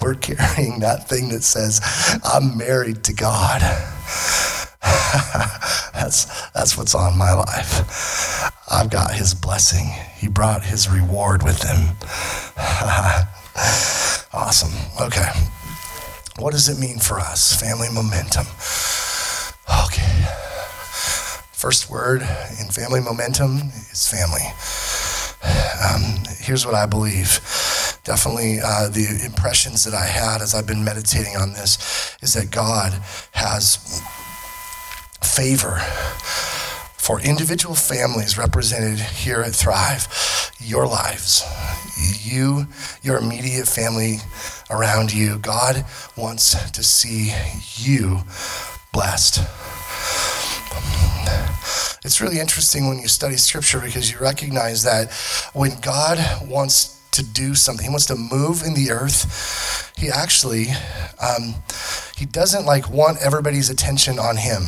We're 0.00 0.14
carrying 0.14 0.80
that 0.80 1.08
thing 1.08 1.30
that 1.30 1.42
says, 1.42 1.80
I'm 2.24 2.56
married 2.56 3.04
to 3.04 3.12
God. 3.12 3.60
that's, 5.92 6.50
that's 6.52 6.76
what's 6.76 6.94
on 6.94 7.18
my 7.18 7.32
life. 7.32 8.52
I've 8.70 8.90
got 8.90 9.14
his 9.14 9.34
blessing. 9.34 9.86
He 10.16 10.28
brought 10.28 10.64
his 10.64 10.88
reward 10.88 11.42
with 11.42 11.62
him. 11.62 11.96
awesome. 14.32 14.72
Okay. 15.00 15.30
What 16.38 16.52
does 16.52 16.68
it 16.68 16.78
mean 16.78 16.98
for 16.98 17.18
us? 17.20 17.60
Family 17.60 17.88
momentum. 17.92 18.46
Okay. 19.86 20.26
First 21.52 21.88
word 21.88 22.22
in 22.60 22.68
family 22.68 23.00
momentum 23.00 23.70
is 23.90 24.08
family. 24.08 24.42
Um, 25.82 26.24
here's 26.38 26.66
what 26.66 26.74
I 26.74 26.86
believe. 26.86 27.40
Definitely, 28.04 28.58
uh, 28.60 28.88
the 28.88 29.22
impressions 29.24 29.84
that 29.84 29.94
I 29.94 30.06
had 30.06 30.42
as 30.42 30.54
I've 30.54 30.66
been 30.66 30.84
meditating 30.84 31.36
on 31.36 31.52
this 31.52 32.16
is 32.20 32.34
that 32.34 32.50
God 32.50 32.92
has 33.32 34.02
favor 35.22 35.78
for 36.96 37.20
individual 37.20 37.74
families 37.74 38.36
represented 38.36 38.98
here 38.98 39.40
at 39.40 39.52
Thrive, 39.52 40.08
your 40.60 40.86
lives, 40.86 41.44
you, 42.24 42.66
your 43.02 43.18
immediate 43.18 43.66
family 43.66 44.18
around 44.70 45.12
you. 45.12 45.38
God 45.38 45.84
wants 46.16 46.70
to 46.70 46.82
see 46.82 47.32
you 47.76 48.22
blessed. 48.92 49.40
It's 52.04 52.20
really 52.20 52.40
interesting 52.40 52.88
when 52.88 52.98
you 52.98 53.08
study 53.08 53.36
scripture 53.36 53.80
because 53.80 54.10
you 54.10 54.18
recognize 54.18 54.82
that 54.82 55.12
when 55.54 55.78
God 55.80 56.18
wants 56.48 57.00
to 57.12 57.24
do 57.24 57.54
something, 57.54 57.84
he 57.84 57.90
wants 57.90 58.06
to 58.06 58.16
move 58.16 58.62
in 58.62 58.74
the 58.74 58.90
earth, 58.90 59.92
he 59.96 60.08
actually, 60.08 60.66
um, 61.20 61.54
he 62.16 62.26
doesn't 62.26 62.66
like 62.66 62.90
want 62.90 63.18
everybody's 63.22 63.70
attention 63.70 64.18
on 64.18 64.36
him. 64.36 64.62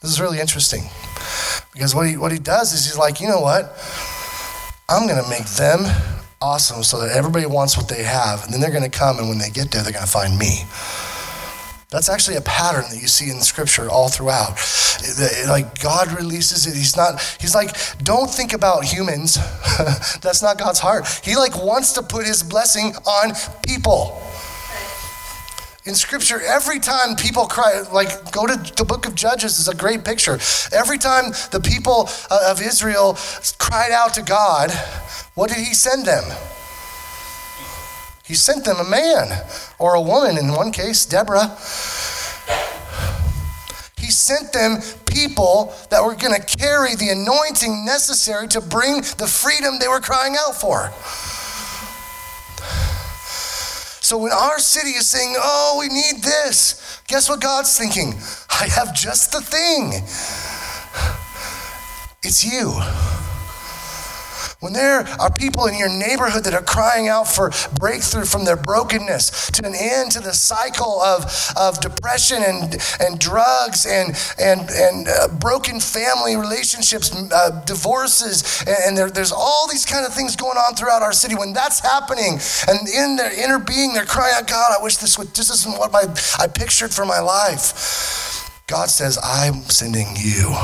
This 0.00 0.12
is 0.12 0.20
really 0.20 0.38
interesting 0.38 0.84
because 1.72 1.94
what 1.94 2.06
he, 2.06 2.16
what 2.16 2.30
he 2.30 2.38
does 2.38 2.72
is 2.72 2.84
he's 2.84 2.98
like, 2.98 3.20
you 3.20 3.28
know 3.28 3.40
what? 3.40 3.76
I'm 4.88 5.08
going 5.08 5.22
to 5.22 5.28
make 5.28 5.46
them 5.46 5.80
awesome 6.40 6.84
so 6.84 7.00
that 7.00 7.10
everybody 7.10 7.46
wants 7.46 7.76
what 7.76 7.88
they 7.88 8.04
have. 8.04 8.44
And 8.44 8.52
then 8.52 8.60
they're 8.60 8.70
going 8.70 8.88
to 8.88 8.98
come, 8.98 9.18
and 9.18 9.28
when 9.28 9.38
they 9.38 9.50
get 9.50 9.72
there, 9.72 9.82
they're 9.82 9.92
going 9.92 10.04
to 10.04 10.10
find 10.10 10.38
me. 10.38 10.62
That's 11.96 12.10
actually 12.10 12.36
a 12.36 12.42
pattern 12.42 12.84
that 12.90 13.00
you 13.00 13.08
see 13.08 13.30
in 13.30 13.40
scripture 13.40 13.88
all 13.88 14.10
throughout. 14.10 14.58
Like 15.48 15.80
God 15.80 16.12
releases 16.12 16.66
it. 16.66 16.76
He's 16.76 16.94
not, 16.94 17.18
he's 17.40 17.54
like, 17.54 17.70
don't 18.04 18.28
think 18.28 18.52
about 18.52 18.84
humans. 18.84 19.36
That's 20.20 20.42
not 20.42 20.58
God's 20.58 20.78
heart. 20.78 21.08
He 21.24 21.36
like 21.36 21.56
wants 21.56 21.94
to 21.94 22.02
put 22.02 22.26
his 22.26 22.42
blessing 22.42 22.94
on 23.06 23.32
people. 23.66 24.20
In 25.86 25.94
scripture, 25.94 26.38
every 26.42 26.80
time 26.80 27.16
people 27.16 27.46
cry, 27.46 27.80
like 27.90 28.30
go 28.30 28.46
to 28.46 28.56
the 28.76 28.84
book 28.84 29.06
of 29.06 29.14
Judges 29.14 29.58
is 29.58 29.68
a 29.68 29.74
great 29.74 30.04
picture. 30.04 30.38
Every 30.74 30.98
time 30.98 31.30
the 31.50 31.60
people 31.64 32.10
uh, 32.30 32.50
of 32.50 32.60
Israel 32.60 33.16
cried 33.56 33.92
out 33.92 34.12
to 34.16 34.22
God, 34.22 34.70
what 35.34 35.48
did 35.48 35.64
he 35.64 35.72
send 35.72 36.04
them? 36.04 36.24
He 38.26 38.34
sent 38.34 38.64
them 38.64 38.78
a 38.78 38.84
man 38.84 39.28
or 39.78 39.94
a 39.94 40.00
woman, 40.00 40.36
in 40.36 40.52
one 40.52 40.72
case, 40.72 41.06
Deborah. 41.06 41.56
He 43.96 44.10
sent 44.10 44.52
them 44.52 44.80
people 45.06 45.72
that 45.90 46.02
were 46.02 46.14
going 46.16 46.34
to 46.34 46.56
carry 46.58 46.94
the 46.96 47.10
anointing 47.10 47.84
necessary 47.84 48.48
to 48.48 48.60
bring 48.60 48.96
the 49.18 49.26
freedom 49.26 49.78
they 49.78 49.88
were 49.88 50.00
crying 50.00 50.36
out 50.36 50.54
for. 50.54 50.92
So 54.02 54.18
when 54.18 54.32
our 54.32 54.58
city 54.58 54.90
is 54.90 55.08
saying, 55.08 55.34
oh, 55.36 55.78
we 55.80 55.88
need 55.88 56.22
this, 56.22 57.02
guess 57.08 57.28
what 57.28 57.40
God's 57.40 57.76
thinking? 57.76 58.14
I 58.50 58.68
have 58.68 58.94
just 58.94 59.32
the 59.32 59.40
thing. 59.40 59.94
It's 62.22 62.44
you. 62.44 62.80
When 64.66 64.72
there 64.72 65.06
are 65.20 65.30
people 65.30 65.66
in 65.66 65.78
your 65.78 65.88
neighborhood 65.88 66.42
that 66.42 66.52
are 66.52 66.60
crying 66.60 67.06
out 67.06 67.28
for 67.28 67.52
breakthrough 67.78 68.24
from 68.24 68.44
their 68.44 68.56
brokenness, 68.56 69.52
to 69.52 69.64
an 69.64 69.76
end 69.76 70.10
to 70.10 70.20
the 70.20 70.32
cycle 70.32 71.00
of, 71.02 71.22
of 71.56 71.78
depression 71.80 72.42
and, 72.42 72.76
and 72.98 73.20
drugs 73.20 73.86
and, 73.86 74.18
and, 74.40 74.68
and 74.68 75.06
uh, 75.06 75.28
broken 75.38 75.78
family 75.78 76.34
relationships, 76.34 77.14
uh, 77.14 77.62
divorces, 77.64 78.64
and, 78.66 78.76
and 78.88 78.98
there, 78.98 79.08
there's 79.08 79.30
all 79.30 79.68
these 79.70 79.86
kind 79.86 80.04
of 80.04 80.12
things 80.12 80.34
going 80.34 80.58
on 80.58 80.74
throughout 80.74 81.00
our 81.00 81.12
city. 81.12 81.36
When 81.36 81.52
that's 81.52 81.78
happening, 81.78 82.40
and 82.66 82.88
in 82.88 83.14
their 83.14 83.30
inner 83.38 83.60
being, 83.60 83.94
they're 83.94 84.04
crying 84.04 84.34
out, 84.36 84.48
God, 84.48 84.74
I 84.76 84.82
wish 84.82 84.96
this 84.96 85.16
would, 85.16 85.28
this 85.28 85.48
isn't 85.48 85.78
what 85.78 85.92
my, 85.92 86.12
I 86.40 86.48
pictured 86.48 86.92
for 86.92 87.06
my 87.06 87.20
life. 87.20 88.64
God 88.66 88.90
says, 88.90 89.16
I'm 89.22 89.62
sending 89.70 90.16
you. 90.16 90.56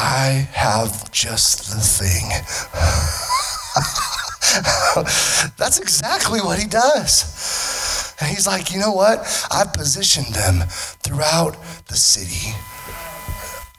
I 0.00 0.48
have 0.52 1.10
just 1.10 1.70
the 1.70 1.80
thing. 1.80 2.30
That's 5.56 5.80
exactly 5.80 6.40
what 6.40 6.60
he 6.60 6.68
does. 6.68 8.14
And 8.20 8.30
he's 8.30 8.46
like, 8.46 8.72
you 8.72 8.78
know 8.78 8.92
what? 8.92 9.26
I've 9.50 9.72
positioned 9.72 10.36
them 10.36 10.68
throughout 10.68 11.56
the 11.88 11.96
city. 11.96 12.54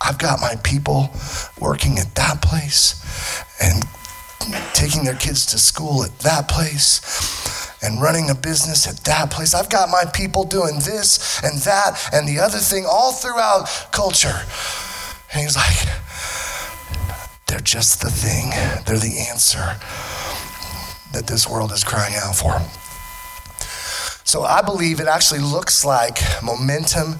I've 0.01 0.17
got 0.17 0.41
my 0.41 0.55
people 0.61 1.09
working 1.57 1.99
at 1.99 2.15
that 2.15 2.41
place 2.41 3.01
and 3.61 3.85
taking 4.73 5.05
their 5.05 5.15
kids 5.15 5.45
to 5.47 5.57
school 5.57 6.03
at 6.03 6.19
that 6.19 6.49
place 6.49 7.01
and 7.81 8.01
running 8.01 8.29
a 8.29 8.35
business 8.35 8.89
at 8.89 9.05
that 9.05 9.31
place. 9.31 9.53
I've 9.53 9.69
got 9.69 9.87
my 9.87 10.03
people 10.13 10.43
doing 10.43 10.79
this 10.79 11.41
and 11.43 11.59
that 11.59 12.09
and 12.11 12.27
the 12.27 12.39
other 12.39 12.57
thing 12.57 12.85
all 12.85 13.13
throughout 13.13 13.69
culture. 13.93 14.41
And 15.31 15.43
he's 15.43 15.55
like, 15.55 15.87
they're 17.49 17.59
just 17.59 18.01
the 18.01 18.11
thing, 18.11 18.51
they're 18.85 18.99
the 18.99 19.25
answer 19.29 19.75
that 21.13 21.25
this 21.25 21.49
world 21.49 21.71
is 21.71 21.83
crying 21.83 22.13
out 22.15 22.35
for. 22.35 22.61
So 24.23 24.43
I 24.43 24.61
believe 24.61 24.99
it 24.99 25.07
actually 25.07 25.39
looks 25.39 25.83
like 25.83 26.19
momentum 26.43 27.15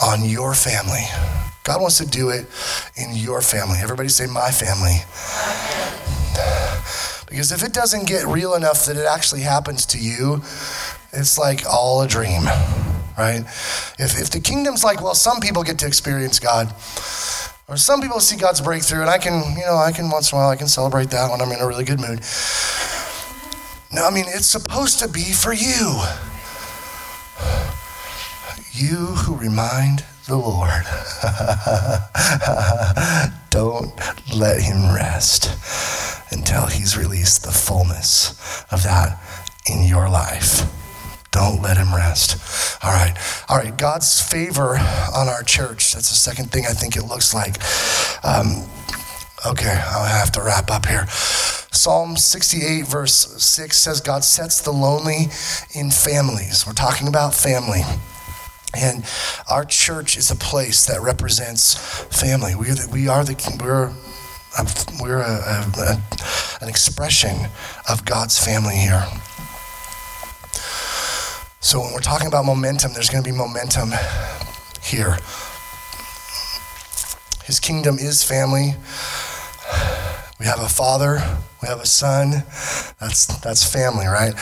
on 0.00 0.24
your 0.24 0.54
family. 0.54 1.02
God 1.64 1.80
wants 1.80 1.98
to 1.98 2.06
do 2.06 2.28
it 2.28 2.46
in 2.94 3.16
your 3.16 3.40
family. 3.40 3.78
Everybody 3.82 4.08
say, 4.08 4.26
my 4.26 4.50
family. 4.50 5.02
Because 7.28 7.50
if 7.50 7.64
it 7.64 7.72
doesn't 7.72 8.06
get 8.06 8.26
real 8.26 8.54
enough 8.54 8.86
that 8.86 8.96
it 8.96 9.06
actually 9.06 9.40
happens 9.40 9.86
to 9.86 9.98
you, 9.98 10.36
it's 11.12 11.36
like 11.36 11.66
all 11.68 12.02
a 12.02 12.06
dream, 12.06 12.44
right? 13.18 13.42
If, 13.98 14.20
if 14.20 14.30
the 14.30 14.40
kingdom's 14.40 14.84
like, 14.84 15.02
well, 15.02 15.16
some 15.16 15.40
people 15.40 15.64
get 15.64 15.80
to 15.80 15.86
experience 15.86 16.38
God, 16.38 16.72
or 17.68 17.76
some 17.76 18.00
people 18.02 18.20
see 18.20 18.36
God's 18.36 18.60
breakthrough, 18.60 19.00
and 19.00 19.10
I 19.10 19.18
can, 19.18 19.56
you 19.56 19.64
know, 19.64 19.76
I 19.76 19.92
can 19.92 20.10
once 20.10 20.32
in 20.32 20.36
a 20.36 20.40
while, 20.40 20.50
I 20.50 20.56
can 20.56 20.68
celebrate 20.68 21.10
that 21.10 21.30
when 21.30 21.40
I'm 21.40 21.50
in 21.50 21.60
a 21.60 21.66
really 21.66 21.84
good 21.84 22.00
mood. 22.00 22.20
No, 23.92 24.06
I 24.06 24.10
mean, 24.10 24.26
it's 24.28 24.46
supposed 24.46 24.98
to 24.98 25.08
be 25.08 25.32
for 25.32 25.52
you. 25.52 26.02
You 28.72 28.96
who 28.96 29.36
remind 29.36 30.04
the 30.26 30.36
Lord. 30.36 30.84
Don't 33.50 33.92
let 34.34 34.60
him 34.60 34.92
rest 34.94 35.48
until 36.32 36.66
he's 36.66 36.96
released 36.96 37.44
the 37.44 37.52
fullness 37.52 38.64
of 38.72 38.82
that 38.82 39.20
in 39.70 39.84
your 39.84 40.08
life. 40.08 40.83
Don't 41.34 41.60
let 41.62 41.76
him 41.76 41.92
rest. 41.92 42.38
All 42.84 42.92
right. 42.92 43.12
All 43.48 43.58
right. 43.58 43.76
God's 43.76 44.20
favor 44.20 44.78
on 45.12 45.28
our 45.28 45.42
church. 45.42 45.92
That's 45.92 46.08
the 46.08 46.14
second 46.14 46.52
thing 46.52 46.64
I 46.64 46.72
think 46.72 46.94
it 46.94 47.02
looks 47.02 47.34
like. 47.34 47.56
Um, 48.24 48.62
okay. 49.44 49.66
I 49.68 50.06
have 50.06 50.30
to 50.32 50.42
wrap 50.42 50.70
up 50.70 50.86
here. 50.86 51.08
Psalm 51.08 52.16
68, 52.16 52.86
verse 52.86 53.42
6 53.42 53.76
says, 53.76 54.00
God 54.00 54.22
sets 54.22 54.60
the 54.60 54.70
lonely 54.70 55.26
in 55.74 55.90
families. 55.90 56.64
We're 56.68 56.72
talking 56.72 57.08
about 57.08 57.34
family. 57.34 57.82
And 58.76 59.04
our 59.50 59.64
church 59.64 60.16
is 60.16 60.30
a 60.30 60.36
place 60.36 60.86
that 60.86 61.00
represents 61.00 61.74
family. 62.16 62.54
We 62.54 62.70
are 62.70 62.74
the, 62.74 62.88
we 62.92 63.08
are 63.08 63.24
the 63.24 63.34
we're 63.60 63.92
we're 65.02 65.20
a, 65.20 65.66
a, 65.78 66.00
an 66.62 66.68
expression 66.68 67.48
of 67.90 68.04
God's 68.04 68.38
family 68.38 68.76
here. 68.76 69.04
So 71.64 71.80
when 71.80 71.94
we're 71.94 72.00
talking 72.00 72.26
about 72.26 72.44
momentum, 72.44 72.92
there's 72.92 73.08
going 73.08 73.24
to 73.24 73.28
be 73.28 73.34
momentum 73.34 73.92
here. 74.82 75.16
His 77.46 77.58
kingdom 77.58 77.96
is 77.98 78.22
family. 78.22 78.74
We 80.38 80.44
have 80.44 80.60
a 80.60 80.68
father, 80.68 81.22
we 81.62 81.68
have 81.68 81.80
a 81.80 81.86
son. 81.86 82.44
That's 83.00 83.40
that's 83.40 83.64
family, 83.64 84.04
right? 84.04 84.34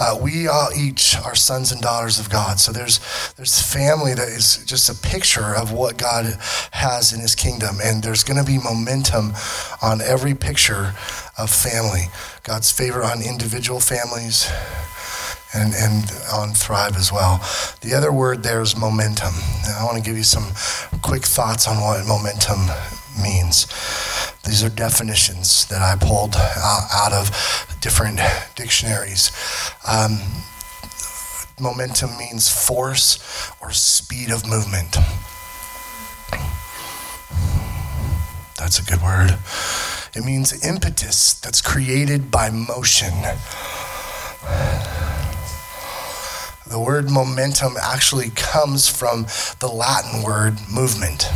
Uh, 0.00 0.18
we 0.22 0.48
all 0.48 0.70
each 0.74 1.18
are 1.18 1.34
sons 1.34 1.70
and 1.70 1.82
daughters 1.82 2.18
of 2.18 2.30
God. 2.30 2.58
So 2.58 2.72
there's 2.72 2.98
there's 3.36 3.60
family 3.60 4.14
that 4.14 4.28
is 4.28 4.64
just 4.64 4.88
a 4.88 4.94
picture 5.06 5.54
of 5.54 5.72
what 5.72 5.98
God 5.98 6.24
has 6.70 7.12
in 7.12 7.20
His 7.20 7.34
kingdom, 7.34 7.76
and 7.84 8.02
there's 8.02 8.24
going 8.24 8.42
to 8.42 8.46
be 8.46 8.56
momentum 8.56 9.34
on 9.82 10.00
every 10.00 10.34
picture 10.34 10.94
of 11.36 11.50
family. 11.50 12.04
God's 12.42 12.72
favor 12.72 13.02
on 13.02 13.20
individual 13.20 13.80
families 13.80 14.50
and, 15.54 15.74
and 15.74 16.10
on 16.32 16.50
Thrive 16.50 16.96
as 16.96 17.12
well. 17.12 17.38
The 17.80 17.94
other 17.94 18.12
word 18.12 18.42
there 18.42 18.60
is 18.60 18.76
momentum. 18.76 19.34
I 19.78 19.84
want 19.84 19.96
to 19.96 20.02
give 20.02 20.16
you 20.16 20.22
some 20.22 20.46
quick 21.02 21.24
thoughts 21.24 21.66
on 21.66 21.76
what 21.80 22.06
momentum 22.06 22.60
means. 23.22 23.66
These 24.44 24.64
are 24.64 24.70
definitions 24.70 25.66
that 25.66 25.82
I 25.82 25.96
pulled 25.96 26.36
out 26.36 27.12
of 27.12 27.30
different 27.80 28.20
dictionaries. 28.54 29.30
Um, 29.86 30.18
momentum 31.60 32.16
means 32.18 32.48
force 32.48 33.18
or 33.60 33.70
speed 33.72 34.30
of 34.30 34.48
movement. 34.48 34.96
That's 38.56 38.78
a 38.78 38.84
good 38.84 39.02
word. 39.02 39.38
It 40.14 40.24
means 40.24 40.64
impetus 40.64 41.34
that's 41.34 41.60
created 41.60 42.30
by 42.30 42.50
motion. 42.50 43.14
The 46.70 46.78
word 46.78 47.10
momentum 47.10 47.72
actually 47.82 48.30
comes 48.30 48.88
from 48.88 49.26
the 49.58 49.66
Latin 49.66 50.22
word 50.22 50.54
movement. 50.72 51.28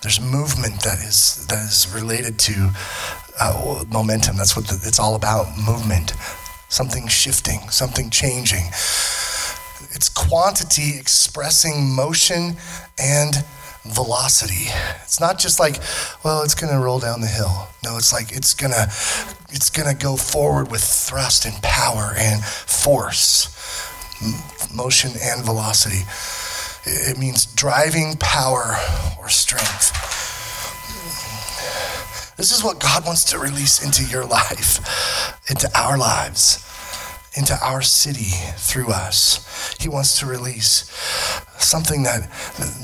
There's 0.00 0.18
movement 0.18 0.80
that 0.80 0.98
is 1.00 1.46
that 1.48 1.58
is 1.58 1.86
related 1.94 2.38
to 2.38 2.70
uh, 3.38 3.84
momentum. 3.92 4.38
That's 4.38 4.56
what 4.56 4.66
the, 4.68 4.80
it's 4.88 4.98
all 4.98 5.14
about. 5.14 5.58
Movement, 5.58 6.14
something 6.70 7.06
shifting, 7.06 7.68
something 7.68 8.08
changing. 8.08 8.64
It's 9.92 10.08
quantity 10.08 10.98
expressing 10.98 11.94
motion 11.94 12.56
and 12.98 13.44
velocity. 13.84 14.72
It's 15.02 15.20
not 15.20 15.38
just 15.38 15.60
like, 15.60 15.82
well, 16.24 16.42
it's 16.44 16.54
going 16.54 16.72
to 16.72 16.78
roll 16.78 16.98
down 16.98 17.20
the 17.20 17.26
hill. 17.26 17.68
No, 17.84 17.98
it's 17.98 18.10
like 18.10 18.32
it's 18.32 18.54
going 18.54 18.72
to 18.72 18.84
it's 19.50 19.68
going 19.68 19.94
to 19.94 20.02
go 20.02 20.16
forward 20.16 20.70
with 20.70 20.82
thrust 20.82 21.44
and 21.44 21.62
power 21.62 22.14
and 22.16 22.42
force 22.42 23.52
motion 24.74 25.12
and 25.22 25.44
velocity. 25.44 26.04
It 26.84 27.18
means 27.18 27.46
driving 27.46 28.16
power 28.18 28.76
or 29.18 29.28
strength. 29.28 29.92
This 32.36 32.52
is 32.52 32.62
what 32.62 32.78
God 32.80 33.06
wants 33.06 33.24
to 33.30 33.38
release 33.38 33.82
into 33.82 34.04
your 34.04 34.24
life, 34.24 35.40
into 35.50 35.70
our 35.74 35.96
lives, 35.96 36.62
into 37.36 37.56
our 37.62 37.82
city 37.82 38.30
through 38.56 38.88
us. 38.88 39.74
He 39.80 39.88
wants 39.88 40.18
to 40.20 40.26
release 40.26 40.90
something 41.58 42.02
that 42.04 42.28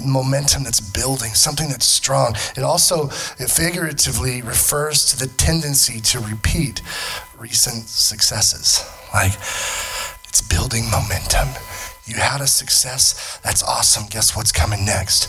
momentum 0.04 0.64
that's 0.64 0.80
building, 0.80 1.34
something 1.34 1.68
that's 1.68 1.86
strong. 1.86 2.34
It 2.56 2.62
also 2.62 3.08
it 3.38 3.50
figuratively 3.50 4.42
refers 4.42 5.04
to 5.06 5.18
the 5.18 5.32
tendency 5.34 6.00
to 6.00 6.20
repeat 6.20 6.80
recent 7.38 7.88
successes. 7.88 8.84
Like 9.12 9.32
it's 10.32 10.40
building 10.40 10.90
momentum. 10.90 11.46
You 12.06 12.14
had 12.14 12.40
a 12.40 12.46
success, 12.46 13.38
that's 13.44 13.62
awesome. 13.62 14.04
Guess 14.08 14.34
what's 14.34 14.50
coming 14.50 14.82
next? 14.82 15.28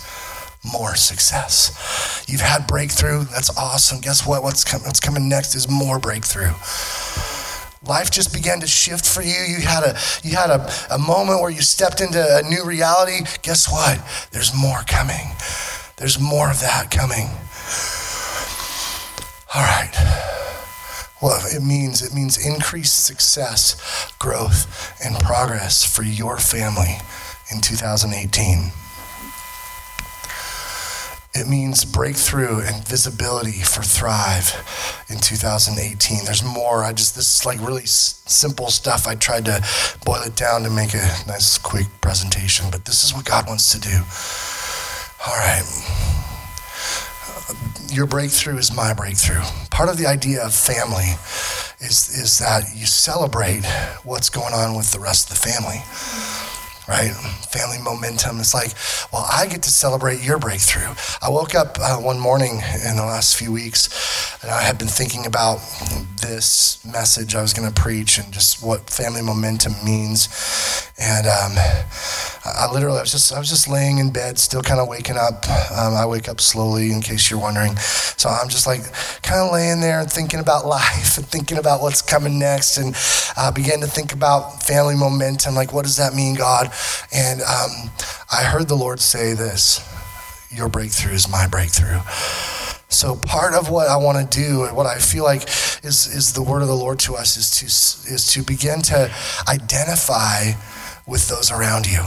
More 0.64 0.96
success. 0.96 2.24
You've 2.26 2.40
had 2.40 2.68
breakthrough, 2.68 3.26
that's 3.26 3.50
awesome. 3.58 4.00
Guess 4.00 4.26
what? 4.26 4.44
What's, 4.44 4.64
com- 4.64 4.80
what's 4.84 5.02
coming 5.02 5.28
next 5.28 5.56
is 5.56 5.70
more 5.70 6.00
breakthrough. 6.00 6.54
Life 7.86 8.12
just 8.12 8.34
began 8.34 8.62
to 8.62 8.68
shift 8.68 9.06
for 9.06 9.22
you. 9.22 9.42
You 9.44 9.60
had 9.60 9.84
a 9.84 9.98
you 10.24 10.38
had 10.38 10.50
a, 10.50 10.72
a 10.90 10.98
moment 10.98 11.42
where 11.42 11.52
you 11.52 11.62
stepped 11.62 12.00
into 12.00 12.24
a 12.38 12.42
new 12.42 12.64
reality. 12.64 13.26
Guess 13.42 13.70
what? 13.70 14.00
There's 14.32 14.56
more 14.56 14.84
coming. 14.88 15.36
There's 15.98 16.18
more 16.18 16.50
of 16.50 16.62
that 16.62 16.92
coming. 16.92 17.28
All 19.54 19.64
right. 19.64 20.43
What 21.24 21.54
it 21.54 21.64
means. 21.64 22.02
It 22.02 22.14
means 22.14 22.38
increased 22.46 23.06
success, 23.06 24.12
growth, 24.20 24.94
and 25.04 25.18
progress 25.20 25.86
for 25.86 26.04
your 26.04 26.38
family 26.38 26.98
in 27.50 27.62
2018. 27.62 28.74
It 31.36 31.48
means 31.48 31.86
breakthrough 31.86 32.60
and 32.60 32.86
visibility 32.86 33.64
for 33.64 33.82
Thrive 33.82 34.54
in 35.10 35.18
2018. 35.18 36.26
There's 36.26 36.44
more. 36.44 36.84
I 36.84 36.92
just, 36.92 37.16
this 37.16 37.40
is 37.40 37.46
like 37.46 37.60
really 37.60 37.84
s- 37.84 38.22
simple 38.28 38.68
stuff. 38.68 39.08
I 39.08 39.16
tried 39.16 39.46
to 39.46 39.64
boil 40.06 40.22
it 40.24 40.36
down 40.36 40.64
to 40.64 40.70
make 40.70 40.94
a 40.94 41.08
nice, 41.26 41.58
quick 41.58 41.88
presentation, 42.02 42.68
but 42.70 42.84
this 42.86 43.04
is 43.04 43.16
what 43.16 43.26
God 43.26 43.48
wants 43.48 43.72
to 43.72 43.80
do. 43.80 44.04
All 45.26 45.38
right. 45.38 45.64
Your 47.90 48.08
breakthrough 48.08 48.58
is 48.58 48.76
my 48.76 48.94
breakthrough. 48.94 49.42
Part 49.70 49.90
of 49.90 49.98
the 49.98 50.08
idea 50.08 50.44
of 50.44 50.54
family 50.54 51.16
is, 51.80 52.10
is 52.10 52.40
that 52.40 52.76
you 52.76 52.86
celebrate 52.86 53.66
what's 54.04 54.30
going 54.30 54.54
on 54.54 54.76
with 54.76 54.92
the 54.92 55.00
rest 55.00 55.30
of 55.30 55.38
the 55.38 55.50
family 55.50 55.82
right? 56.88 57.12
Family 57.50 57.78
momentum. 57.82 58.40
It's 58.40 58.54
like, 58.54 58.74
well, 59.12 59.26
I 59.32 59.48
get 59.48 59.64
to 59.64 59.70
celebrate 59.70 60.22
your 60.22 60.38
breakthrough. 60.38 60.94
I 61.22 61.30
woke 61.30 61.56
up 61.56 61.78
uh, 61.80 61.98
one 61.98 62.20
morning 62.20 62.62
in 62.86 62.98
the 62.98 63.06
last 63.06 63.38
few 63.38 63.52
weeks 63.52 64.38
and 64.42 64.52
I 64.52 64.62
had 64.62 64.78
been 64.78 64.88
thinking 64.88 65.26
about 65.26 65.60
this 66.24 66.84
message 66.86 67.36
I 67.36 67.42
was 67.42 67.54
going 67.54 67.72
to 67.72 67.82
preach 67.82 68.18
and 68.18 68.32
just 68.34 68.64
what 68.64 68.90
family 68.90 69.22
momentum 69.22 69.74
means. 69.86 70.30
And 70.98 71.28
um, 71.28 71.52
I 72.46 72.70
literally, 72.72 72.98
I 72.98 73.02
was 73.02 73.12
just, 73.12 73.34
I 73.34 73.40
was 73.40 73.50
just 73.50 73.68
laying 73.68 73.98
in 73.98 74.12
bed, 74.12 74.40
still 74.40 74.62
kind 74.62 74.80
of 74.80 74.88
waking 74.88 75.18
up. 75.18 75.48
Um, 75.72 75.94
I 75.94 76.06
wake 76.06 76.30
up 76.30 76.40
slowly, 76.40 76.92
in 76.92 77.02
case 77.02 77.30
you're 77.30 77.40
wondering. 77.40 77.76
So 77.76 78.30
I'm 78.30 78.48
just 78.48 78.66
like, 78.66 78.82
kind 79.22 79.42
of 79.42 79.52
laying 79.52 79.82
there 79.82 80.00
and 80.00 80.12
thinking 80.12 80.40
about 80.40 80.66
life 80.80 81.18
and 81.18 81.26
thinking 81.28 81.58
about 81.58 81.82
what's 81.82 82.02
coming 82.02 82.40
next, 82.40 82.78
and 82.78 82.96
I 83.38 83.48
uh, 83.48 83.52
began 83.52 83.82
to 83.82 83.88
think 83.88 84.14
about 84.14 84.64
family 84.64 84.96
momentum. 84.96 85.56
Like, 85.56 85.74
what 85.74 85.84
does 85.84 85.98
that 85.98 86.14
mean, 86.14 86.36
God? 86.36 86.72
And 87.12 87.42
um, 87.42 87.92
I 88.32 88.44
heard 88.44 88.68
the 88.68 88.76
Lord 88.76 89.00
say 89.00 89.34
this: 89.34 89.82
"Your 90.50 90.70
breakthrough 90.70 91.14
is 91.14 91.30
my 91.30 91.48
breakthrough." 91.48 92.00
So 92.94 93.16
part 93.16 93.56
of 93.56 93.70
what 93.70 93.88
I 93.88 93.98
want 93.98 94.32
to 94.32 94.40
do 94.40 94.66
and 94.66 94.78
what 94.78 94.86
I 94.86 95.00
feel 95.00 95.24
like 95.24 95.44
is, 95.84 96.08
is 96.08 96.34
the 96.34 96.44
word 96.44 96.62
of 96.62 96.68
the 96.68 96.76
Lord 96.76 97.00
to 97.00 97.16
us 97.16 97.36
is 97.38 97.50
to, 97.58 97.66
is 98.14 98.28
to 98.34 98.44
begin 98.44 98.82
to 98.84 99.12
identify 99.48 100.52
with 101.08 101.28
those 101.28 101.52
around 101.52 101.88
you. 101.88 102.04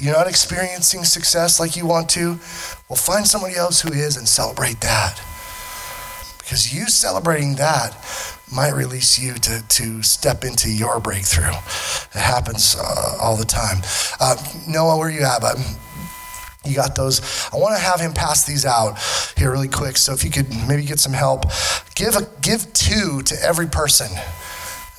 You're 0.00 0.14
not 0.14 0.28
experiencing 0.28 1.02
success 1.04 1.58
like 1.58 1.76
you 1.76 1.86
want 1.86 2.10
to? 2.10 2.38
Well, 2.88 2.96
find 2.96 3.26
somebody 3.26 3.56
else 3.56 3.80
who 3.80 3.92
is 3.92 4.16
and 4.16 4.28
celebrate 4.28 4.80
that. 4.82 5.20
Because 6.38 6.72
you 6.74 6.86
celebrating 6.86 7.56
that 7.56 7.96
might 8.54 8.74
release 8.74 9.18
you 9.18 9.34
to, 9.34 9.66
to 9.68 10.02
step 10.02 10.44
into 10.44 10.70
your 10.70 11.00
breakthrough. 11.00 11.48
It 11.48 12.20
happens 12.20 12.76
uh, 12.78 13.16
all 13.20 13.36
the 13.36 13.44
time. 13.44 13.78
Uh, 14.20 14.36
Noah, 14.68 14.96
where 14.96 15.10
you 15.10 15.22
at? 15.22 15.42
You 16.68 16.76
got 16.76 16.94
those. 16.94 17.20
I 17.52 17.56
want 17.56 17.76
to 17.76 17.82
have 17.82 18.00
him 18.00 18.12
pass 18.12 18.44
these 18.44 18.64
out 18.64 18.98
here 19.36 19.50
really 19.50 19.68
quick. 19.68 19.96
So 19.96 20.12
if 20.12 20.24
you 20.24 20.30
could 20.30 20.48
maybe 20.68 20.84
get 20.84 21.00
some 21.00 21.12
help, 21.12 21.44
give 21.94 22.14
a, 22.14 22.28
give 22.40 22.72
two 22.72 23.22
to 23.22 23.36
every 23.42 23.66
person. 23.66 24.08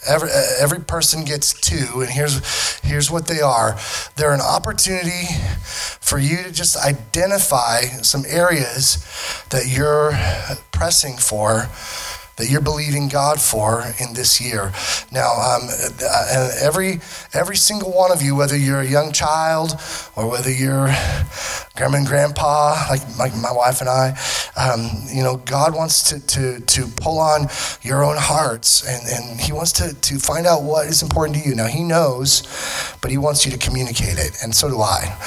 Every, 0.08 0.30
uh, 0.30 0.44
every 0.60 0.80
person 0.80 1.26
gets 1.26 1.54
two, 1.54 2.00
and 2.00 2.10
here's, 2.10 2.80
here's 2.80 3.12
what 3.12 3.28
they 3.28 3.42
are. 3.42 3.78
They're 4.16 4.34
an 4.34 4.40
opportunity 4.42 5.28
for 6.00 6.18
you 6.18 6.38
to 6.38 6.52
just 6.52 6.78
identify 6.78 7.82
some 7.82 8.24
areas 8.26 9.06
that 9.50 9.68
you're 9.68 10.14
pressing 10.72 11.18
for 11.18 11.68
that 12.40 12.50
you're 12.50 12.62
believing 12.62 13.10
God 13.10 13.40
for 13.40 13.84
in 14.00 14.14
this 14.14 14.42
year. 14.42 14.72
Now, 15.12 15.34
um, 15.34 15.70
uh, 16.02 16.52
every 16.62 17.02
every 17.34 17.58
single 17.58 17.92
one 17.92 18.12
of 18.12 18.22
you, 18.22 18.36
whether 18.36 18.58
you're 18.58 18.82
a 18.82 18.88
young 18.88 19.12
child 19.12 19.74
or 20.16 20.30
whether 20.30 20.52
you're 20.52 20.90
grandma 21.80 21.98
and 21.98 22.08
grandpa, 22.08 22.76
like, 22.90 23.02
like 23.18 23.34
my 23.38 23.54
wife 23.54 23.80
and 23.80 23.90
I, 23.90 24.10
um, 24.58 24.90
you 25.14 25.24
know, 25.24 25.38
God 25.38 25.74
wants 25.74 26.10
to, 26.10 26.20
to, 26.28 26.60
to 26.60 26.88
pull 26.88 27.20
on 27.20 27.48
your 27.82 28.04
own 28.04 28.18
hearts 28.18 28.86
and, 28.86 29.02
and 29.08 29.40
He 29.40 29.54
wants 29.54 29.72
to, 29.74 29.94
to 29.94 30.20
find 30.20 30.46
out 30.46 30.62
what 30.62 30.88
is 30.88 31.02
important 31.02 31.42
to 31.42 31.50
you. 31.50 31.56
Now, 31.56 31.68
He 31.68 31.84
knows, 31.84 32.44
but 33.02 33.12
He 33.12 33.18
wants 33.18 33.46
you 33.46 33.52
to 33.54 33.58
communicate 33.58 34.18
it, 34.18 34.44
and 34.44 34.54
so 34.54 34.68
do 34.68 34.82
I. 34.82 35.18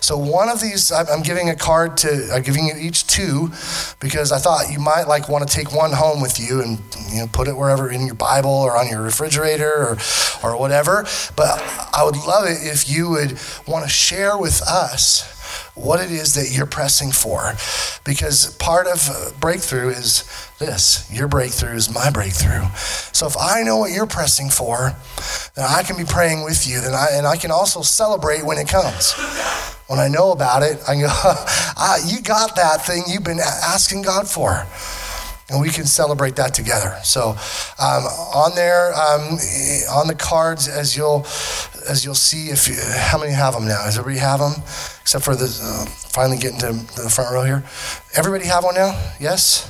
So 0.00 0.18
one 0.18 0.48
of 0.48 0.60
these, 0.60 0.90
I'm 0.90 1.22
giving 1.22 1.50
a 1.50 1.54
card 1.54 1.96
to, 1.98 2.30
I'm 2.32 2.42
giving 2.42 2.66
you 2.66 2.74
each 2.76 3.06
two 3.06 3.52
because 4.00 4.32
I 4.32 4.38
thought 4.38 4.72
you 4.72 4.80
might 4.80 5.06
like 5.06 5.28
want 5.28 5.48
to 5.48 5.54
take 5.54 5.72
one 5.72 5.92
home 5.92 6.20
with 6.20 6.40
you 6.40 6.59
and 6.60 6.78
you 7.10 7.20
know 7.20 7.26
put 7.26 7.48
it 7.48 7.56
wherever 7.56 7.90
in 7.90 8.06
your 8.06 8.14
Bible 8.14 8.50
or 8.50 8.76
on 8.76 8.88
your 8.88 9.02
refrigerator 9.02 9.70
or, 9.70 9.98
or 10.42 10.58
whatever. 10.58 11.04
But 11.36 11.60
I 11.92 12.02
would 12.04 12.16
love 12.16 12.46
it 12.46 12.58
if 12.62 12.88
you 12.88 13.10
would 13.10 13.38
want 13.66 13.84
to 13.84 13.90
share 13.90 14.38
with 14.38 14.62
us 14.62 15.36
what 15.74 16.00
it 16.00 16.10
is 16.10 16.34
that 16.34 16.50
you're 16.50 16.66
pressing 16.66 17.12
for. 17.12 17.54
Because 18.04 18.54
part 18.56 18.86
of 18.86 19.36
breakthrough 19.40 19.90
is 19.90 20.24
this 20.58 21.08
your 21.12 21.28
breakthrough 21.28 21.74
is 21.74 21.92
my 21.92 22.10
breakthrough. 22.10 22.64
So 23.12 23.26
if 23.26 23.36
I 23.38 23.62
know 23.62 23.78
what 23.78 23.92
you're 23.92 24.06
pressing 24.06 24.50
for, 24.50 24.94
then 25.54 25.64
I 25.68 25.82
can 25.82 25.96
be 25.96 26.04
praying 26.04 26.44
with 26.44 26.66
you, 26.66 26.80
then 26.80 26.94
I, 26.94 27.08
and 27.12 27.26
I 27.26 27.36
can 27.36 27.50
also 27.50 27.82
celebrate 27.82 28.44
when 28.44 28.58
it 28.58 28.68
comes. 28.68 29.12
When 29.86 29.98
I 29.98 30.08
know 30.08 30.30
about 30.30 30.62
it, 30.62 30.78
I 30.86 30.94
go, 30.94 31.08
ah, 31.10 31.98
You 32.06 32.22
got 32.22 32.56
that 32.56 32.86
thing 32.86 33.04
you've 33.08 33.24
been 33.24 33.40
asking 33.40 34.02
God 34.02 34.28
for 34.28 34.66
and 35.50 35.60
we 35.60 35.70
can 35.70 35.84
celebrate 35.84 36.36
that 36.36 36.54
together. 36.54 36.96
So, 37.02 37.30
um, 37.78 38.04
on 38.34 38.54
there, 38.54 38.94
um, 38.94 39.38
on 39.92 40.06
the 40.06 40.16
cards, 40.16 40.68
as 40.68 40.96
you'll 40.96 41.26
as 41.88 42.04
you'll 42.04 42.14
see, 42.14 42.50
if 42.50 42.68
you, 42.68 42.74
how 42.78 43.18
many 43.18 43.32
have 43.32 43.54
them 43.54 43.66
now? 43.66 43.84
Does 43.84 43.98
everybody 43.98 44.20
have 44.20 44.40
them? 44.40 44.62
Except 45.00 45.24
for 45.24 45.34
the 45.34 45.46
uh, 45.46 45.86
finally 45.86 46.36
getting 46.38 46.60
to 46.60 46.72
the 47.00 47.10
front 47.10 47.32
row 47.32 47.42
here. 47.42 47.64
Everybody 48.14 48.46
have 48.46 48.64
one 48.64 48.74
now? 48.74 48.92
Yes. 49.18 49.68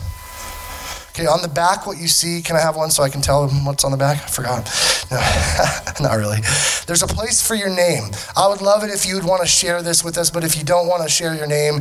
Okay, 1.11 1.27
on 1.27 1.43
the 1.43 1.49
back, 1.49 1.87
what 1.87 1.99
you 1.99 2.07
see, 2.07 2.41
can 2.41 2.55
I 2.55 2.61
have 2.61 2.77
one 2.77 2.91
so 2.91 3.03
I 3.03 3.09
can 3.09 3.21
tell 3.21 3.47
them 3.47 3.65
what's 3.65 3.85
on 3.85 3.91
the 3.91 3.97
back? 3.97 4.23
I 4.23 4.29
forgot. 4.29 4.69
No, 5.11 5.19
not 6.01 6.15
really. 6.19 6.39
There's 6.87 7.03
a 7.03 7.07
place 7.09 7.45
for 7.45 7.57
your 7.57 7.69
name. 7.69 8.13
I 8.37 8.47
would 8.47 8.61
love 8.63 8.85
it 8.85 8.91
if 8.91 9.05
you 9.05 9.17
would 9.17 9.25
want 9.25 9.43
to 9.43 9.49
share 9.49 9.83
this 9.83 10.05
with 10.05 10.17
us, 10.17 10.31
but 10.31 10.45
if 10.45 10.57
you 10.57 10.63
don't 10.63 10.87
want 10.87 11.03
to 11.03 11.09
share 11.09 11.35
your 11.35 11.49
name 11.49 11.81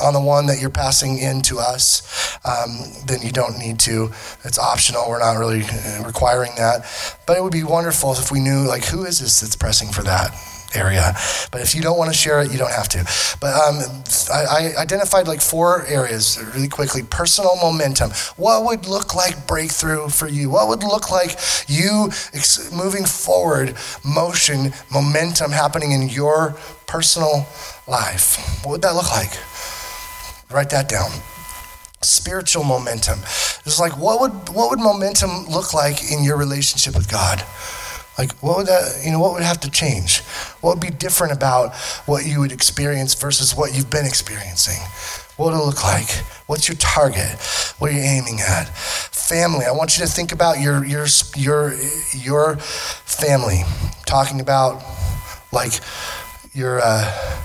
on 0.00 0.12
the 0.12 0.20
one 0.20 0.46
that 0.46 0.60
you're 0.60 0.70
passing 0.70 1.18
in 1.18 1.42
to 1.42 1.58
us, 1.58 2.38
um, 2.44 2.92
then 3.06 3.22
you 3.22 3.32
don't 3.32 3.58
need 3.58 3.80
to. 3.80 4.12
It's 4.44 4.56
optional. 4.56 5.08
We're 5.08 5.18
not 5.18 5.36
really 5.36 5.64
uh, 5.64 6.04
requiring 6.06 6.52
that. 6.56 6.86
But 7.26 7.38
it 7.38 7.42
would 7.42 7.52
be 7.52 7.64
wonderful 7.64 8.12
if 8.12 8.30
we 8.30 8.38
knew, 8.38 8.68
like, 8.68 8.84
who 8.84 9.04
is 9.04 9.18
this 9.18 9.40
that's 9.40 9.56
pressing 9.56 9.88
for 9.88 10.02
that? 10.04 10.32
Area. 10.76 11.14
But 11.50 11.60
if 11.60 11.74
you 11.74 11.82
don't 11.82 11.98
want 11.98 12.10
to 12.10 12.16
share 12.16 12.40
it, 12.40 12.52
you 12.52 12.58
don't 12.58 12.70
have 12.70 12.88
to. 12.90 13.04
But 13.40 13.54
um, 13.54 13.80
I, 14.32 14.44
I, 14.44 14.80
identified 14.80 15.28
like 15.28 15.40
four 15.40 15.86
areas 15.86 16.42
really 16.54 16.68
quickly. 16.68 17.02
Personal 17.02 17.56
momentum. 17.56 18.10
What 18.36 18.64
would 18.64 18.86
look 18.86 19.14
like 19.14 19.46
breakthrough 19.46 20.08
for 20.08 20.28
you? 20.28 20.50
What 20.50 20.68
would 20.68 20.82
look 20.82 21.10
like 21.10 21.38
you 21.68 22.08
ex- 22.32 22.72
moving 22.72 23.04
forward, 23.04 23.76
motion, 24.04 24.72
momentum 24.92 25.52
happening 25.52 25.92
in 25.92 26.08
your 26.08 26.56
personal 26.86 27.46
life? 27.86 28.62
What 28.64 28.72
would 28.72 28.82
that 28.82 28.94
look 28.94 29.10
like? 29.10 29.32
Write 30.50 30.70
that 30.70 30.88
down 30.88 31.10
spiritual 32.04 32.64
momentum. 32.64 33.18
It's 33.64 33.80
like 33.80 33.96
what 33.96 34.20
would 34.20 34.54
what 34.54 34.70
would 34.70 34.78
momentum 34.78 35.46
look 35.46 35.72
like 35.72 36.12
in 36.12 36.22
your 36.22 36.36
relationship 36.36 36.94
with 36.94 37.10
God? 37.10 37.42
Like, 38.16 38.32
what 38.42 38.58
would 38.58 38.66
that, 38.66 39.02
you 39.04 39.10
know, 39.10 39.18
what 39.18 39.32
would 39.32 39.42
have 39.42 39.60
to 39.60 39.70
change? 39.70 40.20
What 40.60 40.76
would 40.76 40.80
be 40.80 40.90
different 40.90 41.32
about 41.32 41.74
what 42.06 42.24
you 42.24 42.40
would 42.40 42.52
experience 42.52 43.14
versus 43.14 43.56
what 43.56 43.74
you've 43.74 43.90
been 43.90 44.06
experiencing? 44.06 44.80
What 45.36 45.52
would 45.52 45.58
it 45.58 45.64
look 45.64 45.82
like? 45.82 46.08
What's 46.46 46.68
your 46.68 46.76
target? 46.76 47.40
What 47.78 47.90
are 47.90 47.94
you 47.94 48.02
aiming 48.02 48.40
at? 48.40 48.68
Family. 48.68 49.66
I 49.66 49.72
want 49.72 49.98
you 49.98 50.04
to 50.04 50.10
think 50.10 50.30
about 50.30 50.60
your 50.60 50.84
your 50.84 51.06
your 51.34 51.74
your 52.12 52.56
family. 52.56 53.62
Talking 54.06 54.40
about 54.40 54.84
like 55.50 55.72
your 56.52 56.80
uh, 56.80 57.40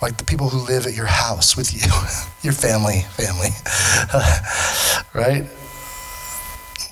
like 0.00 0.16
the 0.16 0.24
people 0.24 0.48
who 0.48 0.66
live 0.66 0.86
at 0.86 0.94
your 0.94 1.06
house 1.06 1.56
with 1.56 1.72
you, 1.72 1.88
your 2.42 2.54
family, 2.54 3.02
family, 3.12 3.50
right? 5.14 5.46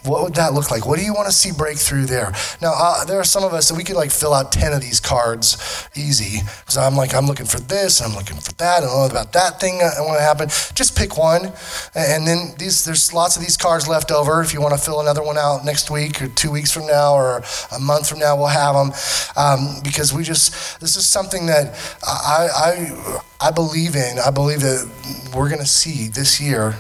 What 0.05 0.23
would 0.23 0.35
that 0.35 0.55
look 0.55 0.71
like? 0.71 0.87
What 0.87 0.99
do 0.99 1.05
you 1.05 1.13
want 1.13 1.27
to 1.27 1.33
see 1.33 1.53
break 1.53 1.77
through 1.77 2.07
there? 2.07 2.33
Now, 2.63 2.73
uh, 2.75 3.05
there 3.05 3.21
are 3.21 3.25
some 3.25 3.45
of 3.45 3.53
us 3.53 3.69
that 3.69 3.77
we 3.77 3.85
could 3.85 3.97
like 3.97 4.11
fill 4.11 4.33
out 4.33 4.51
10 4.51 4.73
of 4.73 4.81
these 4.81 4.99
cards 4.99 5.89
easy. 5.95 6.41
Because 6.61 6.79
I'm 6.79 6.97
like, 6.97 7.15
I'm 7.15 7.27
looking 7.27 7.47
for 7.47 7.61
this, 7.61 8.01
and 8.01 8.11
I'm 8.11 8.17
looking 8.17 8.39
for 8.39 8.53
that, 8.55 8.83
and 8.83 8.91
all 8.91 9.09
about 9.09 9.33
that 9.35 9.61
thing 9.61 9.81
I 9.83 10.01
want 10.01 10.19
to 10.19 10.23
happen. 10.23 10.49
Just 10.75 10.97
pick 10.97 11.19
one. 11.19 11.53
And 11.95 12.27
then 12.27 12.55
these, 12.59 12.85
there's 12.85 13.13
lots 13.13 13.37
of 13.37 13.43
these 13.43 13.57
cards 13.57 13.89
left 13.89 14.11
over. 14.11 14.41
If 14.43 14.55
you 14.55 14.61
want 14.61 14.75
to 14.75 14.81
fill 14.81 15.01
another 15.01 15.23
one 15.23 15.37
out 15.37 15.65
next 15.65 15.91
week, 15.91 16.23
or 16.23 16.29
two 16.29 16.51
weeks 16.51 16.73
from 16.73 16.87
now, 16.87 17.13
or 17.15 17.43
a 17.73 17.79
month 17.79 18.09
from 18.09 18.21
now, 18.21 18.37
we'll 18.37 18.47
have 18.47 18.75
them. 18.75 18.93
Um, 19.37 19.81
because 19.85 20.13
we 20.15 20.25
just, 20.25 20.81
this 20.81 20.97
is 20.97 21.07
something 21.07 21.47
that 21.47 21.75
I, 22.07 22.49
I, 22.55 23.49
I 23.49 23.51
believe 23.51 23.97
in. 23.97 24.19
I 24.19 24.31
believe 24.31 24.61
that 24.61 24.89
we're 25.35 25.49
going 25.49 25.61
to 25.61 25.67
see 25.67 26.09
this 26.09 26.41
year 26.41 26.75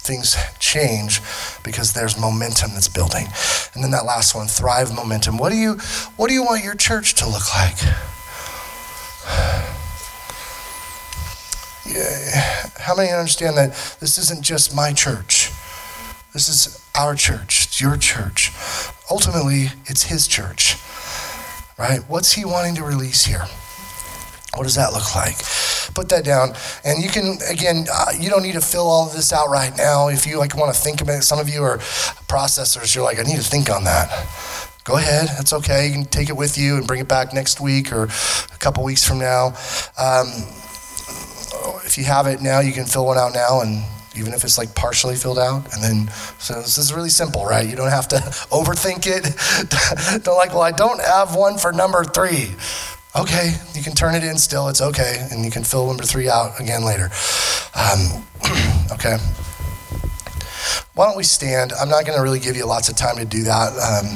things 0.00 0.36
change 0.58 1.20
because 1.62 1.92
there's 1.92 2.18
momentum 2.18 2.72
that's 2.74 2.88
building. 2.88 3.26
And 3.74 3.84
then 3.84 3.90
that 3.92 4.04
last 4.04 4.34
one, 4.34 4.46
thrive 4.46 4.94
momentum. 4.94 5.36
What 5.36 5.50
do 5.50 5.56
you 5.56 5.74
what 6.16 6.28
do 6.28 6.34
you 6.34 6.42
want 6.42 6.64
your 6.64 6.74
church 6.74 7.14
to 7.16 7.26
look 7.26 7.54
like? 7.54 7.76
Yeah. 11.86 12.40
How 12.78 12.94
many 12.94 13.10
understand 13.10 13.56
that 13.56 13.70
this 14.00 14.16
isn't 14.16 14.42
just 14.42 14.74
my 14.74 14.92
church? 14.92 15.50
This 16.32 16.48
is 16.48 16.80
our 16.96 17.14
church. 17.14 17.66
It's 17.66 17.80
your 17.80 17.96
church. 17.96 18.52
Ultimately, 19.10 19.68
it's 19.86 20.04
his 20.04 20.28
church. 20.28 20.76
Right? 21.78 22.00
What's 22.06 22.32
he 22.32 22.44
wanting 22.44 22.76
to 22.76 22.84
release 22.84 23.24
here? 23.24 23.46
What 24.56 24.64
does 24.64 24.74
that 24.74 24.92
look 24.92 25.14
like? 25.14 25.36
Put 25.94 26.08
that 26.08 26.24
down, 26.24 26.54
and 26.84 27.02
you 27.02 27.08
can 27.08 27.38
again. 27.48 27.86
Uh, 27.92 28.12
you 28.18 28.30
don't 28.30 28.42
need 28.42 28.54
to 28.54 28.60
fill 28.60 28.88
all 28.88 29.06
of 29.06 29.12
this 29.12 29.32
out 29.32 29.48
right 29.48 29.72
now. 29.76 30.08
If 30.08 30.26
you 30.26 30.38
like 30.38 30.56
want 30.56 30.74
to 30.74 30.80
think 30.80 31.00
about 31.00 31.18
it, 31.18 31.22
some 31.22 31.38
of 31.38 31.48
you 31.48 31.62
are 31.62 31.78
processors. 32.28 32.94
You're 32.94 33.04
like, 33.04 33.18
I 33.18 33.22
need 33.22 33.36
to 33.36 33.42
think 33.42 33.70
on 33.70 33.84
that. 33.84 34.08
Go 34.84 34.96
ahead. 34.96 35.28
That's 35.28 35.52
okay. 35.52 35.86
You 35.86 35.92
can 35.92 36.04
take 36.04 36.30
it 36.30 36.36
with 36.36 36.58
you 36.58 36.76
and 36.76 36.86
bring 36.86 37.00
it 37.00 37.08
back 37.08 37.32
next 37.32 37.60
week 37.60 37.92
or 37.92 38.04
a 38.04 38.58
couple 38.58 38.82
weeks 38.82 39.06
from 39.06 39.18
now. 39.18 39.48
Um, 39.98 40.26
if 41.84 41.96
you 41.98 42.04
have 42.04 42.26
it 42.26 42.40
now, 42.40 42.60
you 42.60 42.72
can 42.72 42.86
fill 42.86 43.06
one 43.06 43.18
out 43.18 43.32
now 43.34 43.60
and 43.60 43.84
even 44.16 44.32
if 44.32 44.42
it's 44.42 44.58
like 44.58 44.74
partially 44.74 45.16
filled 45.16 45.38
out. 45.38 45.72
And 45.74 45.82
then, 45.82 46.08
so 46.38 46.54
this 46.54 46.78
is 46.78 46.92
really 46.92 47.08
simple, 47.08 47.44
right? 47.44 47.68
You 47.68 47.76
don't 47.76 47.90
have 47.90 48.08
to 48.08 48.16
overthink 48.50 49.06
it. 49.06 50.22
don't 50.24 50.36
like, 50.36 50.50
well, 50.50 50.62
I 50.62 50.72
don't 50.72 51.00
have 51.00 51.34
one 51.34 51.58
for 51.58 51.72
number 51.72 52.04
three. 52.04 52.54
Okay, 53.16 53.56
you 53.74 53.82
can 53.82 53.94
turn 53.94 54.14
it 54.14 54.22
in 54.22 54.38
still, 54.38 54.68
it's 54.68 54.80
okay. 54.80 55.26
And 55.32 55.44
you 55.44 55.50
can 55.50 55.64
fill 55.64 55.86
number 55.88 56.04
three 56.04 56.28
out 56.28 56.60
again 56.60 56.84
later. 56.84 57.10
Um, 57.74 58.24
okay. 58.92 59.16
Why 60.94 61.06
don't 61.06 61.16
we 61.16 61.24
stand? 61.24 61.72
I'm 61.72 61.88
not 61.88 62.06
going 62.06 62.16
to 62.16 62.22
really 62.22 62.38
give 62.38 62.56
you 62.56 62.66
lots 62.66 62.88
of 62.88 62.96
time 62.96 63.16
to 63.16 63.24
do 63.24 63.42
that. 63.44 63.72
Um, 63.74 64.06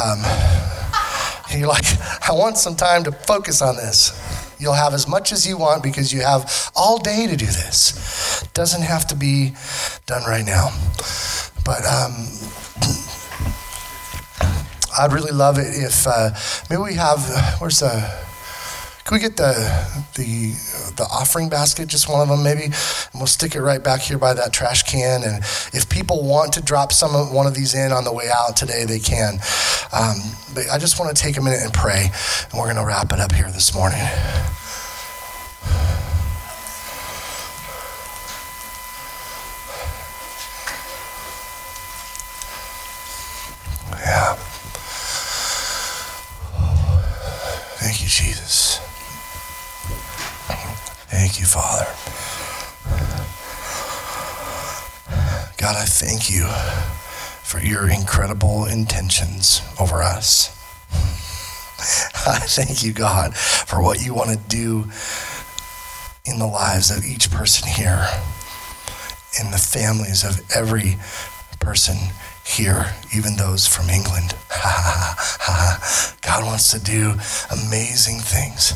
um, 0.00 1.58
you're 1.58 1.68
like, 1.68 1.84
I 2.28 2.32
want 2.32 2.56
some 2.56 2.74
time 2.74 3.04
to 3.04 3.12
focus 3.12 3.60
on 3.60 3.76
this. 3.76 4.12
You'll 4.58 4.72
have 4.72 4.94
as 4.94 5.06
much 5.06 5.32
as 5.32 5.46
you 5.46 5.58
want 5.58 5.82
because 5.82 6.10
you 6.12 6.22
have 6.22 6.70
all 6.74 6.98
day 6.98 7.26
to 7.26 7.36
do 7.36 7.44
this. 7.44 8.46
Doesn't 8.54 8.82
have 8.82 9.06
to 9.08 9.14
be 9.14 9.52
done 10.06 10.24
right 10.24 10.44
now. 10.44 10.70
But 11.66 11.84
um, 11.84 12.28
I'd 14.98 15.12
really 15.12 15.32
love 15.32 15.58
it 15.58 15.68
if 15.68 16.06
uh, 16.06 16.30
maybe 16.70 16.82
we 16.82 16.94
have, 16.94 17.20
where's 17.60 17.80
the, 17.80 18.26
can 19.04 19.14
we 19.14 19.20
get 19.20 19.36
the 19.36 19.52
the 20.16 20.50
the 20.96 21.04
offering 21.04 21.48
basket, 21.48 21.86
just 21.86 22.08
one 22.08 22.20
of 22.22 22.28
them 22.28 22.42
maybe, 22.42 22.64
and 22.64 22.74
we'll 23.14 23.28
stick 23.28 23.54
it 23.54 23.62
right 23.62 23.82
back 23.82 24.00
here 24.00 24.18
by 24.18 24.34
that 24.34 24.52
trash 24.52 24.82
can. 24.82 25.22
And 25.22 25.44
if 25.72 25.88
people 25.88 26.24
want 26.24 26.54
to 26.54 26.60
drop 26.60 26.92
some 26.92 27.14
of 27.14 27.30
one 27.30 27.46
of 27.46 27.54
these 27.54 27.72
in 27.72 27.92
on 27.92 28.02
the 28.02 28.12
way 28.12 28.28
out 28.34 28.56
today, 28.56 28.84
they 28.84 28.98
can. 28.98 29.34
Um, 29.92 30.16
but 30.54 30.64
I 30.72 30.78
just 30.78 30.98
want 30.98 31.16
to 31.16 31.22
take 31.22 31.36
a 31.36 31.40
minute 31.40 31.60
and 31.62 31.72
pray, 31.72 32.10
and 32.50 32.58
we're 32.58 32.64
going 32.66 32.76
to 32.76 32.84
wrap 32.84 33.12
it 33.12 33.20
up 33.20 33.30
here 33.30 33.48
this 33.52 33.72
morning. 33.72 34.02
You, 48.06 48.10
Jesus. 48.10 48.78
Thank 51.08 51.40
you, 51.40 51.46
Father. 51.46 51.86
God, 55.58 55.74
I 55.76 55.84
thank 55.84 56.30
you 56.30 56.46
for 57.42 57.58
your 57.58 57.90
incredible 57.90 58.64
intentions 58.66 59.60
over 59.80 60.02
us. 60.04 60.50
I 62.28 62.38
thank 62.46 62.84
you, 62.84 62.92
God, 62.92 63.36
for 63.36 63.82
what 63.82 64.04
you 64.04 64.14
want 64.14 64.30
to 64.30 64.48
do 64.48 64.84
in 66.24 66.38
the 66.38 66.46
lives 66.46 66.96
of 66.96 67.04
each 67.04 67.30
person 67.30 67.68
here, 67.68 68.06
in 69.40 69.50
the 69.50 69.58
families 69.58 70.22
of 70.22 70.40
every 70.54 70.96
person 71.58 71.96
here, 72.46 72.94
even 73.14 73.36
those 73.36 73.66
from 73.66 73.90
England. 73.90 74.34
God 76.22 76.44
wants 76.44 76.70
to 76.70 76.78
do 76.78 77.14
amazing 77.50 78.20
things. 78.20 78.72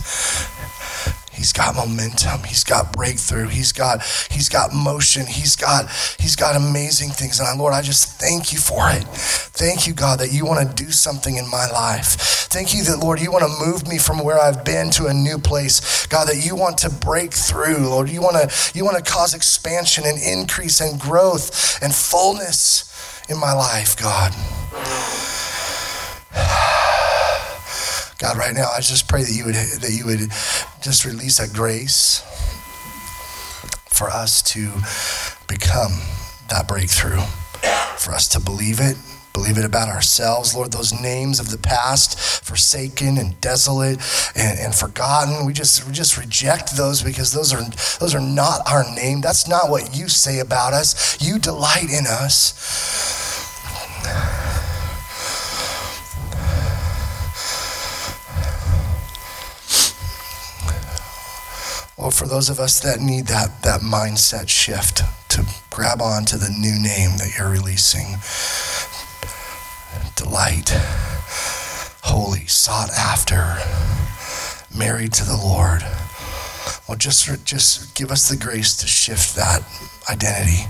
He's 1.33 1.55
got 1.55 1.75
momentum. 1.75 2.43
He's 2.45 2.65
got 2.65 2.93
breakthrough. 2.93 3.47
He's 3.49 3.73
got 3.73 4.03
he's 4.31 4.51
got 4.51 4.75
motion. 4.75 5.25
He's 5.25 5.57
got 5.57 5.89
he's 6.19 6.37
got 6.37 6.55
amazing 6.55 7.11
things. 7.11 7.41
And 7.41 7.49
I, 7.49 7.55
Lord, 7.55 7.73
I 7.73 7.81
just 7.81 8.21
thank 8.21 8.53
you 8.53 8.59
for 8.59 8.91
it. 8.91 9.05
Thank 9.05 9.87
you, 9.87 9.95
God, 9.95 10.19
that 10.19 10.35
you 10.35 10.45
want 10.45 10.69
to 10.69 10.85
do 10.85 10.91
something 10.91 11.37
in 11.37 11.49
my 11.49 11.67
life. 11.71 12.17
Thank 12.51 12.75
you 12.75 12.83
that 12.85 12.99
Lord, 12.99 13.23
you 13.23 13.33
want 13.33 13.45
to 13.45 13.67
move 13.67 13.89
me 13.89 13.97
from 13.97 14.23
where 14.23 14.39
I've 14.39 14.67
been 14.67 14.91
to 14.91 15.07
a 15.07 15.15
new 15.15 15.39
place. 15.39 16.07
God, 16.09 16.29
that 16.29 16.45
you 16.45 16.57
want 16.57 16.77
to 16.79 16.91
break 16.91 17.33
through. 17.33 17.89
Lord, 17.89 18.11
you 18.11 18.21
want 18.21 18.37
to 18.37 18.73
you 18.77 18.85
want 18.85 19.03
to 19.03 19.11
cause 19.11 19.33
expansion 19.33 20.05
and 20.07 20.21
increase 20.21 20.83
and 20.83 21.01
growth 21.01 21.83
and 21.83 21.95
fullness 21.95 22.90
in 23.29 23.39
my 23.39 23.53
life, 23.53 23.97
God. 23.97 24.33
God, 28.19 28.37
right 28.37 28.55
now, 28.55 28.69
I 28.77 28.81
just 28.81 29.09
pray 29.09 29.23
that 29.23 29.33
you 29.33 29.47
would 29.47 29.55
that 29.55 29.91
you 29.91 30.05
would 30.07 30.31
just 30.83 31.05
release 31.05 31.41
a 31.41 31.49
grace 31.49 32.23
for 33.89 34.11
us 34.11 34.43
to 34.43 34.71
become 35.49 35.93
that 36.49 36.67
breakthrough, 36.69 37.21
for 37.97 38.13
us 38.13 38.29
to 38.29 38.41
believe 38.41 38.81
it, 38.81 38.97
believe 39.33 39.59
it 39.59 39.65
about 39.65 39.89
ourselves. 39.89 40.55
Lord, 40.55 40.73
those 40.73 40.93
names 40.93 41.41
of 41.41 41.51
the 41.51 41.59
past, 41.59 42.19
forsaken 42.45 43.19
and 43.19 43.41
desolate 43.41 43.99
and, 44.35 44.59
and, 44.59 44.75
forgotten, 44.75 45.47
we 45.47 45.53
just 45.53 45.87
we 45.87 45.93
just 45.93 46.19
reject 46.19 46.77
those 46.77 47.03
because 47.03 47.33
those 47.33 47.53
are 47.53 47.63
those 47.99 48.15
are 48.15 48.21
not 48.21 48.61
our 48.71 48.85
name. 48.95 49.21
That's 49.21 49.49
not 49.49 49.71
what 49.71 49.97
you 49.97 50.09
say 50.09 50.41
about 50.41 50.73
us. 50.73 51.21
You 51.21 51.39
delight 51.39 51.91
in 51.91 52.07
us. 52.07 53.19
Well, 61.97 62.11
for 62.11 62.27
those 62.27 62.49
of 62.49 62.59
us 62.59 62.81
that 62.81 63.01
need 63.01 63.27
that, 63.27 63.63
that 63.63 63.83
mindset 63.83 64.49
shift 64.49 65.03
to 65.29 65.45
grab 65.69 66.01
on 66.01 66.25
to 66.25 66.39
the 66.39 66.49
new 66.49 66.73
name 66.73 67.19
that 67.19 67.35
you're 67.37 67.51
releasing 67.51 68.17
delight, 70.23 70.69
holy, 72.03 72.47
sought 72.47 72.91
after, 72.91 73.57
married 74.77 75.15
to 75.15 75.25
the 75.25 75.37
Lord. 75.37 75.83
Well, 76.87 76.99
just, 76.99 77.47
just 77.47 77.95
give 77.95 78.11
us 78.11 78.29
the 78.29 78.37
grace 78.37 78.77
to 78.77 78.87
shift 78.87 79.35
that 79.37 79.63
identity, 80.11 80.69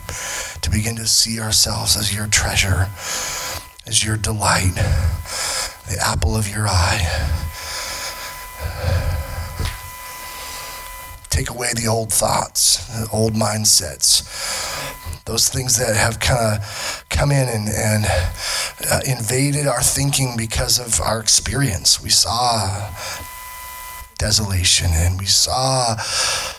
to 0.60 0.70
begin 0.70 0.94
to 0.96 1.06
see 1.06 1.40
ourselves 1.40 1.96
as 1.96 2.14
your 2.14 2.28
treasure, 2.28 2.88
as 3.88 4.04
your 4.04 4.16
delight, 4.16 4.74
the 5.88 5.98
apple 6.00 6.36
of 6.36 6.48
your 6.48 6.68
eye. 6.68 7.02
Take 11.28 11.50
away 11.50 11.72
the 11.74 11.88
old 11.88 12.12
thoughts, 12.12 12.86
the 13.00 13.08
old 13.10 13.32
mindsets, 13.32 14.22
those 15.30 15.48
things 15.48 15.78
that 15.78 15.94
have 15.94 16.18
kind 16.18 16.58
of 16.58 17.04
come 17.08 17.30
in 17.30 17.48
and, 17.48 17.68
and 17.68 18.04
uh, 18.90 19.00
invaded 19.06 19.66
our 19.68 19.80
thinking 19.80 20.34
because 20.36 20.80
of 20.80 21.00
our 21.00 21.20
experience. 21.20 22.02
We 22.02 22.10
saw 22.10 22.90
desolation 24.18 24.90
and 24.92 25.20
we 25.20 25.26
saw 25.26 25.96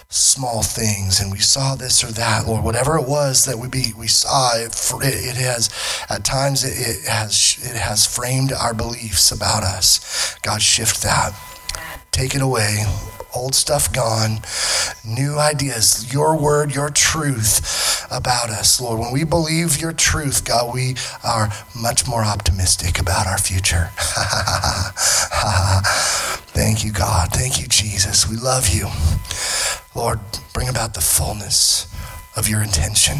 small 0.07 0.63
things 0.63 1.19
and 1.19 1.31
we 1.31 1.39
saw 1.39 1.75
this 1.75 2.01
or 2.01 2.11
that 2.13 2.47
or 2.47 2.61
whatever 2.61 2.97
it 2.97 3.07
was 3.07 3.45
that 3.45 3.57
we 3.57 3.67
be 3.67 3.91
we 3.97 4.07
saw. 4.07 4.55
It, 4.55 4.73
it, 5.03 5.03
it 5.03 5.35
has 5.35 5.69
at 6.09 6.23
times 6.23 6.63
it, 6.63 6.73
it 6.77 7.07
has 7.09 7.59
it 7.61 7.75
has 7.75 8.07
framed 8.07 8.53
our 8.53 8.73
beliefs 8.73 9.31
about 9.31 9.63
us. 9.63 10.37
God 10.43 10.61
shift 10.61 11.03
that. 11.03 11.33
Take 12.11 12.35
it 12.35 12.41
away 12.41 12.85
old 13.33 13.55
stuff 13.55 13.91
gone, 13.93 14.39
new 15.05 15.37
ideas, 15.37 16.13
your 16.13 16.37
word, 16.37 16.75
your 16.75 16.89
truth 16.89 18.05
about 18.11 18.49
us, 18.49 18.81
Lord. 18.81 18.99
When 18.99 19.13
we 19.13 19.23
believe 19.23 19.79
your 19.79 19.93
truth, 19.93 20.45
God, 20.45 20.73
we 20.73 20.95
are 21.23 21.49
much 21.79 22.07
more 22.07 22.23
optimistic 22.23 22.99
about 22.99 23.27
our 23.27 23.37
future. 23.37 23.89
Thank 26.53 26.83
you, 26.83 26.91
God. 26.91 27.29
Thank 27.31 27.61
you, 27.61 27.67
Jesus. 27.67 28.29
We 28.29 28.35
love 28.35 28.69
you. 28.69 28.87
Lord, 29.95 30.19
bring 30.53 30.67
about 30.67 30.93
the 30.93 31.01
fullness 31.01 31.87
of 32.35 32.47
your 32.47 32.61
intention 32.61 33.17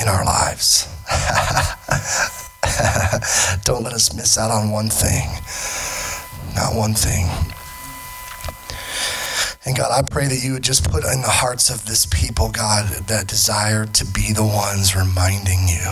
in 0.00 0.08
our 0.08 0.24
lives. 0.24 0.88
Don't 3.64 3.82
let 3.82 3.92
us 3.92 4.14
miss 4.14 4.38
out 4.38 4.50
on 4.50 4.70
one 4.70 4.88
thing. 4.88 5.28
Not 6.54 6.74
one 6.74 6.94
thing. 6.94 7.26
And 9.64 9.76
God, 9.76 9.92
I 9.92 10.02
pray 10.02 10.26
that 10.26 10.42
you 10.42 10.54
would 10.54 10.64
just 10.64 10.90
put 10.90 11.04
in 11.04 11.22
the 11.22 11.28
hearts 11.28 11.70
of 11.70 11.86
this 11.86 12.04
people, 12.04 12.50
God, 12.50 13.06
that 13.06 13.28
desire 13.28 13.86
to 13.86 14.04
be 14.04 14.32
the 14.32 14.44
ones 14.44 14.96
reminding 14.96 15.68
you 15.68 15.86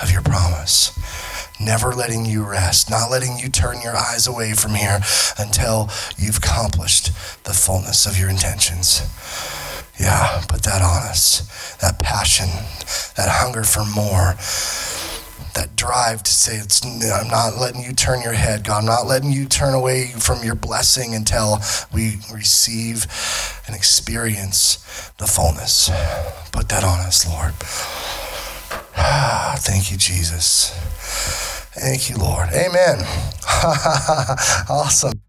of 0.00 0.12
your 0.12 0.22
promise. 0.22 0.96
Never 1.60 1.92
letting 1.92 2.26
you 2.26 2.44
rest, 2.44 2.88
not 2.88 3.10
letting 3.10 3.36
you 3.36 3.48
turn 3.48 3.82
your 3.82 3.96
eyes 3.96 4.28
away 4.28 4.52
from 4.52 4.74
here 4.74 5.00
until 5.36 5.90
you've 6.16 6.38
accomplished 6.38 7.06
the 7.42 7.52
fullness 7.52 8.06
of 8.06 8.16
your 8.16 8.30
intentions. 8.30 9.02
Yeah, 9.98 10.44
put 10.48 10.62
that 10.62 10.80
on 10.80 11.02
us. 11.02 11.76
That 11.78 11.98
passion, 11.98 12.48
that 13.16 13.28
hunger 13.28 13.64
for 13.64 13.84
more 13.84 14.36
that 15.58 15.74
drive 15.74 16.22
to 16.22 16.30
say, 16.30 16.56
it's, 16.56 16.84
I'm 16.84 17.26
not 17.26 17.58
letting 17.58 17.82
you 17.82 17.92
turn 17.92 18.22
your 18.22 18.32
head, 18.32 18.62
God. 18.62 18.78
I'm 18.78 18.86
not 18.86 19.06
letting 19.06 19.32
you 19.32 19.46
turn 19.46 19.74
away 19.74 20.06
from 20.06 20.44
your 20.44 20.54
blessing 20.54 21.16
until 21.16 21.58
we 21.92 22.18
receive 22.32 23.06
and 23.66 23.74
experience 23.74 24.76
the 25.18 25.26
fullness. 25.26 25.90
Put 26.52 26.68
that 26.68 26.84
on 26.84 27.00
us, 27.00 27.26
Lord. 27.26 27.54
Thank 29.58 29.90
you, 29.90 29.96
Jesus. 29.96 30.70
Thank 31.74 32.08
you, 32.08 32.18
Lord. 32.18 32.50
Amen. 32.50 33.00
awesome. 34.68 35.20